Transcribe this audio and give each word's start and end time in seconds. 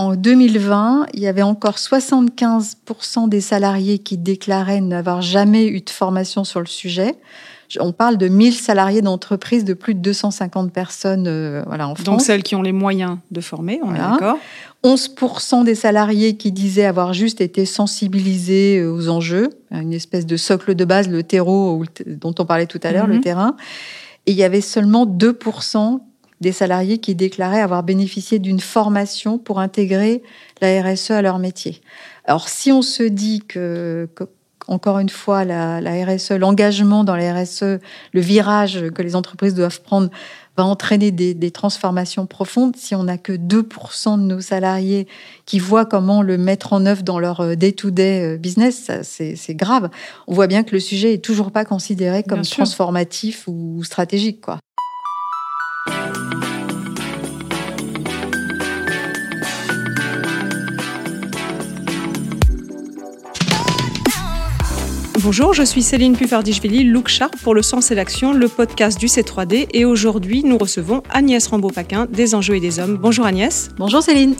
en 0.00 0.14
2020, 0.14 1.08
il 1.12 1.20
y 1.20 1.26
avait 1.26 1.42
encore 1.42 1.76
75% 1.76 3.28
des 3.28 3.42
salariés 3.42 3.98
qui 3.98 4.16
déclaraient 4.16 4.80
n'avoir 4.80 5.20
jamais 5.20 5.66
eu 5.66 5.82
de 5.82 5.90
formation 5.90 6.42
sur 6.42 6.60
le 6.60 6.66
sujet. 6.66 7.16
On 7.78 7.92
parle 7.92 8.16
de 8.16 8.26
1000 8.26 8.54
salariés 8.54 9.02
d'entreprises 9.02 9.62
de 9.62 9.74
plus 9.74 9.94
de 9.94 10.00
250 10.00 10.72
personnes 10.72 11.26
euh, 11.28 11.62
voilà, 11.66 11.86
en 11.86 11.94
France. 11.94 12.06
Donc 12.06 12.22
celles 12.22 12.42
qui 12.42 12.56
ont 12.56 12.62
les 12.62 12.72
moyens 12.72 13.18
de 13.30 13.42
former, 13.42 13.78
on 13.84 13.94
est 13.94 13.98
d'accord 13.98 14.38
11% 14.82 15.64
des 15.64 15.74
salariés 15.74 16.38
qui 16.38 16.50
disaient 16.50 16.86
avoir 16.86 17.12
juste 17.12 17.42
été 17.42 17.66
sensibilisés 17.66 18.78
euh, 18.78 18.90
aux 18.90 19.10
enjeux, 19.10 19.50
une 19.70 19.92
espèce 19.92 20.24
de 20.24 20.38
socle 20.38 20.74
de 20.74 20.84
base, 20.86 21.10
le 21.10 21.22
terreau 21.22 21.84
dont 22.06 22.34
on 22.38 22.46
parlait 22.46 22.66
tout 22.66 22.80
à 22.84 22.92
l'heure, 22.92 23.06
le 23.06 23.16
mhm. 23.16 23.20
terrain. 23.20 23.56
Et 24.24 24.32
il 24.32 24.36
y 24.38 24.44
avait 24.44 24.62
seulement 24.62 25.04
2% 25.04 26.00
des 26.40 26.52
salariés 26.52 26.98
qui 26.98 27.14
déclaraient 27.14 27.60
avoir 27.60 27.82
bénéficié 27.82 28.38
d'une 28.38 28.60
formation 28.60 29.38
pour 29.38 29.60
intégrer 29.60 30.22
la 30.60 30.82
RSE 30.82 31.10
à 31.10 31.22
leur 31.22 31.38
métier. 31.38 31.80
Alors 32.24 32.48
si 32.48 32.72
on 32.72 32.82
se 32.82 33.02
dit 33.02 33.42
que, 33.46 34.08
encore 34.66 34.98
une 34.98 35.08
fois, 35.08 35.44
la, 35.44 35.80
la 35.80 36.04
RSE, 36.04 36.32
l'engagement 36.32 37.04
dans 37.04 37.16
la 37.16 37.34
RSE, 37.34 37.80
le 38.12 38.20
virage 38.20 38.90
que 38.94 39.02
les 39.02 39.16
entreprises 39.16 39.54
doivent 39.54 39.80
prendre 39.80 40.10
va 40.56 40.64
entraîner 40.64 41.10
des, 41.10 41.50
transformations 41.50 42.26
profondes. 42.26 42.76
Si 42.76 42.94
on 42.94 43.04
n'a 43.04 43.18
que 43.18 43.32
2% 43.32 44.18
de 44.18 44.24
nos 44.24 44.40
salariés 44.40 45.06
qui 45.46 45.58
voient 45.58 45.84
comment 45.84 46.22
le 46.22 46.38
mettre 46.38 46.72
en 46.72 46.86
œuvre 46.86 47.02
dans 47.02 47.18
leur 47.18 47.40
euh, 47.40 47.54
day-to-day 47.54 48.34
euh, 48.34 48.36
business, 48.38 48.90
c'est 49.02 49.54
grave. 49.54 49.90
On 50.26 50.34
voit 50.34 50.46
bien 50.46 50.62
que 50.62 50.72
le 50.72 50.80
sujet 50.80 51.14
est 51.14 51.24
toujours 51.24 51.50
pas 51.50 51.64
considéré 51.64 52.22
comme 52.22 52.42
transformatif 52.42 53.44
ou 53.48 53.82
stratégique, 53.84 54.40
quoi. 54.40 54.58
Bonjour, 65.22 65.52
je 65.52 65.62
suis 65.62 65.82
Céline 65.82 66.16
Puffardichvili, 66.16 66.82
Look 66.84 67.08
Sharp 67.08 67.36
pour 67.42 67.54
le 67.54 67.60
Sens 67.60 67.90
et 67.90 67.94
l'Action, 67.94 68.32
le 68.32 68.48
podcast 68.48 68.98
du 68.98 69.04
C3D. 69.04 69.68
Et 69.74 69.84
aujourd'hui, 69.84 70.42
nous 70.44 70.56
recevons 70.56 71.02
Agnès 71.10 71.46
Rambaud-Paquin 71.46 72.06
des 72.06 72.34
Enjeux 72.34 72.54
et 72.54 72.60
des 72.60 72.78
Hommes. 72.80 72.96
Bonjour 72.96 73.26
Agnès. 73.26 73.70
Bonjour 73.76 74.02
Céline. 74.02 74.34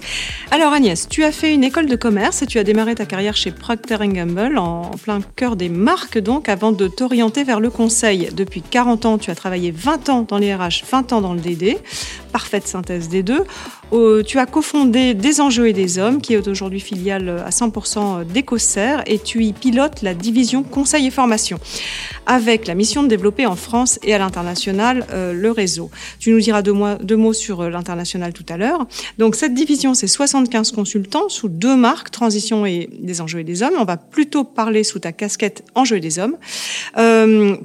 Alors 0.51 0.73
Agnès, 0.73 1.07
tu 1.07 1.23
as 1.23 1.33
fait 1.33 1.53
une 1.53 1.65
école 1.65 1.85
de 1.85 1.97
commerce 1.97 2.41
et 2.41 2.47
tu 2.47 2.59
as 2.59 2.65
démarré 2.65 2.95
ta 2.95 3.05
carrière 3.05 3.37
chez 3.37 3.51
Procter 3.51 3.99
Gamble 4.01 4.57
en 4.57 4.93
plein 4.93 5.21
cœur 5.37 5.57
des 5.57 5.69
marques 5.69 6.19
donc 6.19 6.49
avant 6.49 6.73
de 6.73 6.89
t'orienter 6.89 7.45
vers 7.45 7.61
le 7.61 7.69
conseil. 7.69 8.31
Depuis 8.35 8.63
40 8.63 9.05
ans, 9.05 9.19
tu 9.19 9.31
as 9.31 9.35
travaillé 9.35 9.73
20 9.73 10.09
ans 10.09 10.25
dans 10.27 10.39
les 10.39 10.55
RH, 10.55 10.85
20 10.91 11.13
ans 11.13 11.21
dans 11.21 11.35
le 11.35 11.41
DD. 11.41 11.77
Parfaite 12.31 12.67
synthèse 12.67 13.09
des 13.09 13.23
deux. 13.23 13.45
Euh, 13.93 14.23
tu 14.23 14.39
as 14.39 14.47
cofondé 14.47 15.15
Des 15.15 15.41
Enjeux 15.41 15.69
et 15.69 15.73
des 15.73 15.99
Hommes, 15.99 16.21
qui 16.21 16.35
est 16.35 16.49
aujourd'hui 16.49 16.81
filiale 16.81 17.43
à 17.45 17.51
100% 17.51 18.25
d'Ecocer, 18.25 18.99
et 19.07 19.19
tu 19.19 19.45
y 19.45 19.53
pilotes 19.53 20.03
la 20.03 20.15
division 20.15 20.63
conseil 20.63 21.07
et 21.07 21.11
formation, 21.11 21.59
avec 22.27 22.67
la 22.67 22.75
mission 22.75 23.03
de 23.03 23.09
développer 23.09 23.47
en 23.47 23.57
France 23.57 23.99
et 24.03 24.15
à 24.15 24.19
l'international 24.19 25.07
euh, 25.13 25.33
le 25.33 25.51
réseau. 25.51 25.91
Tu 26.19 26.31
nous 26.31 26.41
diras 26.41 26.63
deux, 26.63 26.73
mots, 26.73 27.33
sur 27.33 27.63
euh, 27.63 27.71
l'international 27.71 28.33
tout 28.33 28.47
à 28.49 28.57
l'heure. 28.57 28.87
Donc 29.19 29.35
cette 29.35 29.55
division, 29.55 29.95
c'est 29.95 30.07
75 30.07 30.71
consultants 30.71 31.29
sous 31.29 31.49
deux 31.49 31.77
marques, 31.77 32.11
Transition 32.11 32.67
et 32.67 32.89
des 32.93 33.21
Enjeux 33.21 33.41
et 33.41 33.45
des 33.45 33.63
Hommes. 33.63 33.75
On 33.79 33.85
va 33.85 33.97
plutôt 33.97 34.45
parler 34.45 34.85
sous 34.85 35.01
ta 35.01 35.13
casquette 35.13 35.65
Enjeux 35.75 35.97
et 35.97 36.01
des 36.01 36.19
Hommes. 36.19 36.37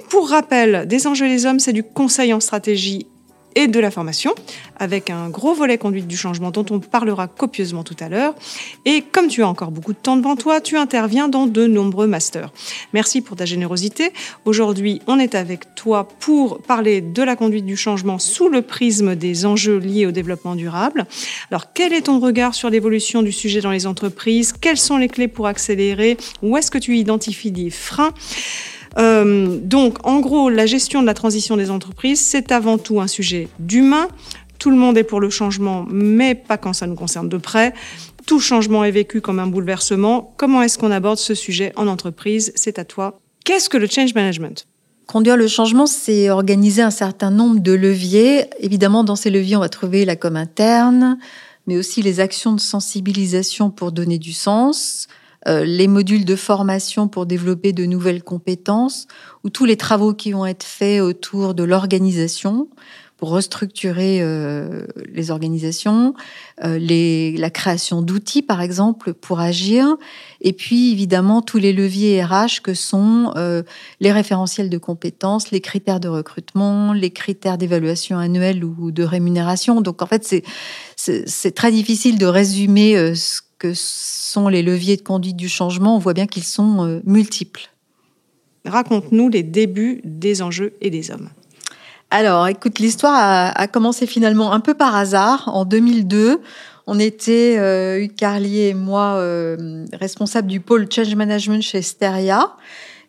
pour 0.10 0.30
rappel, 0.30 0.88
Des 0.88 1.08
Enjeux 1.08 1.28
et 1.28 1.30
des 1.30 1.46
Hommes, 1.46 1.60
c'est 1.60 1.74
du 1.74 1.84
conseil 1.84 2.34
en 2.34 2.40
stratégie 2.40 3.08
et 3.56 3.68
de 3.68 3.80
la 3.80 3.90
formation, 3.90 4.34
avec 4.78 5.10
un 5.10 5.30
gros 5.30 5.54
volet 5.54 5.78
conduite 5.78 6.08
du 6.08 6.18
changement 6.18 6.52
dont 6.52 6.66
on 6.70 6.80
parlera 6.80 7.28
copieusement 7.28 7.84
tout 7.84 7.96
à 8.00 8.10
l'heure. 8.10 8.36
Et 8.86 9.02
comme 9.02 9.28
tu 9.28 9.44
as 9.44 9.48
encore 9.48 9.72
beaucoup 9.72 9.94
de 9.94 9.98
temps 9.98 10.18
devant 10.18 10.36
toi, 10.36 10.62
tu 10.62 10.78
interviens 10.78 11.28
dans 11.28 11.48
de 11.48 11.66
nombreux 11.66 12.08
masters. 12.08 12.52
Merci 12.94 13.22
pour 13.22 13.38
ta 13.38 13.46
générosité. 13.46 14.12
Aujourd'hui, 14.44 15.02
on 15.08 15.20
est 15.20 15.36
avec 15.36 15.74
toi 15.76 16.08
pour 16.20 16.62
parler 16.62 17.02
de 17.02 17.24
la 17.24 17.36
conduite 17.36 17.66
du 17.66 17.78
changement 17.78 18.20
sous 18.20 18.50
le 18.50 18.62
prisme 18.62 19.16
des 19.16 19.46
enjeux 19.46 19.78
liés 19.78 20.06
au 20.06 20.12
développement 20.12 20.56
durable. 20.56 21.06
Alors, 21.50 21.74
quel 21.74 21.94
est 21.94 22.04
ton 22.04 22.20
regard 22.20 22.54
sur 22.54 22.70
l'évolution 22.70 23.22
du 23.22 23.32
sujet 23.32 23.62
dans 23.62 23.72
les 23.72 23.88
entreprises? 23.88 24.54
Quelles 24.54 24.78
sont 24.78 24.98
les 24.98 25.08
clés 25.08 25.28
pour 25.28 25.48
accélérer? 25.48 26.18
Où 26.42 26.58
est-ce 26.58 26.72
que 26.72 26.78
tu 26.78 26.98
identifies 26.98 27.52
des 27.52 27.70
freins? 27.70 28.14
Euh, 28.98 29.58
donc, 29.62 30.06
en 30.06 30.20
gros, 30.20 30.50
la 30.50 30.66
gestion 30.66 31.02
de 31.02 31.08
la 31.08 31.14
transition 31.14 31.58
des 31.58 31.70
entreprises, 31.70 32.22
c'est 32.22 32.52
avant 32.52 32.78
tout 32.78 33.02
un 33.02 33.08
sujet 33.08 33.50
d'humain. 33.60 34.08
Tout 34.60 34.70
le 34.70 34.78
monde 34.78 34.98
est 34.98 35.04
pour 35.04 35.20
le 35.20 35.30
changement, 35.30 35.86
mais 35.90 36.34
pas 36.34 36.58
quand 36.58 36.74
ça 36.74 36.88
nous 36.88 36.96
concerne 36.96 37.28
de 37.28 37.38
près. 37.38 37.74
Tout 38.26 38.40
changement 38.40 38.84
est 38.84 38.92
vécu 38.92 39.22
comme 39.22 39.40
un 39.40 39.48
bouleversement. 39.48 40.34
Comment 40.38 40.62
est-ce 40.62 40.78
qu'on 40.78 40.92
aborde 40.92 41.18
ce 41.18 41.36
sujet 41.36 41.74
en 41.76 41.88
entreprise? 41.88 42.52
C'est 42.56 42.80
à 42.80 42.86
toi. 42.86 43.20
Qu'est-ce 43.44 43.70
que 43.70 43.78
le 43.78 43.88
change 43.88 44.16
management? 44.16 44.66
Conduire 45.08 45.38
le 45.38 45.48
changement, 45.48 45.86
c'est 45.86 46.32
organiser 46.32 46.82
un 46.82 46.90
certain 46.90 47.30
nombre 47.30 47.60
de 47.60 47.74
leviers. 47.74 48.46
Évidemment, 48.60 49.04
dans 49.04 49.16
ces 49.16 49.30
leviers, 49.30 49.56
on 49.56 49.60
va 49.60 49.70
trouver 49.70 50.04
la 50.04 50.16
com 50.16 50.36
interne, 50.36 51.20
mais 51.68 51.78
aussi 51.78 52.02
les 52.02 52.20
actions 52.20 52.54
de 52.54 52.60
sensibilisation 52.60 53.70
pour 53.70 53.92
donner 53.92 54.18
du 54.18 54.34
sens, 54.34 55.08
les 55.48 55.88
modules 55.88 56.26
de 56.26 56.36
formation 56.36 57.08
pour 57.08 57.26
développer 57.26 57.72
de 57.72 57.86
nouvelles 57.86 58.24
compétences, 58.24 59.08
ou 59.44 59.50
tous 59.50 59.66
les 59.66 59.78
travaux 59.78 60.14
qui 60.14 60.32
vont 60.32 60.46
être 60.46 60.64
faits 60.64 61.02
autour 61.02 61.54
de 61.54 61.64
l'organisation 61.64 62.68
pour 63.18 63.30
restructurer 63.30 64.22
euh, 64.22 64.86
les 65.14 65.32
organisations, 65.32 66.16
euh, 66.64 66.78
les, 66.78 67.38
la 67.38 67.50
création 67.50 68.02
d'outils, 68.02 68.42
par 68.42 68.62
exemple, 68.62 69.14
pour 69.14 69.40
agir, 69.40 69.96
et 70.42 70.52
puis 70.52 70.92
évidemment 70.92 71.42
tous 71.42 71.58
les 71.58 71.72
leviers 71.72 72.22
RH 72.24 72.62
que 72.62 72.74
sont 72.74 73.34
les 74.00 74.12
référentiels 74.12 74.70
de 74.70 74.78
compétences, 74.78 75.52
les 75.52 75.62
critères 75.62 76.00
de 76.00 76.10
recrutement, 76.10 76.94
les 76.94 77.12
critères 77.12 77.58
d'évaluation 77.58 78.18
annuelle 78.18 78.64
ou 78.64 78.92
de 78.92 79.04
rémunération. 79.04 79.82
Donc 79.82 80.02
en 80.02 80.08
fait, 80.08 80.44
c'est 80.96 81.56
très 81.56 81.72
difficile 81.72 82.18
de 82.18 82.26
résumer 82.26 83.16
ce 83.16 83.42
que 83.60 83.74
sont 83.74 84.48
les 84.48 84.64
leviers 84.64 84.98
de 84.98 85.02
conduite 85.02 85.36
du 85.36 85.50
changement, 85.50 85.96
on 85.96 86.00
voit 86.00 86.14
bien 86.14 86.28
qu'ils 86.28 86.44
sont 86.44 86.86
euh, 86.86 87.02
multiples. 87.06 87.70
Raconte-nous 88.66 89.30
les 89.30 89.44
débuts 89.44 90.02
des 90.04 90.42
enjeux 90.42 90.74
et 90.82 90.90
des 90.90 91.12
hommes. 91.12 91.30
Alors, 92.12 92.48
écoute, 92.48 92.80
l'histoire 92.80 93.54
a, 93.56 93.68
commencé 93.68 94.06
finalement 94.08 94.54
un 94.54 94.60
peu 94.60 94.74
par 94.74 94.96
hasard. 94.96 95.50
En 95.54 95.66
2002, 95.66 96.40
on 96.88 97.00
était, 97.00 97.58
euh, 97.58 98.00
Hugues 98.00 98.16
Carlier 98.16 98.70
et 98.70 98.74
moi, 98.74 99.16
euh, 99.16 99.86
responsables 99.92 100.48
du 100.48 100.60
pôle 100.60 100.88
Change 100.92 101.16
Management 101.16 101.62
chez 101.62 101.82
Steria. 101.82 102.56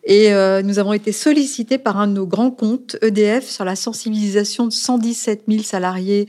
Et 0.03 0.33
euh, 0.33 0.61
nous 0.61 0.79
avons 0.79 0.93
été 0.93 1.11
sollicités 1.11 1.77
par 1.77 1.97
un 1.97 2.07
de 2.07 2.13
nos 2.13 2.25
grands 2.25 2.49
comptes, 2.49 2.95
EDF, 3.01 3.47
sur 3.47 3.65
la 3.65 3.75
sensibilisation 3.75 4.65
de 4.65 4.71
117 4.71 5.43
000 5.47 5.63
salariés 5.63 6.27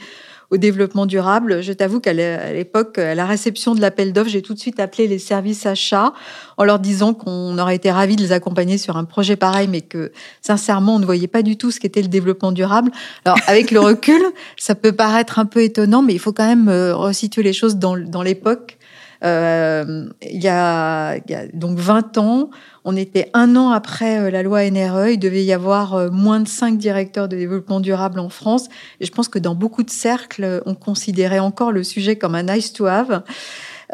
au 0.51 0.57
développement 0.57 1.07
durable. 1.07 1.63
Je 1.63 1.73
t'avoue 1.73 2.01
qu'à 2.01 2.13
l'époque, 2.13 2.99
à 2.99 3.15
la 3.15 3.27
réception 3.27 3.75
de 3.75 3.81
l'appel 3.81 4.13
d'offres, 4.13 4.31
j'ai 4.31 4.43
tout 4.43 4.55
de 4.55 4.59
suite 4.59 4.81
appelé 4.81 5.07
les 5.07 5.19
services 5.19 5.67
achats 5.67 6.13
en 6.57 6.65
leur 6.65 6.79
disant 6.79 7.13
qu'on 7.15 7.59
aurait 7.59 7.77
été 7.77 7.91
ravis 7.91 8.17
de 8.17 8.23
les 8.23 8.33
accompagner 8.33 8.79
sur 8.79 8.97
un 8.97 9.05
projet 9.05 9.37
pareil, 9.37 9.69
mais 9.69 9.83
que 9.83 10.11
sincèrement, 10.41 10.97
on 10.97 10.99
ne 10.99 11.05
voyait 11.05 11.29
pas 11.29 11.43
du 11.43 11.57
tout 11.57 11.71
ce 11.71 11.81
qu'était 11.81 12.03
le 12.03 12.09
développement 12.09 12.53
durable. 12.53 12.91
Alors, 13.25 13.39
avec 13.47 13.71
le 13.71 13.81
recul, 13.81 14.23
ça 14.57 14.75
peut 14.75 14.93
paraître 14.93 15.39
un 15.39 15.45
peu 15.45 15.63
étonnant, 15.63 16.03
mais 16.03 16.15
il 16.15 16.19
faut 16.19 16.33
quand 16.33 16.47
même 16.47 16.69
euh, 16.69 16.95
resituer 16.95 17.43
les 17.43 17.53
choses 17.53 17.77
dans, 17.77 17.97
dans 17.97 18.23
l'époque. 18.23 18.78
Euh, 19.25 20.09
il, 20.23 20.43
y 20.43 20.49
a, 20.49 21.17
il 21.17 21.31
y 21.31 21.35
a 21.35 21.47
donc 21.49 21.79
20 21.79 22.19
ans, 22.19 22.51
on 22.85 22.97
était 22.97 23.31
un 23.35 23.57
an 23.57 23.71
après 23.71 24.19
euh, 24.19 24.31
la 24.31 24.43
loi 24.43 24.69
NRE, 24.71 25.11
il 25.11 25.19
devait 25.19 25.45
y 25.45 25.53
avoir 25.53 25.95
euh, 25.95 26.11
moins 26.11 26.41
de 26.41 26.49
cinq 26.49 26.79
directeurs 26.79 27.29
de 27.29 27.37
développement 27.37 27.81
durable 27.81 28.21
en 28.21 28.29
France. 28.29 28.69
Et 29.01 29.07
je 29.07 29.13
pense 29.13 29.29
que 29.29 29.39
dans 29.39 29.55
beaucoup 29.55 29.83
de 29.83 29.91
cercles, 29.91 30.63
on 30.67 30.75
considérait 30.75 31.41
encore 31.41 31.73
le 31.73 31.83
sujet 31.83 32.17
comme 32.17 32.35
un 32.35 32.45
nice 32.45 32.73
to 32.73 32.87
have. 32.87 33.23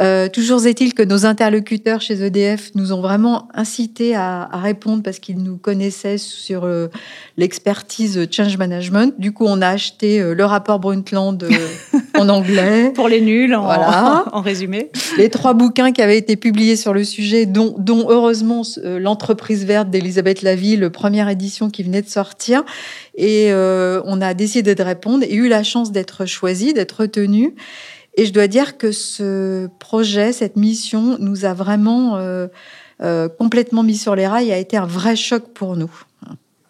Euh, 0.00 0.28
toujours 0.28 0.66
est-il 0.66 0.92
que 0.92 1.02
nos 1.02 1.24
interlocuteurs 1.24 2.00
chez 2.00 2.20
EDF 2.24 2.70
nous 2.74 2.92
ont 2.92 3.00
vraiment 3.00 3.48
incité 3.54 4.16
à, 4.16 4.48
répondre 4.52 5.02
parce 5.02 5.18
qu'ils 5.18 5.42
nous 5.42 5.56
connaissaient 5.56 6.18
sur 6.18 6.64
euh, 6.64 6.88
l'expertise 7.36 8.26
change 8.30 8.56
management. 8.56 9.14
Du 9.18 9.32
coup, 9.32 9.44
on 9.46 9.62
a 9.62 9.68
acheté 9.68 10.20
euh, 10.20 10.34
le 10.34 10.44
rapport 10.44 10.80
Brundtland 10.80 11.46
en 12.18 12.28
anglais. 12.28 12.90
Pour 12.94 13.08
les 13.08 13.20
nuls, 13.20 13.54
en, 13.54 13.62
voilà. 13.64 14.24
en 14.32 14.40
résumé. 14.40 14.90
Les 15.16 15.30
trois 15.30 15.54
bouquins 15.54 15.92
qui 15.92 16.02
avaient 16.02 16.18
été 16.18 16.36
publiés 16.36 16.76
sur 16.76 16.92
le 16.92 17.04
sujet, 17.04 17.46
dont, 17.46 17.76
dont 17.78 18.06
heureusement 18.08 18.62
l'entreprise 18.84 19.64
verte 19.64 19.90
d'Elisabeth 19.90 20.42
Laville, 20.42 20.90
première 20.90 21.28
édition 21.28 21.70
qui 21.70 21.82
venait 21.82 22.02
de 22.02 22.08
sortir. 22.08 22.64
Et 23.16 23.52
on 23.52 24.20
a 24.20 24.34
décidé 24.34 24.74
de 24.74 24.82
répondre 24.82 25.24
et 25.24 25.34
eu 25.34 25.48
la 25.48 25.62
chance 25.62 25.92
d'être 25.92 26.26
choisi, 26.26 26.74
d'être 26.74 27.02
retenu. 27.02 27.54
Et 28.16 28.26
je 28.26 28.32
dois 28.32 28.46
dire 28.46 28.78
que 28.78 28.92
ce 28.92 29.68
projet, 29.78 30.32
cette 30.32 30.56
mission, 30.56 31.16
nous 31.18 31.44
a 31.44 31.54
vraiment 31.54 32.16
euh, 32.16 32.46
euh, 33.02 33.28
complètement 33.28 33.82
mis 33.82 33.96
sur 33.96 34.14
les 34.14 34.26
rails, 34.26 34.52
a 34.52 34.58
été 34.58 34.76
un 34.76 34.86
vrai 34.86 35.16
choc 35.16 35.44
pour 35.52 35.76
nous. 35.76 35.90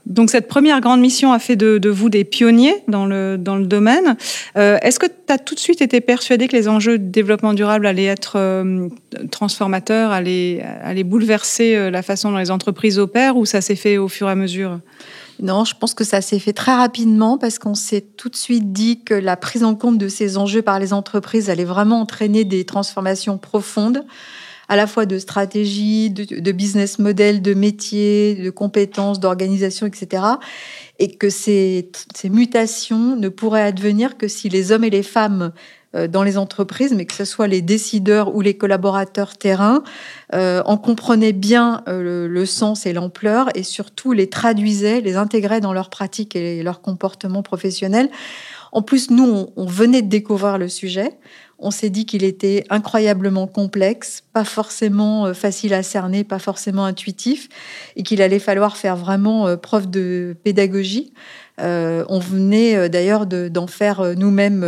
Donc 0.07 0.31
cette 0.31 0.49
première 0.49 0.81
grande 0.81 1.01
mission 1.01 1.33
a 1.33 1.39
fait 1.39 1.57
de, 1.57 1.89
vous 1.89 2.11
des 2.11 2.25
pionniers 2.25 2.75
dans 2.89 3.07
le, 3.07 3.37
dans 3.39 3.57
le 3.57 3.67
domaine. 3.67 4.17
Euh, 4.57 4.79
est-ce 4.83 4.99
que 4.99 5.07
tu 5.07 5.33
as 5.33 5.39
tout 5.39 5.55
de 5.55 5.61
suite 5.61 5.81
été 5.81 6.01
persuadé 6.01 6.47
que 6.47 6.57
les 6.57 6.69
enjeux 6.69 6.99
de 6.99 7.11
développement 7.11 7.55
durable 7.55 7.87
allaient 7.87 8.05
être 8.05 8.35
euh, 8.37 8.89
transformateurs, 9.31 10.11
allaient, 10.11 10.63
allaient 10.83 11.05
bouleverser 11.05 11.77
euh, 11.77 11.91
la 11.91 12.03
façon 12.03 12.31
dont 12.33 12.39
les 12.39 12.51
entreprises 12.51 12.99
opèrent 12.99 13.37
ou 13.37 13.47
ça 13.47 13.61
s'est 13.63 13.77
fait 13.77 13.97
au 13.97 14.09
fur 14.09 14.29
et 14.29 14.33
à 14.33 14.35
mesure? 14.35 14.81
Non, 15.43 15.65
je 15.65 15.75
pense 15.75 15.95
que 15.95 16.05
ça 16.05 16.21
s'est 16.21 16.39
fait 16.39 16.53
très 16.53 16.75
rapidement 16.75 17.39
parce 17.39 17.59
qu'on 17.59 17.75
s'est 17.75 18.03
tout 18.03 18.29
de 18.29 18.37
suite 18.37 18.73
dit 18.73 19.03
que 19.03 19.15
la 19.15 19.37
prise 19.37 19.65
en 19.65 19.75
compte 19.75 19.99
de 19.99 20.09
ces 20.09 20.39
enjeux 20.39 20.63
par 20.63 20.79
les 20.79 20.93
entreprises 20.93 21.51
allait 21.51 21.65
vraiment 21.65 22.01
entraîner 22.01 22.45
des 22.45 22.65
transformations 22.65 23.39
profondes 23.39 24.05
à 24.69 24.77
la 24.77 24.87
fois 24.87 25.07
de 25.07 25.19
stratégie, 25.19 26.11
de, 26.11 26.53
business 26.53 26.99
model, 26.99 27.43
de 27.43 27.55
métier, 27.55 28.35
de 28.35 28.51
compétences, 28.51 29.21
d'organisation, 29.21 29.87
etc. 29.87 30.23
Et 30.99 31.17
que 31.17 31.29
ces, 31.29 31.91
mutations 32.25 33.17
ne 33.17 33.29
pourraient 33.29 33.63
advenir 33.63 34.17
que 34.17 34.29
si 34.29 34.49
les 34.49 34.73
hommes 34.73 34.85
et 34.85 34.91
les 34.91 35.03
femmes 35.03 35.53
euh, 35.95 36.09
dans 36.09 36.23
les 36.23 36.39
entreprises, 36.39 36.95
mais 36.95 37.05
que 37.05 37.13
ce 37.13 37.25
soit 37.25 37.47
les 37.47 37.61
décideurs 37.61 38.35
ou 38.35 38.41
les 38.41 38.55
collaborateurs 38.55 39.37
terrain, 39.37 39.83
euh, 40.33 40.63
en 40.65 40.77
comprenaient 40.77 41.33
bien 41.33 41.83
euh, 41.89 42.29
le, 42.29 42.47
sens 42.47 42.87
et 42.87 42.93
l'ampleur 42.93 43.49
et 43.55 43.63
surtout 43.63 44.13
les 44.13 44.29
traduisaient, 44.29 45.01
les 45.01 45.17
intégraient 45.17 45.61
dans 45.61 45.73
leurs 45.73 45.91
pratiques 45.91 46.37
et 46.37 46.63
leur 46.63 46.81
comportement 46.81 47.43
professionnel. 47.43 48.09
En 48.73 48.83
plus, 48.83 49.11
nous, 49.11 49.49
on 49.57 49.67
venait 49.67 50.03
de 50.03 50.09
découvrir 50.09 50.59
le 50.59 50.69
sujet. 50.69 51.19
On 51.59 51.71
s'est 51.71 51.91
dit 51.91 52.07
qu'il 52.07 52.25
était 52.25 52.65
incroyablement 52.69 53.47
complexe, 53.47 54.25
pas 54.33 54.45
forcément 54.45 55.27
euh, 55.27 55.33
facile 55.33 55.73
à 55.75 55.83
cerner, 55.83 56.25
pas 56.25 56.41
forcément 56.41 56.85
intuitif, 56.85 57.49
et 57.97 58.03
qu'il 58.03 58.21
allait 58.21 58.41
falloir 58.41 58.77
faire 58.77 58.97
vraiment 58.97 59.47
euh, 59.47 59.57
preuve 59.57 59.89
de 59.89 60.37
pédagogie. 60.43 61.13
Euh, 61.61 62.05
on 62.09 62.19
venait 62.19 62.75
euh, 62.75 62.89
d'ailleurs 62.89 63.27
d'en 63.27 63.69
faire 63.69 64.01
euh, 64.01 64.15
nous-mêmes 64.15 64.67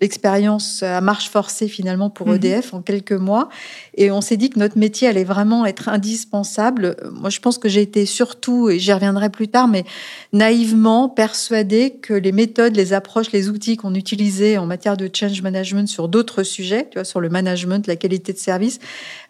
l'expérience 0.00 0.82
à 0.82 1.02
marche 1.02 1.28
forcée 1.28 1.68
finalement 1.68 2.08
pour 2.08 2.28
mhm. 2.28 2.36
EDF 2.36 2.74
en 2.74 2.80
quelques 2.80 3.12
mois. 3.12 3.50
Et 3.96 4.10
on 4.10 4.22
s'est 4.22 4.38
dit 4.38 4.48
que 4.48 4.58
notre 4.58 4.78
métier 4.78 5.08
allait 5.08 5.24
vraiment 5.24 5.66
être 5.66 5.88
indispensable. 5.88 6.96
Moi, 7.12 7.28
je 7.28 7.40
pense 7.40 7.58
que 7.58 7.68
j'ai 7.68 7.82
été 7.82 8.06
surtout, 8.06 8.70
et 8.70 8.78
j'y 8.78 8.92
reviendrai 8.92 9.28
plus 9.28 9.48
tard, 9.48 9.68
mais 9.68 9.84
naïvement 10.32 11.08
persuadée 11.08 11.90
que 12.00 12.14
les 12.14 12.32
méthodes, 12.32 12.76
les 12.76 12.92
approches, 12.92 13.32
les 13.32 13.50
outils 13.50 13.76
qu'on 13.76 13.94
utilisait 13.94 14.56
en 14.56 14.66
matière 14.66 14.96
de 14.96 15.10
change 15.12 15.42
management 15.42 15.88
sur 15.88 16.08
d'autres 16.08 16.42
sujets, 16.42 16.88
tu 16.90 16.94
vois, 16.94 17.04
sur 17.04 17.20
le 17.20 17.28
management, 17.28 17.86
la 17.86 17.96
qualité 17.96 18.32
de 18.32 18.38
service, 18.38 18.78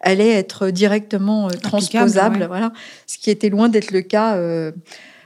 allaient 0.01 0.33
être 0.33 0.69
directement 0.69 1.49
transposables. 1.49 2.45
Voilà, 2.47 2.71
ce 3.07 3.17
qui 3.17 3.29
était 3.29 3.49
loin 3.49 3.67
d'être 3.67 3.91
le 3.91 4.01
cas. 4.01 4.37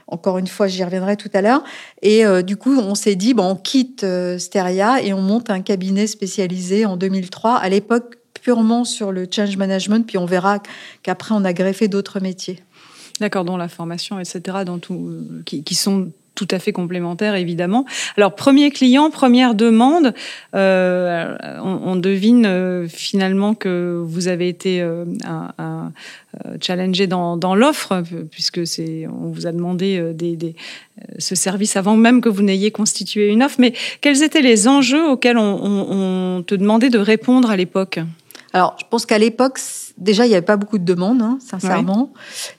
Encore 0.06 0.38
une 0.38 0.46
fois, 0.46 0.66
j'y 0.66 0.84
reviendrai 0.84 1.16
tout 1.16 1.30
à 1.32 1.42
l'heure. 1.42 1.62
Et 2.02 2.24
euh, 2.24 2.42
du 2.42 2.56
coup, 2.56 2.78
on 2.78 2.94
s'est 2.94 3.16
dit, 3.16 3.34
bon, 3.34 3.50
on 3.50 3.56
quitte 3.56 4.04
euh, 4.04 4.38
Steria 4.38 5.02
et 5.02 5.12
on 5.12 5.20
monte 5.20 5.50
un 5.50 5.60
cabinet 5.60 6.06
spécialisé 6.06 6.86
en 6.86 6.96
2003, 6.96 7.56
à 7.56 7.68
l'époque 7.68 8.18
purement 8.40 8.84
sur 8.84 9.12
le 9.12 9.28
change 9.30 9.56
management, 9.56 10.04
puis 10.06 10.18
on 10.18 10.26
verra 10.26 10.60
qu'après, 11.02 11.34
on 11.34 11.44
a 11.44 11.52
greffé 11.52 11.88
d'autres 11.88 12.18
métiers. 12.20 12.58
D'accord, 13.20 13.44
dont 13.44 13.56
la 13.56 13.68
formation, 13.68 14.18
etc., 14.18 14.58
dans 14.66 14.78
tout, 14.78 15.08
euh, 15.08 15.42
qui 15.44 15.74
sont 15.74 16.10
tout 16.34 16.48
à 16.50 16.58
fait 16.58 16.72
complémentaire, 16.72 17.34
évidemment. 17.34 17.84
Alors, 18.16 18.34
premier 18.34 18.70
client, 18.70 19.10
première 19.10 19.54
demande, 19.54 20.14
euh, 20.54 21.36
on, 21.62 21.96
devine 21.96 22.46
euh, 22.46 22.88
finalement 22.88 23.54
que 23.54 24.02
vous 24.04 24.28
avez 24.28 24.48
été 24.48 24.80
euh, 24.80 25.04
un, 25.26 25.92
challengé 26.60 27.06
dans, 27.06 27.54
l'offre, 27.54 28.02
puisque 28.30 28.66
c'est, 28.66 29.06
on 29.06 29.28
vous 29.28 29.46
a 29.46 29.52
demandé 29.52 30.02
ce 31.18 31.34
service 31.34 31.76
avant 31.76 31.96
même 31.96 32.20
que 32.22 32.30
vous 32.30 32.42
n'ayez 32.42 32.70
constitué 32.70 33.28
une 33.28 33.42
offre. 33.42 33.56
Mais 33.58 33.74
quels 34.00 34.22
étaient 34.22 34.40
les 34.40 34.66
enjeux 34.68 35.10
auxquels 35.10 35.36
on 35.38 36.42
te 36.46 36.54
demandait 36.54 36.90
de 36.90 36.98
répondre 36.98 37.50
à 37.50 37.56
l'époque? 37.56 38.00
Alors, 38.54 38.76
je 38.78 38.84
pense 38.88 39.06
qu'à 39.06 39.18
l'époque, 39.18 39.58
déjà, 40.02 40.26
il 40.26 40.28
n'y 40.28 40.34
avait 40.34 40.44
pas 40.44 40.56
beaucoup 40.56 40.78
de 40.78 40.84
demandes, 40.84 41.22
hein, 41.22 41.38
sincèrement. 41.40 42.12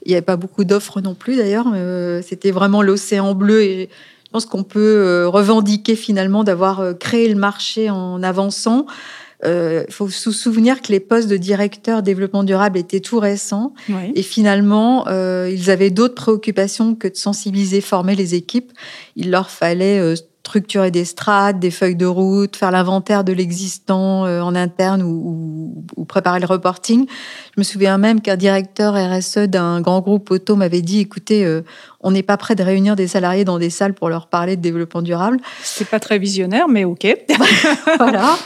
Il 0.05 0.09
n'y 0.09 0.15
avait 0.15 0.21
pas 0.21 0.37
beaucoup 0.37 0.63
d'offres 0.63 1.01
non 1.01 1.15
plus, 1.15 1.35
d'ailleurs. 1.35 1.67
Euh, 1.73 2.21
c'était 2.27 2.51
vraiment 2.51 2.81
l'océan 2.81 3.35
bleu 3.35 3.63
et 3.63 3.89
je 4.25 4.31
pense 4.31 4.45
qu'on 4.45 4.63
peut 4.63 4.79
euh, 4.79 5.27
revendiquer 5.27 5.95
finalement 5.95 6.43
d'avoir 6.43 6.79
euh, 6.79 6.93
créé 6.93 7.27
le 7.29 7.35
marché 7.35 7.89
en 7.89 8.23
avançant. 8.23 8.85
Il 9.45 9.85
faut 9.89 10.07
se 10.07 10.31
souvenir 10.31 10.81
que 10.81 10.89
les 10.93 11.01
postes 11.01 11.27
de 11.27 11.35
directeur 11.35 12.01
développement 12.01 12.45
durable 12.45 12.77
étaient 12.77 13.01
tout 13.01 13.19
récents 13.19 13.73
et 14.15 14.23
finalement, 14.23 15.05
ils 15.09 15.69
avaient 15.69 15.89
d'autres 15.89 16.15
préoccupations 16.15 16.95
que 16.95 17.09
de 17.09 17.17
sensibiliser, 17.17 17.81
former 17.81 18.15
les 18.15 18.35
équipes. 18.35 18.71
Il 19.17 19.31
leur 19.31 19.49
fallait 19.49 20.15
structurer 20.45 20.91
des 20.91 21.05
strates, 21.05 21.57
des 21.59 21.71
feuilles 21.71 21.95
de 21.95 22.05
route, 22.05 22.57
faire 22.57 22.71
l'inventaire 22.71 23.23
de 23.23 23.31
l'existant 23.31 24.25
euh, 24.25 24.41
en 24.41 24.55
interne 24.55 25.01
ou, 25.01 25.85
préparer 26.07 26.41
le 26.41 26.45
reporting. 26.45 27.07
Je 27.55 27.61
me 27.61 27.63
souviens 27.63 27.99
même 27.99 28.19
qu'un 28.19 28.35
directeur 28.35 28.95
RSE 28.95 29.47
d'un 29.47 29.79
grand 29.79 30.01
groupe 30.01 30.31
auto 30.31 30.55
m'avait 30.55 30.81
dit 30.81 30.99
écoutez, 30.99 31.45
euh, 31.45 31.61
on 31.99 32.09
n'est 32.09 32.23
pas 32.23 32.35
prêt 32.35 32.55
de 32.55 32.63
réunir 32.63 32.95
des 32.95 33.07
salariés 33.07 33.45
dans 33.45 33.59
des 33.59 33.69
salles 33.69 33.93
pour 33.93 34.09
leur 34.09 34.25
parler 34.25 34.55
de 34.55 34.61
développement 34.61 35.03
durable. 35.03 35.37
C'est 35.61 35.87
pas 35.87 35.99
très 35.99 36.17
visionnaire, 36.17 36.67
mais 36.67 36.83
ok. 36.83 37.15
voilà. 37.99 38.37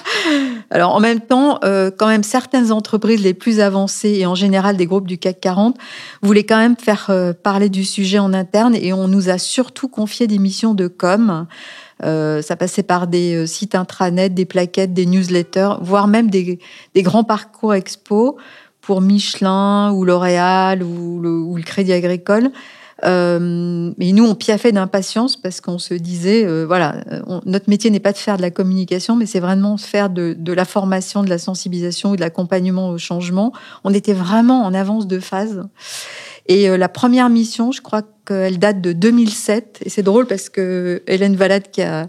Alors 0.70 0.94
en 0.94 1.00
même 1.00 1.22
temps, 1.22 1.60
euh, 1.64 1.90
quand 1.90 2.08
même 2.08 2.24
certaines 2.24 2.74
entreprises 2.74 3.22
les 3.22 3.34
plus 3.34 3.62
avancées 3.62 4.18
et 4.20 4.26
en 4.26 4.36
général 4.36 4.76
des 4.76 4.86
groupes 4.86 5.08
du 5.08 5.18
CAC 5.18 5.40
40 5.40 5.78
voulaient 6.22 6.44
quand 6.44 6.58
même 6.58 6.76
faire 6.76 7.10
parler 7.44 7.70
du 7.70 7.86
sujet 7.86 8.20
en 8.20 8.34
interne 8.34 8.76
et 8.76 8.92
on 8.92 9.08
nous 9.08 9.30
a 9.30 9.38
surtout 9.38 9.88
confié 9.88 10.28
des 10.28 10.38
missions 10.38 10.74
de 10.74 10.90
com. 10.90 11.48
Euh, 12.04 12.42
ça 12.42 12.56
passait 12.56 12.84
par 12.84 13.08
des 13.08 13.36
euh, 13.36 13.46
sites 13.46 13.76
intranets, 13.76 14.30
des 14.30 14.46
plaquettes, 14.46 14.94
des 14.94 15.06
newsletters, 15.06 15.76
voire 15.82 16.08
même 16.08 16.30
des, 16.30 16.60
grands 16.98 17.24
parcours 17.24 17.74
expo 17.74 18.38
pour 18.88 19.02
Michelin 19.02 19.92
ou 19.92 20.06
L'Oréal 20.06 20.82
ou 20.82 21.20
le, 21.20 21.62
Crédit 21.62 21.92
Agricole. 21.92 22.52
Euh, 23.04 23.92
mais 23.98 24.14
nous, 24.14 24.26
on 24.26 24.34
piaffait 24.34 24.72
d'impatience 24.72 25.36
parce 25.36 25.60
qu'on 25.60 25.78
se 25.78 25.94
disait, 25.94 26.48
voilà, 26.66 26.96
notre 27.46 27.70
métier 27.70 27.92
n'est 27.92 28.00
pas 28.00 28.14
de 28.14 28.18
faire 28.18 28.38
de 28.38 28.42
la 28.42 28.50
communication, 28.50 29.18
mais 29.18 29.26
c'est 29.26 29.42
vraiment 29.42 29.76
faire 29.76 30.10
de, 30.10 30.34
de, 30.40 30.54
la 30.54 30.64
formation, 30.64 31.22
de 31.22 31.30
la 31.30 31.38
sensibilisation 31.38 32.12
ou 32.12 32.16
de 32.16 32.22
l'accompagnement 32.22 32.90
au 32.90 32.98
changement. 32.98 33.52
On 33.84 33.94
était 33.94 34.14
vraiment 34.14 34.64
en 34.64 34.74
avance 34.74 35.06
de 35.06 35.20
phase. 35.20 35.68
Et 36.48 36.76
la 36.78 36.88
première 36.88 37.28
mission, 37.28 37.74
je 37.74 37.82
crois 37.82 38.04
elle 38.30 38.60
date 38.60 38.82
de 38.82 38.94
2007. 38.94 39.80
Et 39.86 39.90
c'est 39.90 40.04
drôle 40.04 40.26
parce 40.26 40.50
que 40.50 41.04
Hélène 41.08 41.36
Valade, 41.36 41.70
qui 41.72 41.82
a 41.82 42.08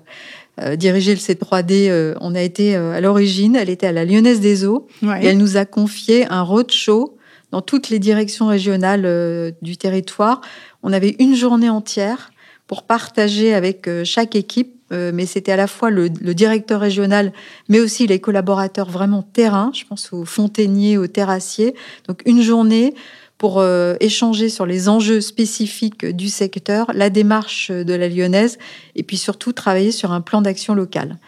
euh, 0.62 0.76
dirigé 0.76 1.14
le 1.14 1.20
C3D, 1.20 1.88
euh, 1.88 2.14
on 2.20 2.34
a 2.34 2.40
été 2.40 2.76
euh, 2.76 2.92
à 2.92 3.00
l'origine. 3.00 3.56
Elle 3.56 3.70
était 3.70 3.86
à 3.86 3.92
la 3.92 4.04
Lyonnaise 4.04 4.40
des 4.40 4.64
Eaux. 4.64 4.86
Et 5.02 5.26
elle 5.26 5.38
nous 5.38 5.56
a 5.56 5.64
confié 5.64 6.26
un 6.30 6.42
roadshow 6.42 7.16
dans 7.50 7.62
toutes 7.62 7.88
les 7.88 7.98
directions 7.98 8.46
régionales 8.46 9.54
du 9.62 9.76
territoire. 9.78 10.42
On 10.82 10.92
avait 10.92 11.16
une 11.18 11.34
journée 11.34 11.70
entière 11.70 12.30
pour 12.66 12.82
partager 12.82 13.54
avec 13.54 13.88
chaque 14.04 14.36
équipe 14.36 14.74
mais 14.90 15.26
c'était 15.26 15.52
à 15.52 15.56
la 15.56 15.66
fois 15.66 15.90
le, 15.90 16.08
le, 16.18 16.34
directeur 16.34 16.80
régional, 16.80 17.34
mais 17.68 17.78
aussi 17.78 18.06
les 18.06 18.20
collaborateurs 18.20 18.88
vraiment 18.88 19.22
terrain. 19.22 19.70
Je 19.74 19.84
pense 19.84 20.14
aux 20.14 20.24
fontainiers, 20.24 20.96
aux 20.96 21.06
terrassiers. 21.06 21.74
Donc 22.06 22.22
une 22.24 22.40
journée 22.40 22.94
pour 23.38 23.60
euh, 23.60 23.94
échanger 24.00 24.48
sur 24.48 24.66
les 24.66 24.88
enjeux 24.88 25.20
spécifiques 25.20 26.04
du 26.04 26.28
secteur, 26.28 26.90
la 26.92 27.08
démarche 27.08 27.70
de 27.70 27.94
la 27.94 28.08
lyonnaise, 28.08 28.58
et 28.96 29.04
puis 29.04 29.16
surtout 29.16 29.52
travailler 29.52 29.92
sur 29.92 30.10
un 30.10 30.20
plan 30.20 30.42
d'action 30.42 30.74
local. 30.74 31.18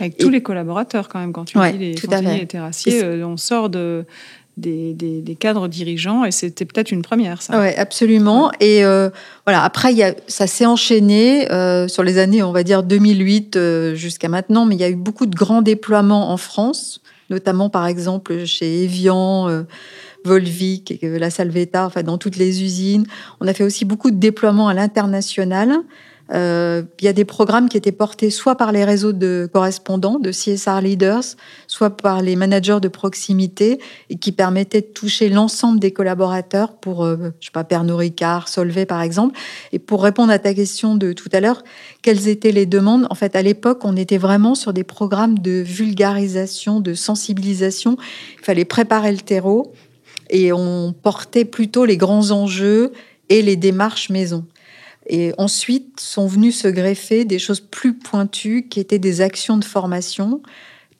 Avec 0.00 0.16
tous 0.18 0.28
les 0.28 0.42
collaborateurs 0.42 1.08
quand 1.08 1.20
même, 1.20 1.32
quand 1.32 1.44
tu 1.44 1.58
dis 1.58 1.78
les 1.78 1.96
fontainiers 1.96 2.42
et 2.42 2.46
terrassiers, 2.46 3.04
euh, 3.04 3.24
on 3.24 3.36
sort 3.36 3.70
de, 3.70 4.04
des, 4.56 4.92
des, 4.92 5.36
cadres 5.36 5.68
dirigeants 5.68 6.24
et 6.24 6.32
c'était 6.32 6.64
peut-être 6.64 6.90
une 6.90 7.02
première, 7.02 7.40
ça. 7.40 7.60
Oui, 7.60 7.68
absolument. 7.76 8.50
Et 8.58 8.84
euh, 8.84 9.08
voilà, 9.46 9.62
après, 9.62 9.94
y 9.94 10.02
a, 10.02 10.16
ça 10.26 10.48
s'est 10.48 10.66
enchaîné 10.66 11.46
sur 11.86 12.02
les 12.02 12.18
années, 12.18 12.42
on 12.42 12.52
va 12.52 12.64
dire 12.64 12.82
2008 12.82 13.94
jusqu'à 13.94 14.28
maintenant, 14.28 14.66
mais 14.66 14.74
il 14.74 14.80
y 14.80 14.84
a 14.84 14.90
eu 14.90 14.96
beaucoup 14.96 15.26
de 15.26 15.36
grands 15.36 15.62
déploiements 15.62 16.32
en 16.32 16.36
France, 16.36 17.02
notamment 17.30 17.70
par 17.70 17.86
exemple 17.86 18.46
chez 18.46 18.82
Evian 18.82 19.64
Volvic, 20.24 20.98
la 21.02 21.30
Salvetta, 21.30 21.86
enfin 21.86 22.02
dans 22.02 22.18
toutes 22.18 22.36
les 22.36 22.62
usines. 22.62 23.06
On 23.40 23.48
a 23.48 23.54
fait 23.54 23.64
aussi 23.64 23.84
beaucoup 23.84 24.10
de 24.10 24.16
déploiements 24.16 24.68
à 24.68 24.74
l'international. 24.74 25.82
Euh, 26.32 26.82
il 27.00 27.04
y 27.04 27.08
a 27.08 27.12
des 27.12 27.24
programmes 27.24 27.68
qui 27.68 27.76
étaient 27.76 27.92
portés 27.92 28.30
soit 28.30 28.54
par 28.54 28.72
les 28.72 28.84
réseaux 28.84 29.12
de 29.12 29.48
correspondants, 29.52 30.18
de 30.18 30.30
CSR 30.30 30.80
leaders, 30.80 31.24
soit 31.66 31.90
par 31.90 32.22
les 32.22 32.36
managers 32.36 32.78
de 32.80 32.88
proximité 32.88 33.78
et 34.08 34.16
qui 34.16 34.32
permettaient 34.32 34.80
de 34.80 34.86
toucher 34.86 35.28
l'ensemble 35.28 35.78
des 35.78 35.90
collaborateurs 35.90 36.74
pour, 36.76 37.04
euh, 37.04 37.32
je 37.40 37.46
sais 37.46 37.52
pas, 37.52 37.64
Pernod 37.64 37.98
Ricard, 37.98 38.48
Solvay 38.48 38.86
par 38.86 39.02
exemple. 39.02 39.38
Et 39.72 39.78
pour 39.78 40.02
répondre 40.02 40.32
à 40.32 40.38
ta 40.38 40.54
question 40.54 40.94
de 40.96 41.12
tout 41.12 41.28
à 41.32 41.40
l'heure, 41.40 41.62
quelles 42.02 42.28
étaient 42.28 42.52
les 42.52 42.66
demandes? 42.66 43.06
En 43.10 43.14
fait, 43.14 43.36
à 43.36 43.42
l'époque, 43.42 43.80
on 43.84 43.96
était 43.96 44.18
vraiment 44.18 44.54
sur 44.54 44.72
des 44.72 44.84
programmes 44.84 45.38
de 45.38 45.50
vulgarisation, 45.50 46.80
de 46.80 46.94
sensibilisation. 46.94 47.96
Il 48.38 48.44
fallait 48.44 48.64
préparer 48.64 49.12
le 49.12 49.18
terreau 49.20 49.72
et 50.32 50.52
on 50.52 50.92
portait 50.92 51.44
plutôt 51.44 51.84
les 51.84 51.96
grands 51.96 52.32
enjeux 52.32 52.92
et 53.28 53.42
les 53.42 53.54
démarches 53.54 54.10
maison. 54.10 54.44
Et 55.06 55.32
ensuite 55.36 56.00
sont 56.00 56.26
venus 56.26 56.58
se 56.58 56.68
greffer 56.68 57.24
des 57.24 57.38
choses 57.38 57.60
plus 57.60 57.94
pointues 57.94 58.66
qui 58.68 58.80
étaient 58.80 58.98
des 58.98 59.20
actions 59.20 59.56
de 59.56 59.64
formation 59.64 60.42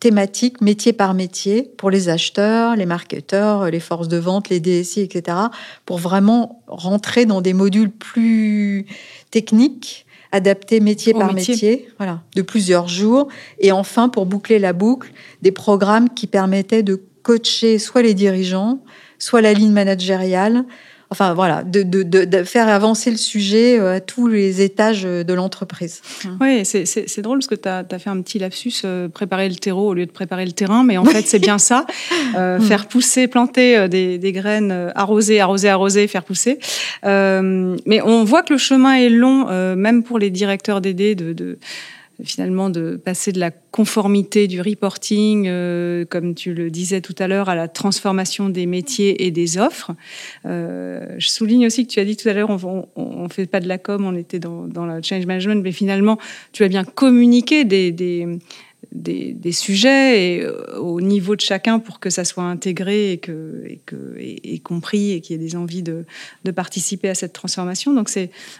thématiques, 0.00 0.60
métier 0.60 0.92
par 0.92 1.14
métier, 1.14 1.62
pour 1.76 1.88
les 1.88 2.08
acheteurs, 2.08 2.74
les 2.74 2.86
marketeurs, 2.86 3.70
les 3.70 3.78
forces 3.78 4.08
de 4.08 4.16
vente, 4.16 4.48
les 4.48 4.58
DSI, 4.58 5.02
etc., 5.02 5.36
pour 5.86 5.98
vraiment 5.98 6.60
rentrer 6.66 7.24
dans 7.24 7.40
des 7.40 7.52
modules 7.52 7.92
plus 7.92 8.86
techniques, 9.30 10.04
adaptés 10.32 10.80
métier 10.80 11.14
par 11.14 11.32
métier. 11.32 11.88
voilà, 11.98 12.20
de 12.34 12.42
plusieurs 12.42 12.88
jours. 12.88 13.28
Et 13.60 13.70
enfin, 13.70 14.08
pour 14.08 14.26
boucler 14.26 14.58
la 14.58 14.72
boucle, 14.72 15.12
des 15.40 15.52
programmes 15.52 16.10
qui 16.10 16.26
permettaient 16.26 16.82
de 16.82 17.00
coacher 17.22 17.78
soit 17.78 18.02
les 18.02 18.14
dirigeants, 18.14 18.82
soit 19.22 19.40
la 19.40 19.52
ligne 19.52 19.70
managériale, 19.70 20.64
enfin 21.08 21.32
voilà, 21.32 21.62
de, 21.62 21.84
de, 21.84 22.02
de, 22.02 22.42
faire 22.42 22.66
avancer 22.66 23.08
le 23.12 23.16
sujet 23.16 23.78
euh, 23.78 23.96
à 23.96 24.00
tous 24.00 24.26
les 24.26 24.62
étages 24.62 25.04
de 25.04 25.32
l'entreprise. 25.32 26.00
Oui, 26.40 26.64
c'est 26.64 27.20
drôle 27.20 27.38
parce 27.38 27.46
que 27.46 27.54
tu 27.54 27.68
as, 27.68 27.84
fait 28.00 28.10
un 28.10 28.20
petit 28.20 28.40
lapsus, 28.40 28.72
euh, 28.84 29.08
préparer 29.08 29.48
le 29.48 29.54
terreau 29.54 29.90
au 29.90 29.94
lieu 29.94 30.06
de 30.06 30.10
préparer 30.10 30.44
le 30.44 30.50
terrain, 30.50 30.82
mais 30.82 30.98
en 30.98 31.04
fait 31.04 31.24
c'est 31.28 31.38
bien 31.38 31.58
ça, 31.58 31.86
euh, 32.34 32.58
mm. 32.58 32.62
faire 32.62 32.88
pousser, 32.88 33.28
planter 33.28 33.88
des, 33.88 34.18
des, 34.18 34.32
graines, 34.32 34.90
arroser, 34.96 35.38
arroser, 35.38 35.68
arroser, 35.68 36.08
faire 36.08 36.24
pousser. 36.24 36.58
mais 37.04 38.00
on 38.02 38.24
voit 38.24 38.42
que 38.42 38.54
le 38.54 38.58
chemin 38.58 38.94
est 38.94 39.08
long, 39.10 39.46
même 39.76 40.02
pour 40.02 40.18
les 40.18 40.30
directeurs 40.30 40.80
d'aider 40.80 41.14
de, 41.14 41.32
de 41.32 41.58
finalement 42.24 42.70
de 42.70 42.96
passer 42.96 43.32
de 43.32 43.40
la 43.40 43.50
conformité 43.50 44.46
du 44.48 44.60
reporting, 44.60 45.46
euh, 45.48 46.04
comme 46.04 46.34
tu 46.34 46.54
le 46.54 46.70
disais 46.70 47.00
tout 47.00 47.14
à 47.18 47.28
l'heure, 47.28 47.48
à 47.48 47.54
la 47.54 47.68
transformation 47.68 48.48
des 48.48 48.66
métiers 48.66 49.24
et 49.26 49.30
des 49.30 49.58
offres. 49.58 49.92
Euh, 50.46 51.14
je 51.18 51.28
souligne 51.28 51.66
aussi 51.66 51.86
que 51.86 51.92
tu 51.92 52.00
as 52.00 52.04
dit 52.04 52.16
tout 52.16 52.28
à 52.28 52.32
l'heure, 52.32 52.50
on 52.50 53.22
ne 53.22 53.28
fait 53.28 53.46
pas 53.46 53.60
de 53.60 53.68
la 53.68 53.78
com, 53.78 54.04
on 54.04 54.14
était 54.14 54.38
dans, 54.38 54.66
dans 54.66 54.86
la 54.86 55.00
change 55.02 55.26
management, 55.26 55.62
mais 55.62 55.72
finalement, 55.72 56.18
tu 56.52 56.64
as 56.64 56.68
bien 56.68 56.84
communiqué 56.84 57.64
des, 57.64 57.92
des 57.92 58.26
des, 58.94 59.52
sujets 59.52 60.36
et, 60.36 60.42
euh, 60.42 60.78
au 60.78 61.00
niveau 61.00 61.36
de 61.36 61.40
chacun 61.40 61.78
pour 61.78 62.00
que 62.00 62.10
ça 62.10 62.24
soit 62.24 62.44
intégré 62.44 63.12
et, 63.12 63.18
que, 63.18 63.64
et, 63.66 63.80
que, 63.84 64.16
et, 64.18 64.58
compris 64.58 65.12
et 65.12 65.20
qu'il 65.20 65.36
y 65.36 65.40
ait 65.40 65.42
des 65.42 65.56
envies 65.56 65.82
de, 65.82 66.04
de, 66.44 66.50
participer 66.50 67.08
à 67.08 67.14
cette 67.14 67.32
transformation. 67.32 67.92
Donc 67.92 68.10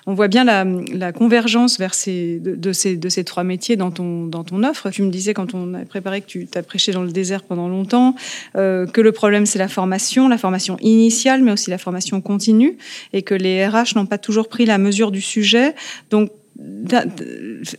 on 0.07 0.15
voit 0.15 0.29
bien 0.29 0.45
la, 0.45 1.13
convergence 1.13 1.79
vers 1.79 1.95
ces, 1.95 2.39
de, 2.41 2.73
ces, 2.73 2.97
de 2.97 3.09
ces 3.09 3.25
trois 3.25 3.45
métiers 3.45 3.77
dans 3.77 3.91
ton, 3.91 4.27
dans 4.27 4.45
ton 4.45 4.63
offre. 4.65 4.91
Tu 4.91 5.03
me 5.03 5.11
disais 5.11 5.35
quand 5.35 5.55
on 5.55 5.75
a 5.75 5.85
préparé 5.85 6.21
que 6.21 6.27
tu 6.27 6.47
t'as 6.47 6.63
prêché 6.63 6.93
dans 6.93 7.03
le 7.03 7.13
désert 7.13 7.43
pendant 7.43 7.69
longtemps, 7.69 8.15
euh, 8.57 8.87
que 8.87 9.01
le 9.01 9.13
problème 9.13 9.47
c'est 9.47 9.59
la 9.59 9.69
formation, 9.69 10.29
la 10.29 10.39
formation 10.39 10.77
initiale, 10.81 11.43
mais 11.43 11.53
aussi 11.53 11.71
la 11.71 11.79
formation 11.79 12.21
continue, 12.21 12.77
et 13.13 13.23
que 13.23 13.35
les 13.35 13.67
RH 13.67 13.97
n'ont 13.97 14.07
pas 14.07 14.19
toujours 14.19 14.49
pris 14.49 14.65
la 14.65 14.79
mesure 14.79 15.11
du 15.11 15.21
sujet. 15.21 15.75
Donc 16.11 16.31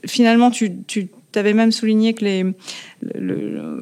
finalement, 0.06 0.52
tu 0.52 1.10
tu 1.34 1.40
avais 1.40 1.54
même 1.54 1.72
souligné 1.72 2.14
que 2.14 2.24
les, 2.24 2.46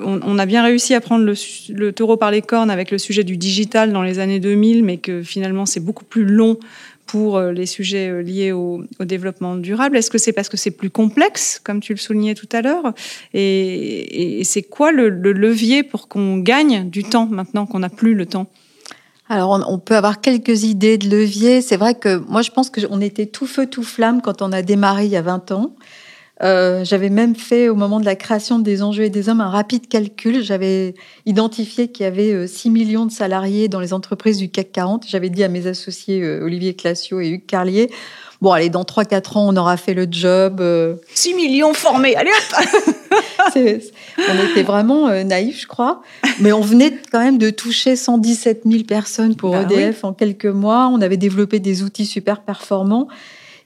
on, 0.03 0.39
a 0.39 0.45
bien 0.45 0.63
réussi 0.63 0.93
à 0.93 1.01
prendre 1.01 1.25
le, 1.25 1.91
taureau 1.91 2.17
par 2.17 2.31
les 2.31 2.41
cornes 2.41 2.71
avec 2.71 2.91
le 2.91 2.97
sujet 2.97 3.23
du 3.23 3.37
digital 3.37 3.93
dans 3.93 4.03
les 4.03 4.19
années 4.19 4.39
2000, 4.39 4.83
mais 4.83 4.97
que 4.97 5.21
finalement 5.21 5.65
c'est 5.65 5.79
beaucoup 5.79 6.05
plus 6.05 6.25
long 6.25 6.57
pour 7.05 7.37
euh, 7.37 7.51
les 7.51 7.65
sujets 7.65 8.09
euh, 8.09 8.21
liés 8.21 8.53
au, 8.53 8.85
développement 9.01 9.55
durable. 9.55 9.97
Est-ce 9.97 10.09
que 10.09 10.17
c'est 10.17 10.31
parce 10.31 10.47
que 10.47 10.55
c'est 10.55 10.71
plus 10.71 10.89
complexe, 10.89 11.59
comme 11.61 11.81
tu 11.81 11.93
le 11.93 11.99
soulignais 11.99 12.35
tout 12.35 12.47
à 12.53 12.61
l'heure? 12.61 12.93
Et, 13.33 14.41
c'est 14.45 14.63
quoi 14.63 14.91
le, 14.91 15.09
levier 15.09 15.83
pour 15.83 16.07
qu'on 16.07 16.37
gagne 16.37 16.89
du 16.89 17.03
temps 17.03 17.27
maintenant 17.27 17.65
qu'on 17.65 17.79
n'a 17.79 17.89
plus 17.89 18.13
le 18.13 18.25
temps? 18.25 18.47
Alors, 19.27 19.63
on 19.67 19.79
peut 19.79 19.95
avoir 19.95 20.19
quelques 20.21 20.63
idées 20.63 20.97
de 20.97 21.09
levier. 21.09 21.61
C'est 21.61 21.77
vrai 21.77 21.95
que 21.95 22.17
moi, 22.29 22.41
je 22.41 22.51
pense 22.51 22.69
qu'on 22.69 22.99
était 22.99 23.25
tout 23.25 23.45
feu, 23.45 23.65
tout 23.65 23.83
flamme 23.83 24.21
quand 24.21 24.41
on 24.41 24.51
a 24.51 24.61
démarré 24.61 25.05
il 25.05 25.11
y 25.11 25.15
a 25.15 25.21
20 25.21 25.51
ans. 25.51 25.75
Euh, 26.43 26.83
j'avais 26.83 27.09
même 27.09 27.35
fait, 27.35 27.69
au 27.69 27.75
moment 27.75 27.99
de 27.99 28.05
la 28.05 28.15
création 28.15 28.57
des 28.59 28.81
enjeux 28.81 29.03
et 29.03 29.09
des 29.09 29.29
hommes, 29.29 29.41
un 29.41 29.49
rapide 29.49 29.87
calcul. 29.87 30.43
J'avais 30.43 30.95
identifié 31.25 31.89
qu'il 31.89 32.03
y 32.03 32.07
avait 32.07 32.47
6 32.47 32.67
euh, 32.67 32.71
millions 32.71 33.05
de 33.05 33.11
salariés 33.11 33.67
dans 33.67 33.79
les 33.79 33.93
entreprises 33.93 34.37
du 34.37 34.49
CAC 34.49 34.71
40. 34.71 35.05
J'avais 35.07 35.29
dit 35.29 35.43
à 35.43 35.49
mes 35.49 35.67
associés 35.67 36.21
euh, 36.21 36.43
Olivier 36.43 36.73
Classio 36.73 37.19
et 37.19 37.29
Hugues 37.29 37.45
Carlier, 37.45 37.91
bon, 38.41 38.51
allez, 38.51 38.69
dans 38.69 38.83
3-4 38.83 39.37
ans, 39.37 39.49
on 39.49 39.55
aura 39.55 39.77
fait 39.77 39.93
le 39.93 40.07
job. 40.09 40.63
6 41.13 41.35
millions 41.35 41.75
formés, 41.75 42.15
allez 42.15 42.31
hop 42.31 42.65
On 43.55 44.51
était 44.51 44.63
vraiment 44.63 45.09
naïfs, 45.23 45.61
je 45.61 45.67
crois. 45.67 46.01
Mais 46.39 46.53
on 46.53 46.61
venait 46.61 46.93
quand 47.11 47.19
même 47.19 47.37
de 47.37 47.49
toucher 47.49 47.95
117 47.95 48.61
000 48.65 48.83
personnes 48.83 49.35
pour 49.35 49.55
EDF 49.55 50.01
bah 50.01 50.07
en 50.07 50.13
quelques 50.13 50.45
mois. 50.45 50.89
On 50.91 51.01
avait 51.01 51.17
développé 51.17 51.59
des 51.59 51.83
outils 51.83 52.05
super 52.05 52.41
performants. 52.41 53.09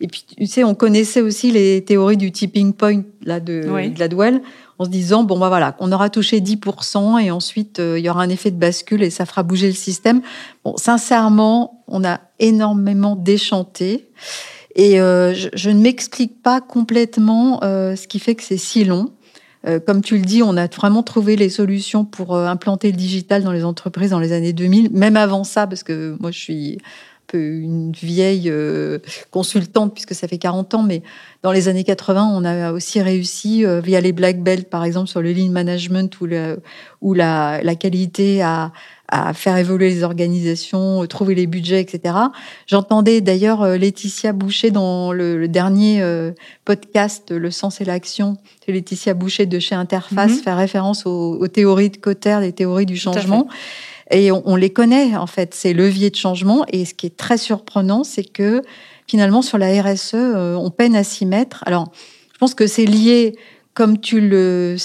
Et 0.01 0.07
puis, 0.07 0.25
tu 0.37 0.45
sais, 0.45 0.63
on 0.63 0.75
connaissait 0.75 1.21
aussi 1.21 1.51
les 1.51 1.83
théories 1.83 2.17
du 2.17 2.31
tipping 2.31 2.73
point 2.73 3.03
là, 3.23 3.39
de, 3.39 3.63
la 3.65 3.87
Gladwell, 3.87 4.41
en 4.77 4.85
se 4.85 4.89
disant, 4.89 5.23
bon, 5.23 5.39
bah 5.39 5.47
voilà, 5.47 5.75
on 5.79 5.91
aura 5.91 6.09
touché 6.09 6.41
10% 6.41 7.23
et 7.23 7.31
ensuite, 7.31 7.79
euh, 7.79 7.97
il 7.97 8.03
y 8.03 8.09
aura 8.09 8.23
un 8.23 8.29
effet 8.29 8.51
de 8.51 8.57
bascule 8.57 9.03
et 9.03 9.09
ça 9.09 9.25
fera 9.25 9.43
bouger 9.43 9.67
le 9.67 9.73
système. 9.73 10.21
Bon, 10.63 10.75
sincèrement, 10.75 11.83
on 11.87 12.03
a 12.03 12.19
énormément 12.39 13.15
déchanté. 13.15 14.09
Et 14.75 14.99
euh, 14.99 15.33
je, 15.33 15.69
ne 15.69 15.79
m'explique 15.79 16.43
pas 16.43 16.59
complètement 16.59 17.61
euh, 17.63 17.95
ce 17.95 18.07
qui 18.07 18.19
fait 18.19 18.35
que 18.35 18.43
c'est 18.43 18.57
si 18.57 18.83
long. 18.83 19.11
comme 19.87 20.01
tu 20.01 20.17
le 20.17 20.23
dis, 20.23 20.43
on 20.43 20.57
a 20.57 20.67
vraiment 20.67 21.01
trouvé 21.01 21.37
les 21.37 21.49
solutions 21.49 22.03
pour 22.05 22.37
implanter 22.37 22.91
le 22.91 22.97
digital 22.97 23.43
dans 23.43 23.53
les 23.53 23.63
entreprises 23.63 24.11
dans 24.11 24.19
les 24.19 24.33
années 24.33 24.53
2000, 24.53 24.91
même 24.91 25.17
avant 25.17 25.43
ça, 25.43 25.65
parce 25.65 25.81
que 25.81 26.17
moi, 26.19 26.29
je 26.29 26.39
suis 26.39 26.77
une 27.35 27.91
vieille 27.91 28.49
euh, 28.49 28.99
consultante, 29.31 29.93
puisque 29.93 30.15
ça 30.15 30.27
fait 30.27 30.37
40 30.37 30.73
ans, 30.73 30.83
mais 30.83 31.01
dans 31.43 31.51
les 31.51 31.67
années 31.67 31.83
80, 31.83 32.31
on 32.33 32.43
a 32.43 32.71
aussi 32.71 33.01
réussi, 33.01 33.65
euh, 33.65 33.81
via 33.81 34.01
les 34.01 34.11
Black 34.11 34.41
Belt, 34.41 34.69
par 34.69 34.83
exemple, 34.83 35.07
sur 35.07 35.21
le 35.21 35.31
lean 35.31 35.51
management, 35.51 36.19
ou 36.19 37.13
la, 37.13 37.61
la, 37.61 37.75
qualité 37.75 38.41
à, 38.41 38.71
à, 39.07 39.33
faire 39.33 39.57
évoluer 39.57 39.89
les 39.89 40.03
organisations, 40.03 41.05
trouver 41.07 41.35
les 41.35 41.47
budgets, 41.47 41.81
etc. 41.81 42.15
J'entendais 42.67 43.21
d'ailleurs 43.21 43.61
euh, 43.61 43.77
Laetitia 43.77 44.33
Boucher 44.33 44.71
dans 44.71 45.11
le, 45.11 45.47
dernier 45.47 46.03
podcast 46.65 47.31
Le 47.31 47.51
sens 47.51 47.81
et 47.81 47.85
l'action, 47.85 48.37
c'est 48.65 48.71
Laetitia 48.71 49.13
Boucher 49.13 49.45
de 49.45 49.59
chez 49.59 49.75
Interface, 49.75 50.31
mm-hmm. 50.31 50.43
faire 50.43 50.57
référence 50.57 51.05
aux, 51.05 51.37
aux, 51.39 51.47
théories 51.47 51.91
de 51.91 51.97
Cotter, 51.97 52.39
des 52.41 52.53
théories 52.53 52.85
du 52.85 52.97
changement. 52.97 53.47
Et 54.11 54.31
on, 54.31 54.55
les 54.55 54.69
connaît, 54.69 55.15
en 55.15 55.25
fait, 55.25 55.55
ces 55.55 55.73
leviers 55.73 56.11
de 56.11 56.15
changement. 56.15 56.65
Et 56.71 56.85
ce 56.85 56.93
qui 56.93 57.07
est 57.07 57.17
très 57.17 57.37
surprenant, 57.37 58.03
c'est 58.03 58.23
que 58.23 58.61
finalement, 59.07 59.41
sur 59.41 59.57
la 59.57 59.81
RSE, 59.81 60.13
euh, 60.13 60.55
on 60.55 60.69
peine 60.69 60.95
à 60.95 61.03
s'y 61.03 61.25
mettre. 61.25 61.63
Alors, 61.65 61.91
je 62.33 62.37
pense 62.37 62.53
que 62.53 62.67
c'est 62.67 62.85
lié, 62.85 63.35
comme 63.73 63.99
tu 63.99 64.21
le, 64.21 64.75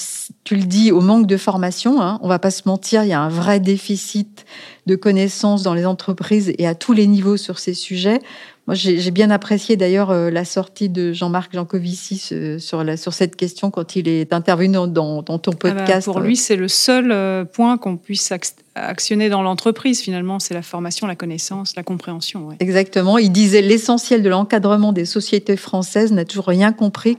tu 0.45 0.57
le 0.57 0.63
dis, 0.63 0.91
au 0.91 1.03
manque 1.03 1.27
de 1.27 1.37
formation. 1.37 2.01
Hein. 2.01 2.19
On 2.23 2.29
va 2.29 2.39
pas 2.39 2.51
se 2.51 2.63
mentir, 2.65 3.05
il 3.05 3.09
y 3.09 3.13
a 3.13 3.21
un 3.21 3.29
vrai 3.29 3.61
déficit 3.61 4.47
de 4.87 4.97
connaissances 4.97 5.63
dans 5.63 5.75
les 5.75 5.85
entreprises 5.85 6.53
et 6.57 6.67
à 6.67 6.75
tous 6.75 6.95
les 6.95 7.07
niveaux 7.07 7.37
sur 7.37 7.59
ces 7.59 7.75
sujets. 7.75 8.21
Moi, 8.67 8.75
j'ai 8.75 9.11
bien 9.11 9.31
apprécié 9.31 9.77
d'ailleurs 9.77 10.11
euh, 10.11 10.31
la 10.31 10.45
sortie 10.45 10.89
de 10.89 11.13
Jean-Marc 11.13 11.53
Jancovici 11.53 12.59
sur, 12.61 12.85
la, 12.85 12.97
sur 12.97 13.13
cette 13.13 13.35
question 13.35 13.71
quand 13.71 13.97
il 13.97 14.07
est 14.07 14.33
intervenu 14.33 14.75
dans, 14.75 15.23
ton 15.23 15.35
ah 15.35 15.57
bah, 15.61 15.75
podcast. 15.75 16.05
pour 16.05 16.21
lui, 16.21 16.37
c'est 16.37 16.57
le 16.57 16.69
seul 16.69 17.11
euh, 17.11 17.45
point 17.45 17.79
qu'on 17.79 17.97
puisse 17.97 18.31
actionner 18.75 19.29
dans 19.29 19.43
l'entreprise. 19.43 20.01
Finalement, 20.01 20.39
c'est 20.39 20.55
la 20.55 20.63
formation, 20.63 21.07
la 21.07 21.17
connaissance, 21.17 21.75
la 21.77 21.83
compréhension. 21.83 22.51
Exactement. 22.61 23.19
Il 23.19 23.33
disait 23.33 23.63
l'essentiel 23.63 24.23
de 24.23 24.29
l'encadrement 24.29 24.93
des 24.93 25.05
sociétés 25.05 25.57
françaises 25.57 26.13
n'a 26.13 26.25
toujours 26.25 26.47
rien 26.47 26.73
compris 26.73 27.19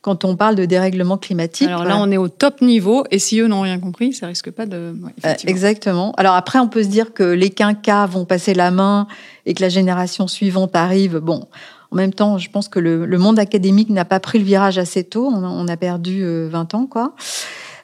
quand 0.00 0.24
on 0.24 0.36
parle 0.36 0.54
de 0.54 0.64
dérèglement 0.64 1.18
climatique. 1.18 1.68
Alors 1.68 1.84
là, 1.84 1.98
on 1.98 2.10
est 2.10 2.16
au 2.16 2.28
top 2.28 2.62
niveau, 2.62 3.04
et 3.10 3.18
si 3.18 3.40
eux 3.40 3.46
n'ont 3.46 3.60
rien 3.60 3.78
compris, 3.78 4.12
ça 4.12 4.26
risque 4.26 4.50
pas 4.50 4.66
de. 4.66 4.94
Euh, 5.24 5.34
exactement. 5.46 6.12
Alors 6.16 6.34
après, 6.34 6.58
on 6.58 6.68
peut 6.68 6.82
se 6.82 6.88
dire 6.88 7.12
que 7.12 7.24
les 7.24 7.50
quinquas 7.50 8.06
vont 8.06 8.24
passer 8.24 8.54
la 8.54 8.70
main 8.70 9.06
et 9.46 9.54
que 9.54 9.62
la 9.62 9.68
génération 9.68 10.26
suivante 10.28 10.74
arrive. 10.76 11.18
Bon, 11.18 11.46
en 11.90 11.96
même 11.96 12.12
temps, 12.12 12.38
je 12.38 12.50
pense 12.50 12.68
que 12.68 12.78
le, 12.78 13.06
monde 13.18 13.38
académique 13.38 13.90
n'a 13.90 14.04
pas 14.04 14.20
pris 14.20 14.38
le 14.38 14.44
virage 14.44 14.78
assez 14.78 15.04
tôt. 15.04 15.30
On, 15.32 15.68
a 15.68 15.76
perdu 15.76 16.22
20 16.22 16.74
euh, 16.74 16.76
ans, 16.76 16.86
quoi. 16.86 17.14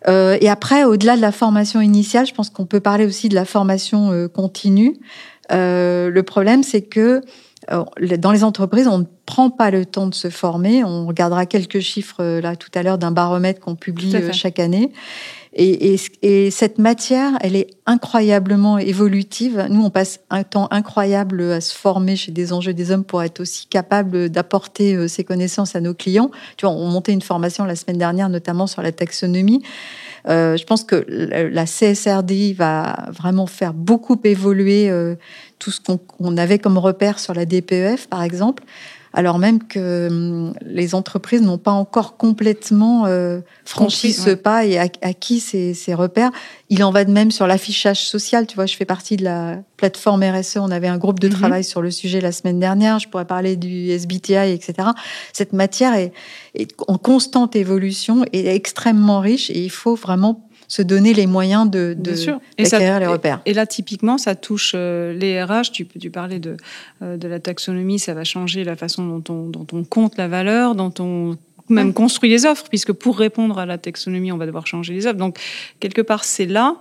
Euh, 0.06 0.36
et 0.40 0.48
après, 0.48 0.84
au-delà 0.84 1.16
de 1.16 1.20
la 1.20 1.32
formation 1.32 1.80
initiale, 1.80 2.26
je 2.26 2.34
pense 2.34 2.50
qu'on 2.50 2.66
peut 2.66 2.80
parler 2.80 3.06
aussi 3.06 3.28
de 3.28 3.34
la 3.34 3.44
formation 3.44 4.28
continue. 4.28 4.96
le 5.50 6.20
problème, 6.22 6.62
c'est 6.62 6.82
que 6.82 7.22
dans 7.70 8.32
les 8.32 8.44
entreprises, 8.44 8.86
on 8.88 8.98
ne 8.98 9.04
prend 9.26 9.50
pas 9.50 9.70
le 9.70 9.84
temps 9.86 10.06
de 10.06 10.14
se 10.14 10.28
former. 10.28 10.84
On 10.84 11.06
regardera 11.06 11.46
quelques 11.46 11.80
chiffres 11.80 12.20
euh, 12.20 12.40
là 12.40 12.56
tout 12.56 12.70
à 12.74 12.82
l'heure 12.82 12.98
d'un 12.98 13.10
baromètre 13.10 13.60
qu'on 13.60 13.74
publie 13.74 14.14
euh, 14.14 14.32
chaque 14.32 14.58
année. 14.58 14.92
Et, 15.56 16.50
cette 16.50 16.78
matière, 16.78 17.32
elle 17.40 17.54
est 17.54 17.68
incroyablement 17.86 18.78
évolutive. 18.78 19.66
Nous, 19.70 19.84
on 19.84 19.90
passe 19.90 20.20
un 20.30 20.42
temps 20.42 20.66
incroyable 20.70 21.42
à 21.42 21.60
se 21.60 21.74
former 21.74 22.16
chez 22.16 22.32
des 22.32 22.52
enjeux 22.52 22.74
des 22.74 22.90
hommes 22.90 23.04
pour 23.04 23.22
être 23.22 23.40
aussi 23.40 23.66
capable 23.68 24.30
d'apporter 24.30 24.94
euh, 24.94 25.06
ces 25.06 25.22
connaissances 25.22 25.76
à 25.76 25.80
nos 25.80 25.94
clients. 25.94 26.30
Tu 26.56 26.66
vois, 26.66 26.74
on 26.74 26.86
montait 26.86 27.12
une 27.12 27.22
formation 27.22 27.64
la 27.64 27.76
semaine 27.76 27.98
dernière, 27.98 28.28
notamment 28.28 28.66
sur 28.66 28.82
la 28.82 28.90
taxonomie. 28.90 29.62
je 30.26 30.64
pense 30.64 30.84
que 30.84 31.04
la 31.08 31.66
CSRD 31.66 32.54
va 32.54 33.10
vraiment 33.10 33.46
faire 33.46 33.74
beaucoup 33.74 34.18
évoluer 34.24 34.90
tout 35.58 35.70
ce 35.70 35.80
qu'on 35.80 36.36
avait 36.36 36.58
comme 36.58 36.78
repère 36.78 37.18
sur 37.18 37.34
la 37.34 37.44
DPEF, 37.44 38.08
par 38.08 38.22
exemple. 38.22 38.64
Alors 39.14 39.38
même 39.38 39.62
que 39.62 40.08
hum, 40.08 40.54
les 40.66 40.94
entreprises 40.96 41.40
n'ont 41.40 41.56
pas 41.56 41.70
encore 41.70 42.16
complètement 42.16 43.06
euh, 43.06 43.40
franchi 43.64 44.12
ce 44.12 44.30
pas 44.30 44.66
et 44.66 44.76
acquis 44.76 45.38
ces, 45.38 45.72
ces 45.72 45.94
repères. 45.94 46.32
Il 46.68 46.82
en 46.82 46.90
va 46.90 47.04
de 47.04 47.12
même 47.12 47.30
sur 47.30 47.46
l'affichage 47.46 48.04
social. 48.04 48.46
Tu 48.48 48.56
vois, 48.56 48.66
je 48.66 48.74
fais 48.74 48.84
partie 48.84 49.16
de 49.16 49.22
la 49.22 49.58
plateforme 49.76 50.24
RSE. 50.24 50.56
On 50.56 50.72
avait 50.72 50.88
un 50.88 50.98
groupe 50.98 51.20
de 51.20 51.28
mhm. 51.28 51.34
travail 51.34 51.62
sur 51.62 51.80
le 51.80 51.92
sujet 51.92 52.20
la 52.20 52.32
semaine 52.32 52.58
dernière. 52.58 52.98
Je 52.98 53.08
pourrais 53.08 53.24
parler 53.24 53.54
du 53.54 53.88
SBTI, 53.90 54.50
etc. 54.50 54.88
Cette 55.32 55.52
matière 55.52 55.94
est, 55.94 56.12
est 56.56 56.74
en 56.88 56.98
constante 56.98 57.54
évolution 57.54 58.24
et 58.32 58.52
extrêmement 58.52 59.20
riche 59.20 59.48
et 59.50 59.62
il 59.62 59.70
faut 59.70 59.94
vraiment 59.94 60.44
se 60.74 60.82
donner 60.82 61.14
les 61.14 61.28
moyens 61.28 61.70
de, 61.70 61.94
de 61.96 62.10
d'acquérir 62.58 62.98
les 62.98 63.06
repères. 63.06 63.40
Et, 63.46 63.54
là, 63.54 63.64
typiquement, 63.64 64.18
ça 64.18 64.34
touche 64.34 64.72
euh, 64.74 65.12
les 65.12 65.40
RH. 65.40 65.70
Tu, 65.72 65.86
tu 65.86 66.10
parlais 66.10 66.40
de, 66.40 66.56
euh, 67.00 67.16
de 67.16 67.28
la 67.28 67.38
taxonomie, 67.38 68.00
ça 68.00 68.12
va 68.12 68.24
changer 68.24 68.64
la 68.64 68.74
façon 68.74 69.06
dont 69.06 69.32
on, 69.32 69.48
dont 69.50 69.66
on 69.72 69.84
compte 69.84 70.16
la 70.16 70.26
valeur, 70.26 70.74
dont 70.74 70.92
on 70.98 71.36
même 71.68 71.94
construit 71.94 72.28
les 72.28 72.44
offres, 72.44 72.64
puisque 72.68 72.92
pour 72.92 73.16
répondre 73.16 73.56
à 73.56 73.66
la 73.66 73.78
taxonomie, 73.78 74.32
on 74.32 74.36
va 74.36 74.46
devoir 74.46 74.66
changer 74.66 74.94
les 74.94 75.06
offres. 75.06 75.16
Donc, 75.16 75.38
quelque 75.78 76.02
part, 76.02 76.24
c'est 76.24 76.46
là. 76.46 76.78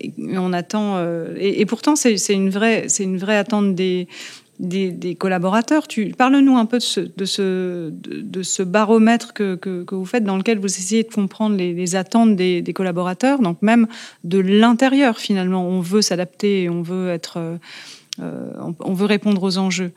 Et 0.00 0.12
on 0.38 0.52
attend. 0.52 0.94
Euh, 0.98 1.34
et, 1.36 1.60
et, 1.60 1.66
pourtant, 1.66 1.96
c'est, 1.96 2.14
une 2.28 2.48
vraie, 2.48 2.84
c'est 2.86 3.02
une 3.02 3.18
vraie 3.18 3.36
attente 3.36 3.74
des, 3.74 4.06
des, 4.58 5.14
collaborateurs. 5.14 5.86
Parle-nous 6.16 6.56
un 6.56 6.66
peu 6.66 6.78
de 6.78 7.24
ce, 7.24 8.62
baromètre 8.62 9.32
que, 9.32 9.84
vous 9.90 10.04
faites, 10.04 10.24
dans 10.24 10.36
lequel 10.36 10.58
vous 10.58 10.66
essayez 10.66 11.02
de 11.02 11.12
comprendre 11.12 11.56
les, 11.56 11.96
attentes 11.96 12.36
des, 12.36 12.72
collaborateurs, 12.74 13.40
donc 13.40 13.62
même 13.62 13.86
de 14.24 14.38
l'intérieur 14.38 15.18
finalement. 15.18 15.66
On 15.66 15.80
veut 15.80 16.02
s'adapter, 16.02 16.68
on 16.68 16.82
veut 16.82 17.10
être, 17.10 17.38
euh, 18.20 18.50
on, 18.80 18.92
veut 18.92 19.06
répondre 19.06 19.42
aux 19.42 19.58
enjeux. 19.58 19.92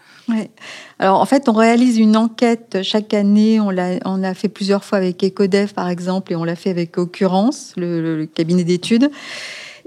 Alors 0.99 1.21
en 1.21 1.25
fait, 1.25 1.49
on 1.49 1.53
réalise 1.53 1.97
une 1.97 2.17
enquête 2.17 2.79
chaque 2.83 3.13
année. 3.13 3.59
On 3.59 3.69
l'a, 3.69 3.97
a 4.03 4.33
fait 4.33 4.49
plusieurs 4.49 4.83
fois 4.83 4.97
avec 4.97 5.23
Ecodev 5.23 5.73
par 5.73 5.89
exemple, 5.89 6.33
et 6.33 6.35
on 6.35 6.43
l'a 6.43 6.55
fait 6.55 6.69
avec 6.69 6.97
Occurrence, 6.97 7.73
le 7.77 8.25
cabinet 8.25 8.63
d'études. 8.63 9.09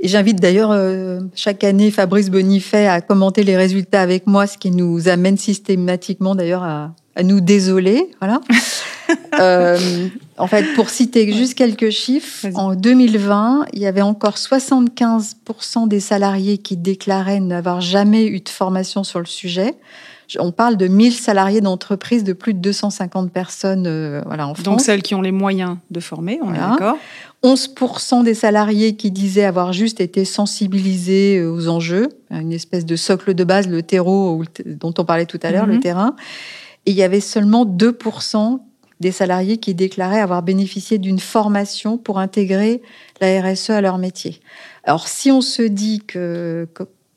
Et 0.05 0.09
j'invite 0.09 0.41
d'ailleurs 0.41 0.73
euh, 0.73 1.21
chaque 1.37 1.63
année 1.63 1.93
Fabrice 1.93 2.29
Bonifay 2.29 2.89
à 2.89 3.01
commenter 3.01 3.45
les 3.45 3.57
résultats 3.57 4.03
avec 4.03 4.27
moi, 4.27 4.49
ce 4.49 4.59
qui 4.59 4.73
nous 4.73 5.09
amène 5.09 5.39
systématiquement 5.39 6.35
d'ailleurs 6.35 6.65
à, 6.65 6.93
à, 7.15 7.23
nous 7.23 7.41
désoler. 7.41 8.11
Voilà. 8.21 8.41
euh, 9.41 10.09
en 10.39 10.49
fait, 10.49 10.75
pour 10.75 10.91
citer 10.91 11.33
juste 11.33 11.55
quelques 11.55 11.91
chiffres, 11.91 12.49
en 12.55 12.75
2020, 12.75 13.67
il 13.75 13.79
y 13.79 13.87
avait 13.87 14.03
encore 14.03 14.35
75% 14.35 15.87
des 15.87 16.01
salariés 16.01 16.59
qui 16.59 16.77
déclaraient 16.77 17.39
n'avoir 17.39 17.81
jamais 17.81 18.27
eu 18.27 18.41
de 18.41 18.49
formation 18.49 19.05
sur 19.05 19.21
le 19.21 19.27
sujet. 19.27 19.77
On 20.39 20.53
parle 20.53 20.77
de 20.77 20.87
1000 20.87 21.13
salariés 21.13 21.61
d'entreprises 21.61 22.25
de 22.25 22.33
plus 22.33 22.55
de 22.55 22.59
250 22.59 23.31
personnes 23.33 23.87
euh, 23.87 24.23
voilà, 24.27 24.47
en 24.47 24.55
France. 24.55 24.65
Donc 24.65 24.81
celles 24.81 25.03
qui 25.03 25.15
ont 25.15 25.23
les 25.23 25.33
moyens 25.33 25.77
de 25.91 26.01
former, 26.01 26.41
on 26.43 26.55
est 26.55 26.59
d'accord 26.59 26.97
11% 27.45 28.23
des 28.23 28.35
salariés 28.35 28.95
qui 28.95 29.11
disaient 29.11 29.45
avoir 29.45 29.73
juste 29.73 30.01
été 30.01 30.25
sensibilisés 30.25 31.39
euh, 31.39 31.51
aux 31.51 31.69
enjeux, 31.69 32.09
une 32.31 32.53
espèce 32.53 32.87
de 32.87 32.95
socle 32.97 33.35
de 33.35 33.45
base, 33.45 33.67
le 33.67 33.83
terreau 33.83 34.43
dont 34.65 34.95
on 34.97 35.05
parlait 35.05 35.27
tout 35.27 35.41
à 35.43 35.51
l'heure, 35.51 35.67
le 35.67 35.75
mhm. 35.75 35.81
terrain. 35.81 36.17
Et 36.87 36.93
il 36.93 36.97
y 36.97 37.03
avait 37.03 37.21
seulement 37.21 37.65
2% 37.65 38.61
des 39.01 39.13
salariés 39.13 39.59
qui 39.59 39.75
déclaraient 39.75 40.21
avoir 40.21 40.43
bénéficié 40.43 40.99
d'une 40.99 41.19
formation 41.19 41.99
pour 41.99 42.21
intégrer 42.21 42.81
la 43.21 43.43
RSE 43.43 43.71
à 43.71 43.81
leur 43.81 43.99
métier. 43.99 44.41
Alors 44.85 45.09
si 45.09 45.31
on 45.31 45.41
se 45.41 45.63
dit 45.63 46.01
que, 46.07 46.69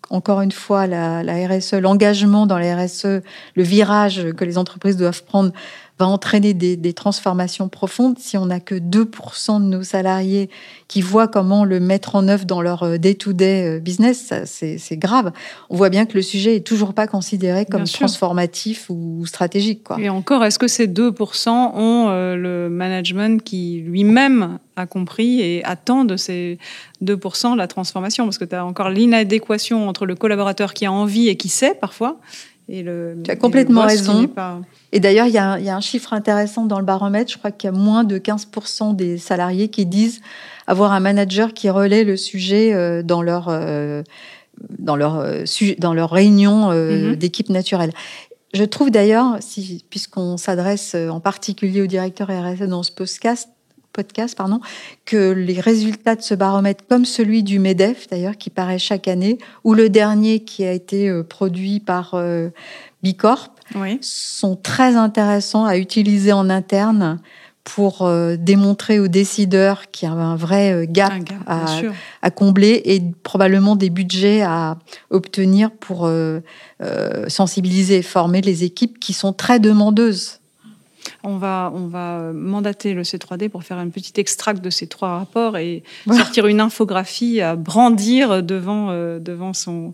encore 0.09 0.41
une 0.41 0.51
fois, 0.51 0.87
la, 0.87 1.21
RSE, 1.21 1.73
l'engagement 1.73 2.45
dans 2.45 2.57
la 2.57 2.75
RSE, 2.75 3.21
le 3.55 3.63
virage 3.63 4.31
que 4.37 4.45
les 4.45 4.57
entreprises 4.57 4.97
doivent 4.97 5.23
prendre 5.23 5.51
va 5.97 6.07
entraîner 6.07 6.53
des, 6.53 6.93
transformations 6.93 7.69
profondes 7.69 8.17
si 8.19 8.37
on 8.37 8.47
n'a 8.47 8.59
que 8.59 8.75
2% 8.75 9.61
de 9.61 9.65
nos 9.65 9.83
salariés 9.83 10.49
qui 10.87 11.01
voient 11.01 11.27
comment 11.27 11.65
le 11.65 11.79
mettre 11.79 12.15
en 12.15 12.27
œuvre 12.27 12.45
dans 12.45 12.61
leur 12.61 12.83
euh, 12.83 12.97
day-to-day 12.97 13.77
euh, 13.77 13.79
business, 13.79 14.33
c'est 14.45 14.97
grave. 14.97 15.31
On 15.69 15.77
voit 15.77 15.89
bien 15.89 16.05
que 16.05 16.13
le 16.13 16.21
sujet 16.21 16.55
est 16.55 16.65
toujours 16.65 16.93
pas 16.93 17.07
considéré 17.07 17.65
comme 17.65 17.85
transformatif 17.85 18.89
ou 18.89 19.25
stratégique. 19.25 19.83
Quoi. 19.83 19.99
Et 19.99 20.09
encore, 20.09 20.43
est-ce 20.43 20.59
que 20.59 20.67
ces 20.67 20.87
2% 20.87 21.49
ont 21.49 22.09
euh, 22.09 22.35
le 22.35 22.69
management 22.69 23.41
qui 23.43 23.81
lui-même 23.85 24.59
a 24.75 24.85
compris 24.85 25.41
et 25.41 25.63
attend 25.63 26.05
de 26.05 26.17
ces 26.17 26.59
2% 27.03 27.55
la 27.55 27.67
transformation? 27.67 28.25
Parce 28.25 28.37
que 28.37 28.45
tu 28.45 28.55
as 28.55 28.65
encore 28.65 28.89
l'inadéquation 28.89 29.87
entre 29.87 30.05
le 30.05 30.15
collaborateur 30.15 30.73
qui 30.73 30.85
a 30.85 30.91
envie 30.91 31.29
et 31.29 31.37
qui 31.37 31.49
sait 31.49 31.75
parfois 31.75 32.19
et 32.67 32.81
le, 32.81 33.17
tu 33.23 33.29
as 33.29 33.35
complètement 33.35 33.83
raison. 33.85 34.27
Et 34.95 35.01
d'ailleurs, 35.01 35.27
il 35.27 35.33
y, 35.33 35.37
a 35.37 35.75
un 35.75 35.81
chiffre 35.81 36.13
intéressant 36.13 36.65
dans 36.65 36.79
le 36.79 36.85
baromètre. 36.85 37.29
Je 37.29 37.37
crois 37.37 37.51
qu'il 37.51 37.69
y 37.69 37.73
a 37.73 37.77
moins 37.77 38.05
de 38.05 38.17
15% 38.17 38.95
des 38.95 39.17
salariés 39.17 39.67
qui 39.67 39.85
disent 39.85 40.21
avoir 40.67 40.93
un 40.93 41.01
manager 41.01 41.53
qui 41.53 41.69
relaie 41.69 42.05
le 42.05 42.15
sujet 42.15 42.73
euh, 42.73 43.03
dans 43.03 43.21
leur, 43.21 43.47
euh, 43.49 44.03
dans 44.79 44.95
leur, 44.95 45.17
euh, 45.17 45.43
dans 45.79 45.93
leur 45.93 46.11
réunion 46.11 46.71
mm-hmm. 46.71 47.15
d'équipe 47.17 47.49
naturelle. 47.49 47.91
Je 48.53 48.63
trouve 48.63 48.89
d'ailleurs, 48.89 49.35
si, 49.41 49.83
puisqu'on 49.89 50.37
s'adresse 50.37 50.95
en 50.95 51.19
particulier 51.19 51.81
au 51.81 51.87
directeur 51.87 52.29
RSE 52.29 52.69
dans 52.69 52.81
ce 52.81 52.93
podcast, 52.93 53.49
podcast, 53.91 54.37
pardon, 54.37 54.61
que 55.03 55.31
les 55.31 55.59
résultats 55.59 56.15
de 56.15 56.21
ce 56.21 56.35
baromètre, 56.35 56.85
comme 56.87 57.03
celui 57.03 57.43
du 57.43 57.59
MEDEF 57.59 58.07
d'ailleurs, 58.09 58.37
qui 58.37 58.49
paraît 58.49 58.79
chaque 58.79 59.09
année, 59.09 59.39
ou 59.65 59.73
le 59.73 59.89
dernier 59.89 60.39
qui 60.41 60.63
a 60.63 60.71
été 60.71 61.11
produit 61.27 61.81
par 61.81 62.13
euh, 62.13 62.49
Bicorp, 63.03 63.54
sont 64.01 64.55
très 64.55 64.95
intéressants 64.95 65.65
à 65.65 65.77
utiliser 65.77 66.31
en 66.31 66.49
interne 66.49 67.19
pour 67.63 68.03
euh, 68.03 68.35
démontrer 68.37 68.99
aux 68.99 69.07
décideurs 69.07 69.89
qu'il 69.89 70.07
y 70.07 70.11
a 70.11 70.13
un 70.13 70.35
vrai 70.35 70.85
gap, 70.87 71.13
à, 71.47 72.31
combler 72.31 72.81
et 72.85 73.01
probablement 73.23 73.75
des 73.75 73.89
budgets 73.89 74.43
à 74.43 74.77
obtenir 75.09 75.71
pour 75.71 76.09
sensibiliser 77.27 77.97
et 77.97 78.01
former 78.03 78.41
les 78.41 78.63
équipes 78.63 78.99
qui 78.99 79.13
sont 79.13 79.33
très 79.33 79.59
demandeuses 79.59 80.39
on 81.25 81.37
va, 81.37 81.71
on 81.73 81.87
va 81.87 82.31
mandater 82.33 82.93
le 82.93 83.01
C3D 83.03 83.49
pour 83.49 83.63
faire 83.63 83.77
un 83.77 83.89
petit 83.89 84.13
extract 84.17 84.63
de 84.63 84.69
ces 84.69 84.87
trois 84.87 85.17
rapports 85.17 85.57
et 85.57 85.83
sortir 86.07 86.47
une 86.47 86.61
infographie 86.61 87.41
à 87.41 87.55
brandir 87.55 88.43
devant, 88.43 88.89
euh, 88.91 89.19
devant, 89.19 89.53
son, 89.53 89.93